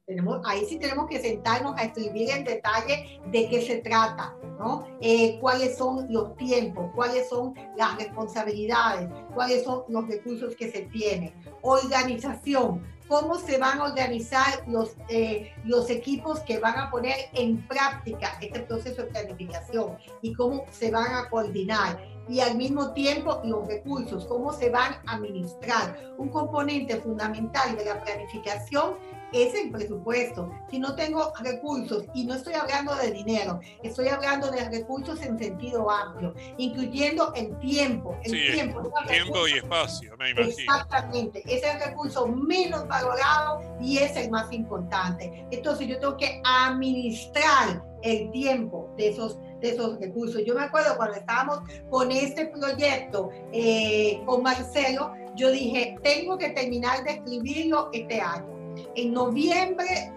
Ahí 0.44 0.64
sí 0.68 0.78
tenemos 0.78 1.06
que 1.08 1.20
sentarnos 1.20 1.76
a 1.76 1.84
escribir 1.84 2.30
en 2.30 2.44
detalle 2.44 3.20
de 3.30 3.48
qué 3.48 3.62
se 3.62 3.76
trata, 3.76 4.34
¿no? 4.58 4.84
Eh, 5.00 5.38
cuáles 5.40 5.76
son 5.76 6.12
los 6.12 6.36
tiempos, 6.36 6.90
cuáles 6.94 7.28
son 7.28 7.54
las 7.76 7.96
responsabilidades, 7.96 9.08
cuáles 9.34 9.62
son 9.62 9.84
los 9.88 10.08
recursos 10.08 10.56
que 10.56 10.70
se 10.70 10.82
tienen. 10.82 11.32
Organización 11.62 12.82
cómo 13.10 13.40
se 13.40 13.58
van 13.58 13.80
a 13.80 13.84
organizar 13.86 14.62
los, 14.68 14.96
eh, 15.08 15.52
los 15.64 15.90
equipos 15.90 16.38
que 16.40 16.60
van 16.60 16.78
a 16.78 16.92
poner 16.92 17.16
en 17.32 17.66
práctica 17.66 18.38
este 18.40 18.60
proceso 18.60 19.02
de 19.02 19.08
planificación 19.08 19.98
y 20.22 20.32
cómo 20.32 20.64
se 20.70 20.92
van 20.92 21.12
a 21.12 21.28
coordinar 21.28 21.98
y 22.28 22.38
al 22.38 22.56
mismo 22.56 22.92
tiempo 22.92 23.40
los 23.42 23.66
recursos, 23.66 24.24
cómo 24.26 24.52
se 24.52 24.70
van 24.70 24.94
a 25.06 25.14
administrar. 25.14 25.98
Un 26.18 26.28
componente 26.28 26.96
fundamental 26.98 27.76
de 27.76 27.84
la 27.84 28.00
planificación 28.00 28.94
es 29.32 29.54
el 29.54 29.70
presupuesto. 29.70 30.50
Si 30.70 30.78
no 30.78 30.94
tengo 30.94 31.32
recursos, 31.40 32.04
y 32.14 32.24
no 32.24 32.34
estoy 32.34 32.54
hablando 32.54 32.94
de 32.96 33.10
dinero, 33.10 33.60
estoy 33.82 34.08
hablando 34.08 34.50
de 34.50 34.68
recursos 34.68 35.20
en 35.22 35.38
sentido 35.38 35.90
amplio, 35.90 36.34
incluyendo 36.58 37.32
el 37.34 37.58
tiempo. 37.58 38.16
El 38.24 38.32
tiempo, 38.32 38.92
tiempo 39.08 39.48
y 39.48 39.52
espacio, 39.52 40.16
me 40.16 40.30
imagino. 40.30 40.50
Exactamente, 40.50 41.42
es 41.46 41.62
el 41.62 41.80
recurso 41.80 42.26
menos 42.26 42.86
valorado 42.88 43.62
y 43.80 43.98
es 43.98 44.16
el 44.16 44.30
más 44.30 44.52
importante. 44.52 45.46
Entonces 45.50 45.88
yo 45.88 45.98
tengo 45.98 46.16
que 46.16 46.40
administrar 46.44 47.84
el 48.02 48.30
tiempo 48.30 48.92
de 48.96 49.08
esos, 49.10 49.38
de 49.60 49.70
esos 49.70 50.00
recursos. 50.00 50.42
Yo 50.46 50.54
me 50.54 50.62
acuerdo 50.62 50.96
cuando 50.96 51.16
estábamos 51.16 51.60
con 51.90 52.10
este 52.10 52.46
proyecto 52.46 53.30
eh, 53.52 54.22
con 54.24 54.42
Marcelo, 54.42 55.12
yo 55.34 55.50
dije, 55.50 55.96
tengo 56.02 56.38
que 56.38 56.50
terminar 56.50 57.04
de 57.04 57.12
escribirlo 57.12 57.90
este 57.92 58.20
año 58.20 58.59
en 58.94 59.12
noviembre 59.12 60.12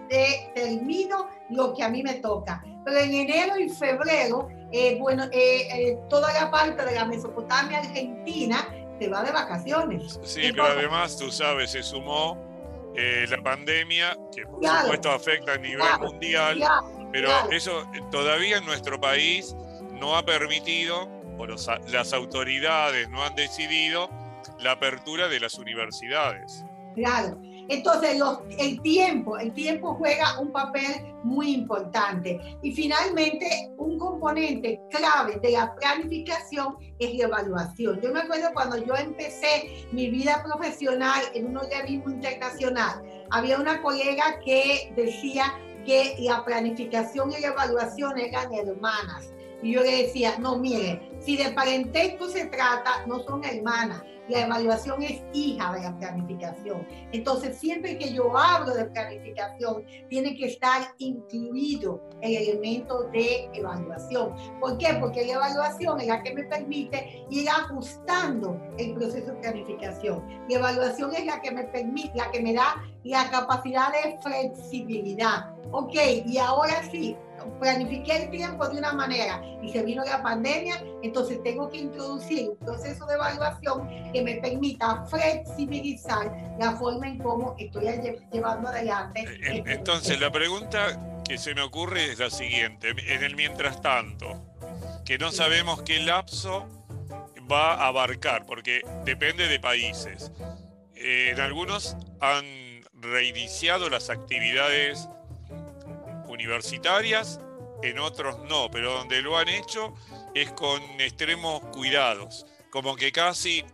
termino 0.54 1.28
lo 1.50 1.74
que 1.74 1.82
a 1.82 1.88
mí 1.88 2.02
me 2.02 2.14
toca. 2.14 2.62
Pero 2.84 2.98
en 2.98 3.14
enero 3.14 3.58
y 3.58 3.68
febrero, 3.68 4.48
eh, 4.70 4.98
bueno, 5.00 5.24
eh, 5.32 5.68
eh, 5.72 5.98
toda 6.08 6.32
la 6.32 6.50
parte 6.50 6.84
de 6.84 6.94
la 6.94 7.04
Mesopotamia 7.04 7.78
argentina 7.78 8.68
se 8.98 9.08
va 9.08 9.22
de 9.22 9.32
vacaciones. 9.32 10.20
Sí, 10.22 10.50
pero 10.50 10.64
además, 10.64 11.16
tú 11.16 11.30
sabes, 11.30 11.70
se 11.70 11.82
sumó 11.82 12.36
la 12.94 13.42
pandemia, 13.42 14.16
que 14.32 14.44
por 14.46 14.64
supuesto 14.64 15.10
afecta 15.10 15.54
a 15.54 15.58
nivel 15.58 15.84
mundial, 16.00 16.62
pero 17.10 17.28
eso 17.50 17.84
todavía 18.12 18.58
en 18.58 18.64
nuestro 18.66 19.00
país 19.00 19.56
no 19.92 20.16
ha 20.16 20.24
permitido, 20.24 21.08
o 21.36 21.46
las 21.46 22.12
autoridades 22.12 23.08
no 23.10 23.24
han 23.24 23.34
decidido 23.34 24.08
la 24.60 24.72
apertura 24.72 25.28
de 25.28 25.40
las 25.40 25.54
universidades. 25.54 26.64
Claro, 26.94 27.40
Entonces, 27.68 28.20
el 28.58 28.80
tiempo, 28.82 29.38
el 29.38 29.52
tiempo 29.52 29.94
juega 29.94 30.38
un 30.40 30.52
papel 30.52 31.14
muy 31.22 31.54
importante. 31.54 32.40
Y 32.62 32.72
finalmente, 32.72 33.46
un 33.78 33.98
componente 33.98 34.80
clave 34.90 35.38
de 35.40 35.52
la 35.52 35.74
planificación 35.74 36.76
es 36.98 37.14
la 37.14 37.24
evaluación. 37.24 38.00
Yo 38.00 38.12
me 38.12 38.20
acuerdo 38.20 38.48
cuando 38.52 38.76
yo 38.84 38.94
empecé 38.94 39.86
mi 39.92 40.10
vida 40.10 40.42
profesional 40.44 41.22
en 41.34 41.46
un 41.46 41.56
organismo 41.56 42.10
internacional, 42.10 43.02
había 43.30 43.58
una 43.58 43.80
colega 43.82 44.38
que 44.44 44.92
decía 44.96 45.54
que 45.84 46.16
la 46.20 46.44
planificación 46.44 47.32
y 47.32 47.40
la 47.40 47.48
evaluación 47.48 48.18
eran 48.18 48.52
hermanas. 48.52 49.30
Y 49.62 49.72
yo 49.72 49.82
le 49.82 50.04
decía, 50.04 50.36
no, 50.38 50.58
mire, 50.58 51.10
si 51.20 51.36
de 51.36 51.50
parentesco 51.52 52.28
se 52.28 52.46
trata, 52.46 53.06
no 53.06 53.20
son 53.20 53.44
hermanas. 53.44 54.02
La 54.28 54.40
evaluación 54.40 55.02
es 55.02 55.22
hija 55.32 55.72
de 55.74 55.82
la 55.82 55.98
planificación. 55.98 56.86
Entonces, 57.12 57.58
siempre 57.58 57.98
que 57.98 58.12
yo 58.12 58.36
hablo 58.36 58.74
de 58.74 58.86
planificación, 58.86 59.84
tiene 60.08 60.34
que 60.36 60.46
estar 60.46 60.94
incluido 60.98 62.02
el 62.22 62.34
elemento 62.36 63.04
de 63.10 63.50
evaluación. 63.52 64.34
¿Por 64.60 64.78
qué? 64.78 64.96
Porque 65.00 65.26
la 65.26 65.34
evaluación 65.34 66.00
es 66.00 66.06
la 66.06 66.22
que 66.22 66.34
me 66.34 66.44
permite 66.44 67.26
ir 67.30 67.48
ajustando 67.48 68.60
el 68.78 68.94
proceso 68.94 69.32
de 69.32 69.38
planificación. 69.40 70.24
La 70.48 70.56
evaluación 70.56 71.14
es 71.14 71.26
la 71.26 71.40
que 71.40 71.50
me 71.50 71.64
permite, 71.64 72.12
la 72.14 72.30
que 72.30 72.40
me 72.40 72.54
da 72.54 72.82
la 73.04 73.30
capacidad 73.30 73.92
de 73.92 74.18
flexibilidad. 74.22 75.53
Ok, 75.70 75.94
y 76.26 76.38
ahora 76.38 76.82
sí, 76.90 77.16
planifiqué 77.60 78.24
el 78.24 78.30
tiempo 78.30 78.68
de 78.68 78.78
una 78.78 78.92
manera 78.92 79.42
y 79.62 79.70
se 79.70 79.82
vino 79.82 80.04
la 80.04 80.22
pandemia, 80.22 80.82
entonces 81.02 81.42
tengo 81.42 81.70
que 81.70 81.78
introducir 81.78 82.50
un 82.50 82.56
proceso 82.58 83.06
de 83.06 83.14
evaluación 83.14 83.88
que 84.12 84.22
me 84.22 84.36
permita 84.36 85.04
flexibilizar 85.06 86.32
la 86.58 86.72
forma 86.72 87.08
en 87.08 87.18
cómo 87.18 87.54
estoy 87.58 87.86
llevando 88.32 88.68
adelante. 88.68 89.22
Eh, 89.22 89.58
este 89.58 89.72
entonces, 89.72 90.20
la 90.20 90.30
pregunta 90.30 91.22
que 91.24 91.38
se 91.38 91.54
me 91.54 91.62
ocurre 91.62 92.12
es 92.12 92.18
la 92.18 92.30
siguiente, 92.30 92.90
en 92.90 93.22
el 93.22 93.34
mientras 93.36 93.80
tanto, 93.80 94.42
que 95.04 95.18
no 95.18 95.32
sabemos 95.32 95.82
qué 95.82 96.00
lapso 96.00 96.66
va 97.50 97.74
a 97.74 97.88
abarcar, 97.88 98.46
porque 98.46 98.82
depende 99.04 99.48
de 99.48 99.60
países. 99.60 100.32
Eh, 100.94 101.30
en 101.32 101.40
algunos 101.40 101.96
han 102.20 102.44
reiniciado 102.92 103.90
las 103.90 104.08
actividades 104.08 105.08
universitarias, 106.34 107.40
en 107.82 107.98
otros 107.98 108.38
no, 108.48 108.70
pero 108.70 108.92
donde 108.92 109.22
lo 109.22 109.38
han 109.38 109.48
hecho 109.48 109.94
es 110.34 110.50
con 110.52 110.82
extremos 111.00 111.60
cuidados, 111.72 112.46
como 112.70 112.96
que 112.96 113.12
casi 113.12 113.64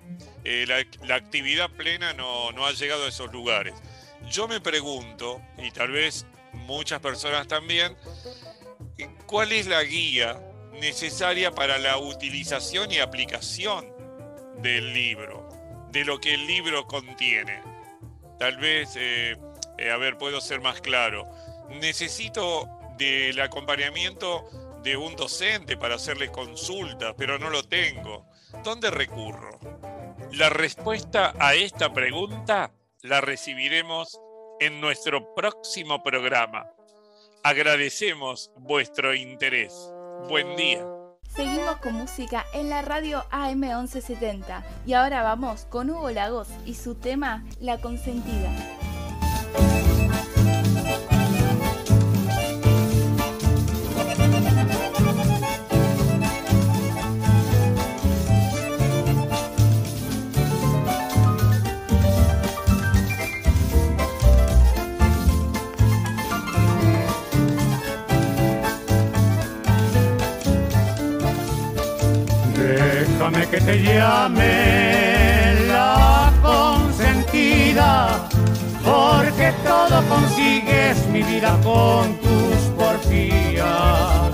eh, 0.45 0.67
la, 1.03 1.15
actividad 1.15 1.71
plena 1.71 2.13
no, 2.13 2.53
no 2.53 2.67
ha 2.67 2.73
llegado 2.73 3.05
a 3.05 3.09
esos 3.09 3.33
lugares. 3.33 3.75
Yo 4.29 4.47
me 4.47 4.61
pregunto, 4.61 5.41
y 5.59 5.71
tal 5.71 5.91
vez 5.91 6.27
muchas 6.53 7.01
personas 7.01 7.49
también, 7.49 7.97
¿cuál 9.27 9.53
es 9.53 9.67
la 9.67 9.83
guía 9.83 10.41
necesaria 10.73 11.51
para 11.53 11.79
la 11.79 11.99
utilización 11.99 12.91
y 12.93 12.99
aplicación 12.99 13.93
del 14.59 14.93
libro, 14.93 15.49
de 15.91 16.05
lo 16.05 16.21
que 16.21 16.35
el 16.35 16.47
libro 16.47 16.87
contiene? 16.87 17.63
Tal 18.39 18.57
vez, 18.59 18.95
eh, 18.97 19.37
eh, 19.79 19.91
a 19.91 19.97
ver, 19.97 20.19
puedo 20.19 20.41
ser 20.41 20.61
más 20.61 20.81
claro 20.81 21.29
necesito 21.71 22.69
del 22.97 23.41
acompañamiento 23.41 24.45
de 24.83 24.97
un 24.97 25.17
docente 25.17 25.77
para 25.77 25.97
hacerle 25.97 26.31
consultas, 26.31 27.15
pero 27.17 27.39
no 27.39 27.51
lo 27.51 27.63
tengo. 27.63 28.27
¿Dónde 28.65 28.91
recurro? 28.91 29.59
La 30.33 30.49
respuesta 30.49 31.35
a 31.39 31.55
esta 31.55 31.93
pregunta 31.93 32.73
la 33.03 33.21
recibiremos 33.21 34.21
en 34.61 34.81
nuestro 34.81 35.35
próximo 35.35 36.03
programa. 36.03 36.67
Agradecemos 37.43 38.51
vuestro 38.57 39.15
interés. 39.15 39.73
Buen 40.29 40.57
día. 40.57 40.85
Seguimos 41.35 41.77
con 41.77 41.95
música 41.95 42.45
en 42.53 42.69
la 42.69 42.83
radio 42.83 43.25
AM1170 43.31 44.63
y 44.85 44.95
ahora 44.95 45.23
vamos 45.23 45.65
con 45.67 45.89
Hugo 45.89 46.11
Lagos 46.11 46.49
y 46.67 46.75
su 46.75 46.97
tema 46.97 47.45
La 47.61 47.81
Consentida. 47.81 48.51
Te 73.65 73.83
llame 73.83 75.55
la 75.69 76.33
consentida, 76.43 78.29
porque 78.85 79.53
todo 79.65 80.03
consigues 80.09 81.07
mi 81.09 81.23
vida 81.23 81.59
con 81.63 82.15
tus 82.17 82.57
porfías. 82.79 84.31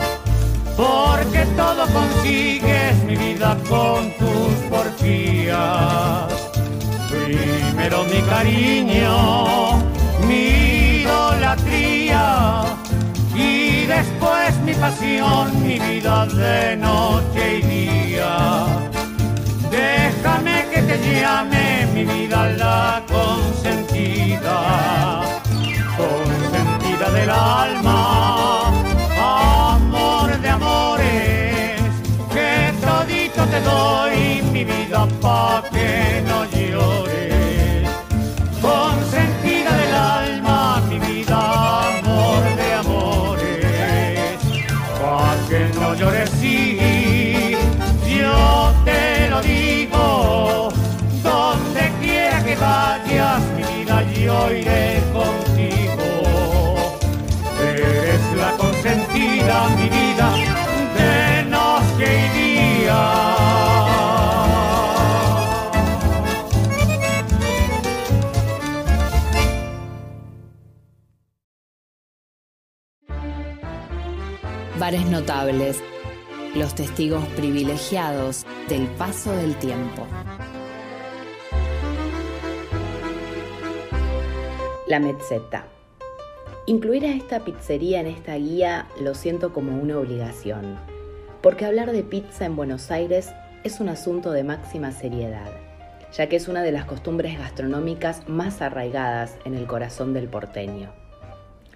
Porque 0.77 1.47
todo 1.57 1.87
consigues 1.87 3.03
mi 3.05 3.17
vida 3.17 3.57
con 3.69 4.11
tus 4.19 4.55
porfías. 4.71 6.33
Primero 7.09 8.05
mi 8.05 8.21
cariño, 8.23 9.79
mi 10.27 11.03
idolatría 11.03 12.65
y 13.35 13.87
después 13.87 14.57
mi 14.65 14.75
pasión, 14.75 15.63
mi 15.63 15.79
vida 15.79 16.27
de 16.27 16.77
noche 16.77 17.59
y 17.59 17.63
día. 17.63 18.86
Déjame 19.77 20.67
que 20.73 20.81
te 20.83 20.97
llame 21.21 21.87
mi 21.93 22.05
vida 22.05 22.47
la 22.57 23.03
consentida, 23.07 24.59
consentida 25.99 27.11
del 27.11 27.31
alma, 27.31 28.73
amor 29.75 30.41
de 30.41 30.49
amores, 30.49 31.81
que 32.33 32.73
todito 32.81 33.45
te 33.53 33.61
doy 33.61 34.43
mi 34.51 34.65
vida 34.65 35.07
pa' 35.21 35.63
que 35.71 36.23
no 36.27 36.56
iré 54.53 55.03
contigo. 55.13 56.07
Eres 57.61 58.21
la 58.37 58.53
consentida, 58.57 59.69
mi 59.77 59.89
vida, 59.89 60.29
de 60.97 61.45
noche 61.51 62.07
y 62.35 62.39
día. 62.39 63.37
bares 74.79 75.07
notables, 75.07 75.83
los 76.55 76.77
testigos 76.77 77.25
privilegiados 77.35 78.47
del 78.69 78.87
paso 78.87 79.33
del 79.33 79.57
tiempo. 79.57 80.07
La 84.87 85.01
Mezzetta. 85.01 85.65
Incluir 86.67 87.05
a 87.07 87.09
esta 87.09 87.41
pizzería 87.41 87.99
en 87.99 88.07
esta 88.07 88.37
guía 88.37 88.87
lo 89.01 89.15
siento 89.15 89.53
como 89.53 89.77
una 89.77 89.99
obligación, 89.99 90.77
porque 91.43 91.65
hablar 91.65 91.91
de 91.91 92.05
pizza 92.05 92.45
en 92.45 92.55
Buenos 92.55 92.93
Aires 92.93 93.33
es 93.65 93.81
un 93.81 93.89
asunto 93.89 94.31
de 94.31 94.45
máxima 94.45 94.93
seriedad, 94.93 95.51
ya 96.13 96.29
que 96.29 96.37
es 96.37 96.47
una 96.47 96.63
de 96.63 96.71
las 96.71 96.85
costumbres 96.85 97.37
gastronómicas 97.37 98.29
más 98.29 98.63
arraigadas 98.63 99.37
en 99.45 99.57
el 99.57 99.67
corazón 99.67 100.15
del 100.15 100.29
porteño. 100.29 100.93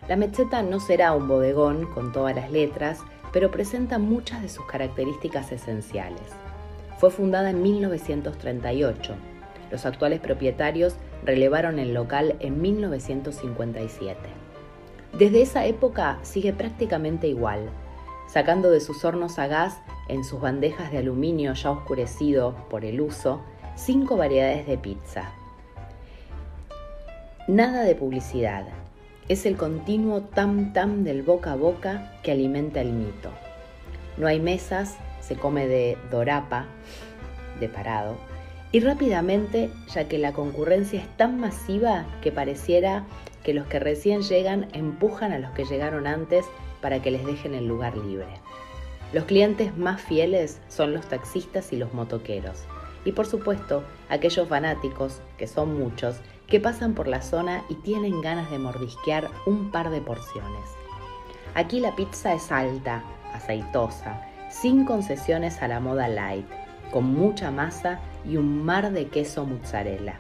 La 0.07 0.15
Mezzetta 0.15 0.63
no 0.63 0.79
será 0.79 1.13
un 1.13 1.27
bodegón 1.27 1.93
con 1.93 2.13
todas 2.13 2.37
las 2.37 2.53
letras, 2.53 3.01
pero 3.33 3.51
presenta 3.51 3.99
muchas 3.99 4.41
de 4.41 4.49
sus 4.49 4.67
características 4.67 5.51
esenciales. 5.51 6.31
Fue 6.99 7.11
fundada 7.11 7.51
en 7.51 7.61
1938. 7.61 9.17
Los 9.73 9.85
actuales 9.85 10.21
propietarios 10.21 10.95
relevaron 11.25 11.79
el 11.79 11.95
local 11.95 12.37
en 12.41 12.61
1957. 12.61 14.19
Desde 15.19 15.43
esa 15.43 15.67
época 15.67 16.19
sigue 16.23 16.53
prácticamente 16.53 17.27
igual, 17.29 17.69
sacando 18.29 18.71
de 18.71 18.81
sus 18.81 19.05
hornos 19.05 19.39
a 19.39 19.47
gas 19.47 19.79
en 20.09 20.25
sus 20.25 20.41
bandejas 20.41 20.93
de 20.93 20.99
aluminio 20.99 21.53
ya 21.55 21.71
oscurecido 21.71 22.55
por 22.69 22.85
el 22.85 23.01
uso, 23.01 23.41
cinco 23.77 24.17
variedades 24.17 24.67
de 24.67 24.79
pizza, 24.79 25.33
Nada 27.51 27.83
de 27.83 27.97
publicidad. 27.97 28.65
Es 29.29 29.45
el 29.45 29.57
continuo 29.57 30.21
tam-tam 30.21 31.03
del 31.03 31.25
boca 31.25 31.51
a 31.51 31.57
boca 31.57 32.13
que 32.23 32.31
alimenta 32.31 32.81
el 32.81 32.93
mito. 32.93 33.31
No 34.19 34.29
hay 34.29 34.39
mesas, 34.39 34.99
se 35.21 35.35
come 35.35 35.67
de 35.67 35.99
dorapa, 36.13 36.67
de 37.59 37.69
parado, 37.69 38.19
y 38.73 38.81
rápidamente, 38.81 39.71
ya 39.93 40.09
que 40.09 40.19
la 40.19 40.33
concurrencia 40.33 41.01
es 41.01 41.17
tan 41.17 41.41
masiva 41.41 42.07
que 42.23 42.31
pareciera 42.31 43.05
que 43.43 43.55
los 43.55 43.67
que 43.67 43.81
recién 43.81 44.23
llegan 44.23 44.69
empujan 44.73 45.33
a 45.33 45.39
los 45.39 45.51
que 45.53 45.65
llegaron 45.65 46.07
antes 46.07 46.45
para 46.81 47.03
que 47.03 47.11
les 47.11 47.25
dejen 47.25 47.55
el 47.55 47.67
lugar 47.67 47.97
libre. 47.97 48.29
Los 49.13 49.25
clientes 49.25 49.77
más 49.77 50.01
fieles 50.01 50.61
son 50.69 50.93
los 50.95 51.07
taxistas 51.07 51.73
y 51.73 51.77
los 51.77 51.93
motoqueros, 51.95 52.65
y 53.05 53.13
por 53.13 53.27
supuesto 53.27 53.83
aquellos 54.09 54.47
fanáticos, 54.49 55.21
que 55.37 55.49
son 55.49 55.77
muchos, 55.77 56.17
que 56.47 56.61
pasan 56.61 56.95
por 56.95 57.09
la 57.09 57.23
zona 57.23 57.65
y 57.69 57.75
tienen 57.77 58.21
ganas 58.21 58.51
de 58.51 58.59
mordisquear 58.59 59.29
un 59.47 59.71
par 59.71 59.91
de 59.91 60.01
porciones. 60.01 60.71
Aquí 61.55 61.81
la 61.81 61.97
pizza 61.97 62.35
es 62.35 62.53
alta, 62.53 63.03
aceitosa, 63.35 64.23
sin 64.49 64.85
concesiones 64.85 65.61
a 65.63 65.69
la 65.69 65.81
moda 65.81 66.07
light, 66.09 66.47
con 66.93 67.05
mucha 67.05 67.51
masa 67.51 68.01
y 68.25 68.37
un 68.37 68.65
mar 68.65 68.93
de 68.93 69.07
queso 69.07 69.45
mozzarella. 69.45 70.19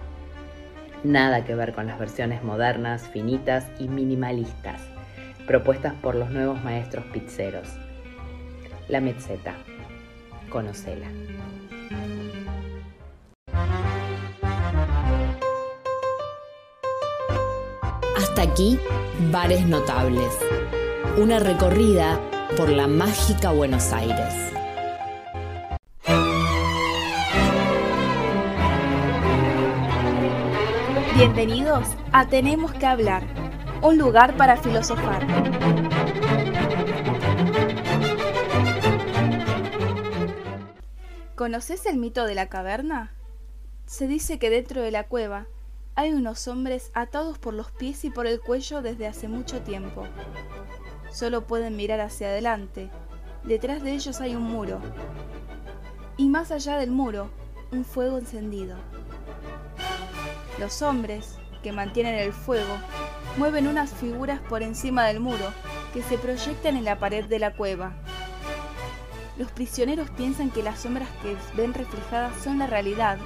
Nada 1.03 1.44
que 1.44 1.55
ver 1.55 1.72
con 1.72 1.86
las 1.86 1.98
versiones 1.98 2.42
modernas, 2.42 3.09
finitas 3.09 3.66
y 3.78 3.88
minimalistas, 3.88 4.82
propuestas 5.46 5.94
por 5.94 6.14
los 6.14 6.30
nuevos 6.30 6.62
maestros 6.62 7.07
pizzeros. 7.07 7.68
La 8.88 9.01
mezzeta. 9.01 9.55
Conocela. 10.51 11.07
Hasta 18.16 18.42
aquí, 18.42 18.78
Bares 19.30 19.66
Notables. 19.66 20.36
Una 21.16 21.38
recorrida 21.38 22.20
por 22.57 22.68
la 22.68 22.86
mágica 22.86 23.53
Buenos 23.53 23.92
Aires. 23.92 24.60
Bienvenidos 31.21 31.87
a 32.12 32.27
Tenemos 32.27 32.73
que 32.73 32.87
hablar, 32.87 33.23
un 33.83 33.99
lugar 33.99 34.39
para 34.39 34.57
filosofar. 34.57 35.27
¿Conoces 41.35 41.85
el 41.85 41.99
mito 41.99 42.25
de 42.25 42.35
la 42.35 42.49
caverna? 42.49 43.12
Se 43.85 44.07
dice 44.07 44.39
que 44.39 44.49
dentro 44.49 44.81
de 44.81 44.91
la 44.91 45.09
cueva 45.09 45.47
hay 45.95 46.14
unos 46.14 46.49
hombres 46.49 46.91
atados 46.95 47.39
por 47.39 47.53
los 47.53 47.71
pies 47.71 48.03
y 48.07 48.11
por 48.11 48.27
el 48.27 48.41
cuello 48.41 48.81
desde 48.81 49.07
hace 49.07 49.29
mucho 49.29 49.61
tiempo. 49.61 50.07
Solo 51.12 51.47
pueden 51.47 51.77
mirar 51.77 52.01
hacia 52.01 52.29
adelante. 52.29 52.89
Detrás 53.45 53.83
de 53.83 53.93
ellos 53.93 54.23
hay 54.23 54.37
un 54.37 54.45
muro. 54.45 54.81
Y 56.16 56.31
más 56.31 56.51
allá 56.51 56.79
del 56.79 56.93
muro, 56.93 57.29
un 57.73 57.85
fuego 57.85 58.16
encendido. 58.16 58.79
Los 60.61 60.83
hombres, 60.83 61.39
que 61.63 61.73
mantienen 61.73 62.17
el 62.17 62.35
fuego, 62.35 62.77
mueven 63.39 63.67
unas 63.67 63.95
figuras 63.95 64.41
por 64.41 64.63
encima 64.63 65.07
del 65.07 65.19
muro 65.19 65.55
que 65.95 66.03
se 66.03 66.19
proyectan 66.19 66.77
en 66.77 66.85
la 66.85 66.99
pared 66.99 67.25
de 67.25 67.39
la 67.39 67.55
cueva. 67.55 67.95
Los 69.39 69.51
prisioneros 69.53 70.11
piensan 70.11 70.51
que 70.51 70.63
las 70.63 70.81
sombras 70.81 71.09
que 71.23 71.35
ven 71.57 71.73
reflejadas 71.73 72.35
son 72.45 72.59
la 72.59 72.67
realidad, 72.67 73.17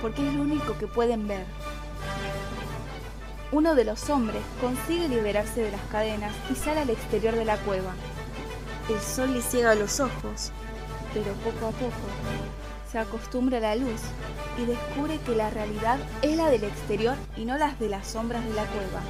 porque 0.00 0.28
es 0.28 0.32
lo 0.32 0.42
único 0.42 0.78
que 0.78 0.86
pueden 0.86 1.26
ver. 1.26 1.44
Uno 3.50 3.74
de 3.74 3.84
los 3.84 4.08
hombres 4.08 4.42
consigue 4.60 5.08
liberarse 5.08 5.62
de 5.62 5.72
las 5.72 5.82
cadenas 5.90 6.32
y 6.52 6.54
sale 6.54 6.82
al 6.82 6.90
exterior 6.90 7.34
de 7.34 7.46
la 7.46 7.56
cueva. 7.56 7.94
El 8.88 9.00
sol 9.00 9.34
le 9.34 9.42
ciega 9.42 9.74
los 9.74 9.98
ojos, 9.98 10.52
pero 11.12 11.32
poco 11.42 11.66
a 11.66 11.70
poco 11.70 12.55
acostumbra 13.02 13.58
a 13.58 13.60
la 13.60 13.76
luz 13.76 14.00
y 14.58 14.64
descubre 14.64 15.18
que 15.26 15.34
la 15.34 15.50
realidad 15.50 15.98
es 16.22 16.36
la 16.36 16.50
del 16.50 16.64
exterior 16.64 17.16
y 17.36 17.44
no 17.44 17.58
las 17.58 17.78
de 17.78 17.88
las 17.88 18.06
sombras 18.06 18.44
de 18.44 18.54
la 18.54 18.64
cueva. 18.64 19.02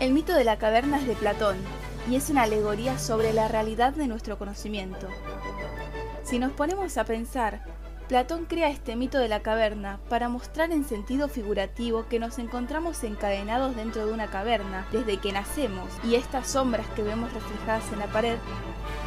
El 0.00 0.12
mito 0.12 0.34
de 0.34 0.44
la 0.44 0.58
caverna 0.58 0.98
es 0.98 1.06
de 1.06 1.14
Platón 1.14 1.56
y 2.10 2.16
es 2.16 2.30
una 2.30 2.42
alegoría 2.42 2.98
sobre 2.98 3.32
la 3.32 3.48
realidad 3.48 3.92
de 3.94 4.06
nuestro 4.06 4.38
conocimiento. 4.38 5.08
Si 6.24 6.38
nos 6.38 6.52
ponemos 6.52 6.96
a 6.98 7.04
pensar, 7.04 7.62
Platón 8.08 8.44
crea 8.44 8.68
este 8.68 8.94
mito 8.94 9.18
de 9.18 9.26
la 9.26 9.40
caverna 9.40 9.98
para 10.08 10.28
mostrar 10.28 10.70
en 10.70 10.84
sentido 10.84 11.28
figurativo 11.28 12.06
que 12.08 12.20
nos 12.20 12.38
encontramos 12.38 13.02
encadenados 13.02 13.74
dentro 13.74 14.06
de 14.06 14.12
una 14.12 14.28
caverna 14.28 14.86
desde 14.92 15.16
que 15.16 15.32
nacemos 15.32 15.88
y 16.04 16.14
estas 16.14 16.46
sombras 16.46 16.86
que 16.94 17.02
vemos 17.02 17.32
reflejadas 17.32 17.92
en 17.92 17.98
la 17.98 18.06
pared 18.06 18.36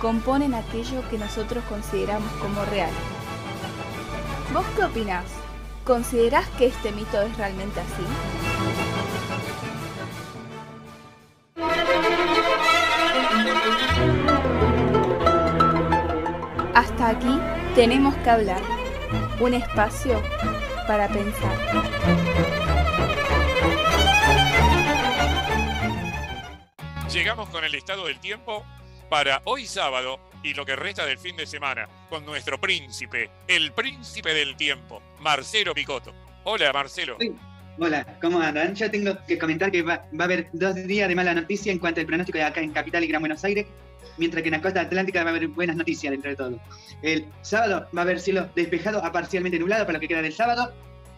componen 0.01 0.53
aquello 0.53 1.07
que 1.09 1.17
nosotros 1.17 1.63
consideramos 1.69 2.31
como 2.41 2.65
real. 2.65 2.91
¿Vos 4.53 4.65
qué 4.75 4.83
opinás? 4.83 5.25
¿Considerás 5.85 6.47
que 6.57 6.65
este 6.65 6.91
mito 6.91 7.21
es 7.21 7.37
realmente 7.37 7.79
así? 7.79 8.03
Hasta 16.73 17.09
aquí 17.09 17.39
tenemos 17.75 18.15
que 18.15 18.29
hablar. 18.29 18.61
Un 19.39 19.53
espacio 19.53 20.19
para 20.87 21.07
pensar. 21.07 21.55
Llegamos 27.11 27.49
con 27.49 27.63
el 27.63 27.75
estado 27.75 28.07
del 28.07 28.19
tiempo 28.19 28.65
para 29.09 29.41
hoy 29.45 29.67
sábado 29.67 30.19
y 30.43 30.53
lo 30.53 30.65
que 30.65 30.75
resta 30.75 31.05
del 31.05 31.17
fin 31.17 31.35
de 31.35 31.45
semana 31.45 31.87
con 32.09 32.25
nuestro 32.25 32.59
príncipe, 32.59 33.29
el 33.47 33.71
príncipe 33.73 34.33
del 34.33 34.55
tiempo, 34.55 35.01
Marcelo 35.19 35.73
Picotto. 35.73 36.13
Hola, 36.43 36.71
Marcelo. 36.73 37.17
Sí. 37.19 37.33
Hola, 37.81 38.05
¿cómo 38.21 38.41
andan? 38.41 38.75
Yo 38.75 38.91
tengo 38.91 39.17
que 39.25 39.37
comentar 39.37 39.71
que 39.71 39.81
va, 39.81 40.05
a 40.19 40.23
haber 40.23 40.49
dos 40.51 40.75
días 40.75 41.07
de 41.07 41.15
mala 41.15 41.33
noticia 41.33 41.71
en 41.71 41.79
cuanto 41.79 42.01
al 42.01 42.05
pronóstico 42.05 42.37
de 42.37 42.43
acá 42.43 42.59
en 42.59 42.73
Capital 42.73 43.03
y 43.05 43.07
Gran 43.07 43.21
Buenos 43.21 43.43
Aires, 43.45 43.67
mientras 44.17 44.43
que 44.43 44.49
en 44.49 44.53
la 44.55 44.61
costa 44.61 44.81
atlántica 44.81 45.23
va 45.23 45.29
a 45.29 45.35
haber 45.35 45.47
buenas 45.47 45.77
noticias 45.77 46.11
dentro 46.11 46.29
de 46.29 46.35
todo. 46.35 46.59
El 47.01 47.25
sábado 47.41 47.87
va 47.95 48.01
a 48.01 48.03
haber 48.03 48.19
cielo 48.19 48.49
despejado 48.53 49.03
a 49.03 49.11
parcialmente 49.13 49.57
nublado 49.59 49.85
para 49.85 49.93
lo 49.93 50.01
que 50.01 50.09
queda 50.09 50.21
del 50.21 50.33
sábado, 50.33 50.73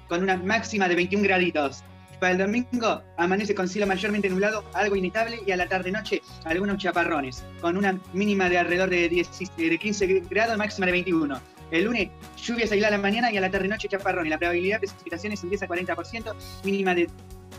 con 0.07 0.21
una 0.21 0.37
máxima 0.37 0.87
de 0.87 0.95
21 0.95 1.23
graditos. 1.23 1.83
Para 2.21 2.33
el 2.33 2.37
domingo 2.37 3.01
amanece 3.17 3.55
con 3.55 3.67
cielo 3.67 3.87
mayormente 3.87 4.29
nublado, 4.29 4.63
algo 4.75 4.95
inestable, 4.95 5.39
y 5.43 5.49
a 5.53 5.57
la 5.57 5.67
tarde-noche 5.67 6.21
algunos 6.45 6.77
chaparrones, 6.77 7.43
con 7.61 7.75
una 7.77 7.99
mínima 8.13 8.47
de 8.47 8.59
alrededor 8.59 8.91
de, 8.91 9.09
10, 9.09 9.57
de 9.57 9.79
15 9.79 10.23
grados, 10.29 10.55
máxima 10.55 10.85
de 10.85 10.91
21. 10.91 11.41
El 11.71 11.85
lunes, 11.85 12.09
lluvias 12.37 12.71
aisladas 12.71 12.93
a 12.93 12.97
la 12.97 13.01
mañana 13.01 13.31
y 13.31 13.37
a 13.37 13.41
la 13.41 13.49
tarde-noche 13.49 13.87
chaparrones. 13.87 14.29
La 14.29 14.37
probabilidad 14.37 14.75
de 14.75 14.87
precipitaciones 14.87 15.41
empieza 15.41 15.65
a 15.65 15.67
40%, 15.67 16.35
mínima 16.63 16.93
de 16.93 17.09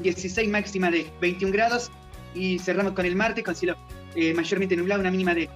16, 0.01 0.49
máxima 0.49 0.93
de 0.93 1.11
21 1.21 1.53
grados. 1.53 1.91
Y 2.33 2.61
cerramos 2.61 2.93
con 2.93 3.05
el 3.05 3.17
martes 3.17 3.43
con 3.43 3.57
cielo 3.57 3.77
eh, 4.15 4.33
mayormente 4.33 4.77
nublado, 4.77 5.01
una 5.01 5.11
mínima 5.11 5.35
de 5.35 5.49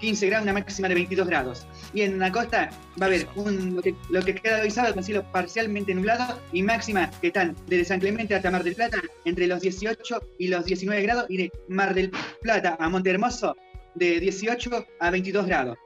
15 0.00 0.26
grados, 0.26 0.42
una 0.42 0.54
máxima 0.54 0.88
de 0.88 0.94
22 0.96 1.28
grados. 1.28 1.64
Y 1.94 2.02
en 2.02 2.18
la 2.18 2.30
costa 2.30 2.70
va 3.00 3.06
a 3.06 3.08
haber 3.08 3.26
un, 3.34 3.76
lo, 3.76 3.82
que, 3.82 3.94
lo 4.10 4.22
que 4.22 4.34
queda 4.34 4.60
hoy 4.60 4.70
sábado 4.70 4.94
con 4.94 5.02
cielo 5.02 5.24
parcialmente 5.32 5.94
nublado 5.94 6.38
y 6.52 6.62
máxima 6.62 7.10
que 7.20 7.28
están 7.28 7.56
desde 7.66 7.86
San 7.86 8.00
Clemente 8.00 8.34
hasta 8.34 8.50
Mar 8.50 8.62
del 8.62 8.74
Plata 8.74 8.98
entre 9.24 9.46
los 9.46 9.60
18 9.60 10.20
y 10.38 10.48
los 10.48 10.64
19 10.64 11.02
grados 11.02 11.26
y 11.28 11.38
de 11.38 11.52
Mar 11.68 11.94
del 11.94 12.10
Plata 12.40 12.76
a 12.78 12.88
Monte 12.88 13.10
Hermoso 13.10 13.56
de 13.94 14.20
18 14.20 14.86
a 15.00 15.10
22 15.10 15.46
grados. 15.46 15.78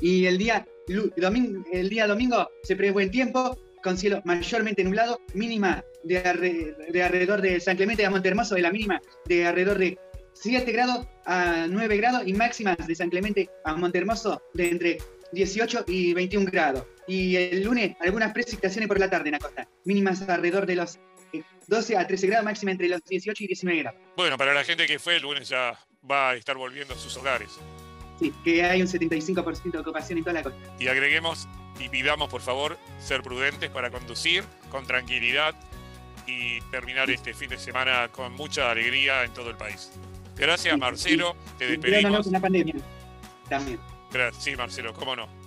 Y 0.00 0.26
el 0.26 0.38
día, 0.38 0.66
domingo, 1.16 1.64
el 1.72 1.88
día 1.88 2.06
domingo 2.06 2.50
se 2.62 2.76
prevé 2.76 2.92
buen 2.92 3.10
tiempo, 3.10 3.56
con 3.82 3.96
cielo 3.96 4.20
mayormente 4.24 4.82
nublado, 4.82 5.20
mínima 5.34 5.84
de, 6.02 6.18
arre, 6.18 6.74
de 6.90 7.02
alrededor 7.02 7.40
de 7.40 7.60
San 7.60 7.76
Clemente 7.76 8.04
a 8.04 8.10
Monte 8.10 8.28
Hermoso, 8.28 8.54
de 8.54 8.62
la 8.62 8.72
mínima 8.72 9.00
de 9.26 9.46
alrededor 9.46 9.78
de 9.78 9.98
7 10.34 10.70
grados 10.72 11.06
a 11.24 11.66
9 11.68 11.96
grados 11.96 12.22
y 12.26 12.34
máximas 12.34 12.76
de 12.86 12.94
San 12.94 13.10
Clemente 13.10 13.48
a 13.64 13.74
Montehermoso 13.74 14.42
de 14.52 14.68
entre 14.68 14.98
18 15.32 15.84
y 15.88 16.12
21 16.14 16.50
grados. 16.50 16.84
Y 17.06 17.36
el 17.36 17.62
lunes 17.62 17.96
algunas 18.00 18.32
precipitaciones 18.32 18.88
por 18.88 18.98
la 18.98 19.10
tarde 19.10 19.28
en 19.28 19.32
la 19.32 19.38
costa, 19.38 19.68
mínimas 19.84 20.22
alrededor 20.28 20.66
de 20.66 20.76
los 20.76 20.98
12 21.66 21.96
a 21.96 22.06
13 22.06 22.26
grados, 22.26 22.44
máxima 22.44 22.72
entre 22.72 22.88
los 22.88 23.02
18 23.04 23.44
y 23.44 23.46
19 23.48 23.82
grados. 23.82 24.00
Bueno, 24.16 24.36
para 24.36 24.54
la 24.54 24.64
gente 24.64 24.86
que 24.86 24.98
fue, 24.98 25.16
el 25.16 25.22
lunes 25.22 25.48
ya 25.48 25.78
va 26.10 26.30
a 26.30 26.34
estar 26.34 26.56
volviendo 26.56 26.94
a 26.94 26.98
sus 26.98 27.16
hogares. 27.16 27.58
Sí, 28.18 28.32
que 28.44 28.62
hay 28.62 28.80
un 28.80 28.88
75% 28.88 29.72
de 29.72 29.78
ocupación 29.78 30.18
en 30.18 30.24
toda 30.24 30.34
la 30.34 30.42
costa. 30.42 30.58
Y 30.78 30.86
agreguemos 30.88 31.48
y 31.80 31.88
pidamos, 31.88 32.28
por 32.28 32.42
favor, 32.42 32.78
ser 33.00 33.22
prudentes 33.22 33.70
para 33.70 33.90
conducir 33.90 34.44
con 34.70 34.86
tranquilidad 34.86 35.54
y 36.26 36.60
terminar 36.70 37.10
este 37.10 37.34
fin 37.34 37.50
de 37.50 37.58
semana 37.58 38.08
con 38.12 38.32
mucha 38.32 38.70
alegría 38.70 39.24
en 39.24 39.32
todo 39.32 39.50
el 39.50 39.56
país. 39.56 39.90
Gracias, 40.36 40.78
Marcelo. 40.78 41.36
Te 41.58 41.66
despedimos. 41.66 42.26
la 42.26 42.40
pandemia 42.40 42.74
también. 43.48 43.78
Gracias, 44.12 44.44
sí, 44.44 44.56
Marcelo, 44.56 44.92
cómo 44.94 45.16
no. 45.16 45.43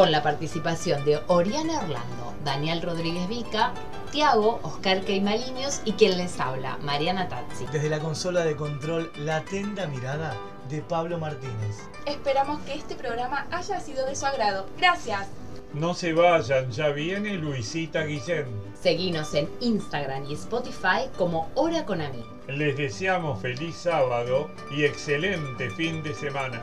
Con 0.00 0.12
la 0.12 0.22
participación 0.22 1.04
de 1.04 1.20
Oriana 1.26 1.80
Orlando, 1.80 2.32
Daniel 2.42 2.80
Rodríguez 2.80 3.28
Vica, 3.28 3.74
Tiago, 4.10 4.58
Oscar 4.62 5.02
Queimaliños 5.02 5.82
y 5.84 5.92
quien 5.92 6.16
les 6.16 6.40
habla, 6.40 6.78
Mariana 6.78 7.28
Tazzi. 7.28 7.66
Desde 7.70 7.90
la 7.90 7.98
consola 7.98 8.40
de 8.46 8.56
control 8.56 9.12
La 9.18 9.36
Atenta 9.36 9.86
Mirada 9.88 10.34
de 10.70 10.80
Pablo 10.80 11.18
Martínez. 11.18 11.86
Esperamos 12.06 12.60
que 12.60 12.76
este 12.76 12.94
programa 12.94 13.46
haya 13.50 13.78
sido 13.78 14.06
de 14.06 14.16
su 14.16 14.24
agrado. 14.24 14.64
Gracias. 14.78 15.28
No 15.74 15.92
se 15.92 16.14
vayan, 16.14 16.70
ya 16.70 16.88
viene 16.88 17.34
Luisita 17.34 18.04
Guillén. 18.04 18.46
Seguinos 18.80 19.34
en 19.34 19.50
Instagram 19.60 20.24
y 20.24 20.32
Spotify 20.32 21.10
como 21.18 21.50
Hora 21.54 21.84
con 21.84 22.00
Ami. 22.00 22.24
Les 22.48 22.74
deseamos 22.74 23.38
feliz 23.42 23.76
sábado 23.76 24.50
y 24.74 24.84
excelente 24.84 25.68
fin 25.68 26.02
de 26.02 26.14
semana. 26.14 26.62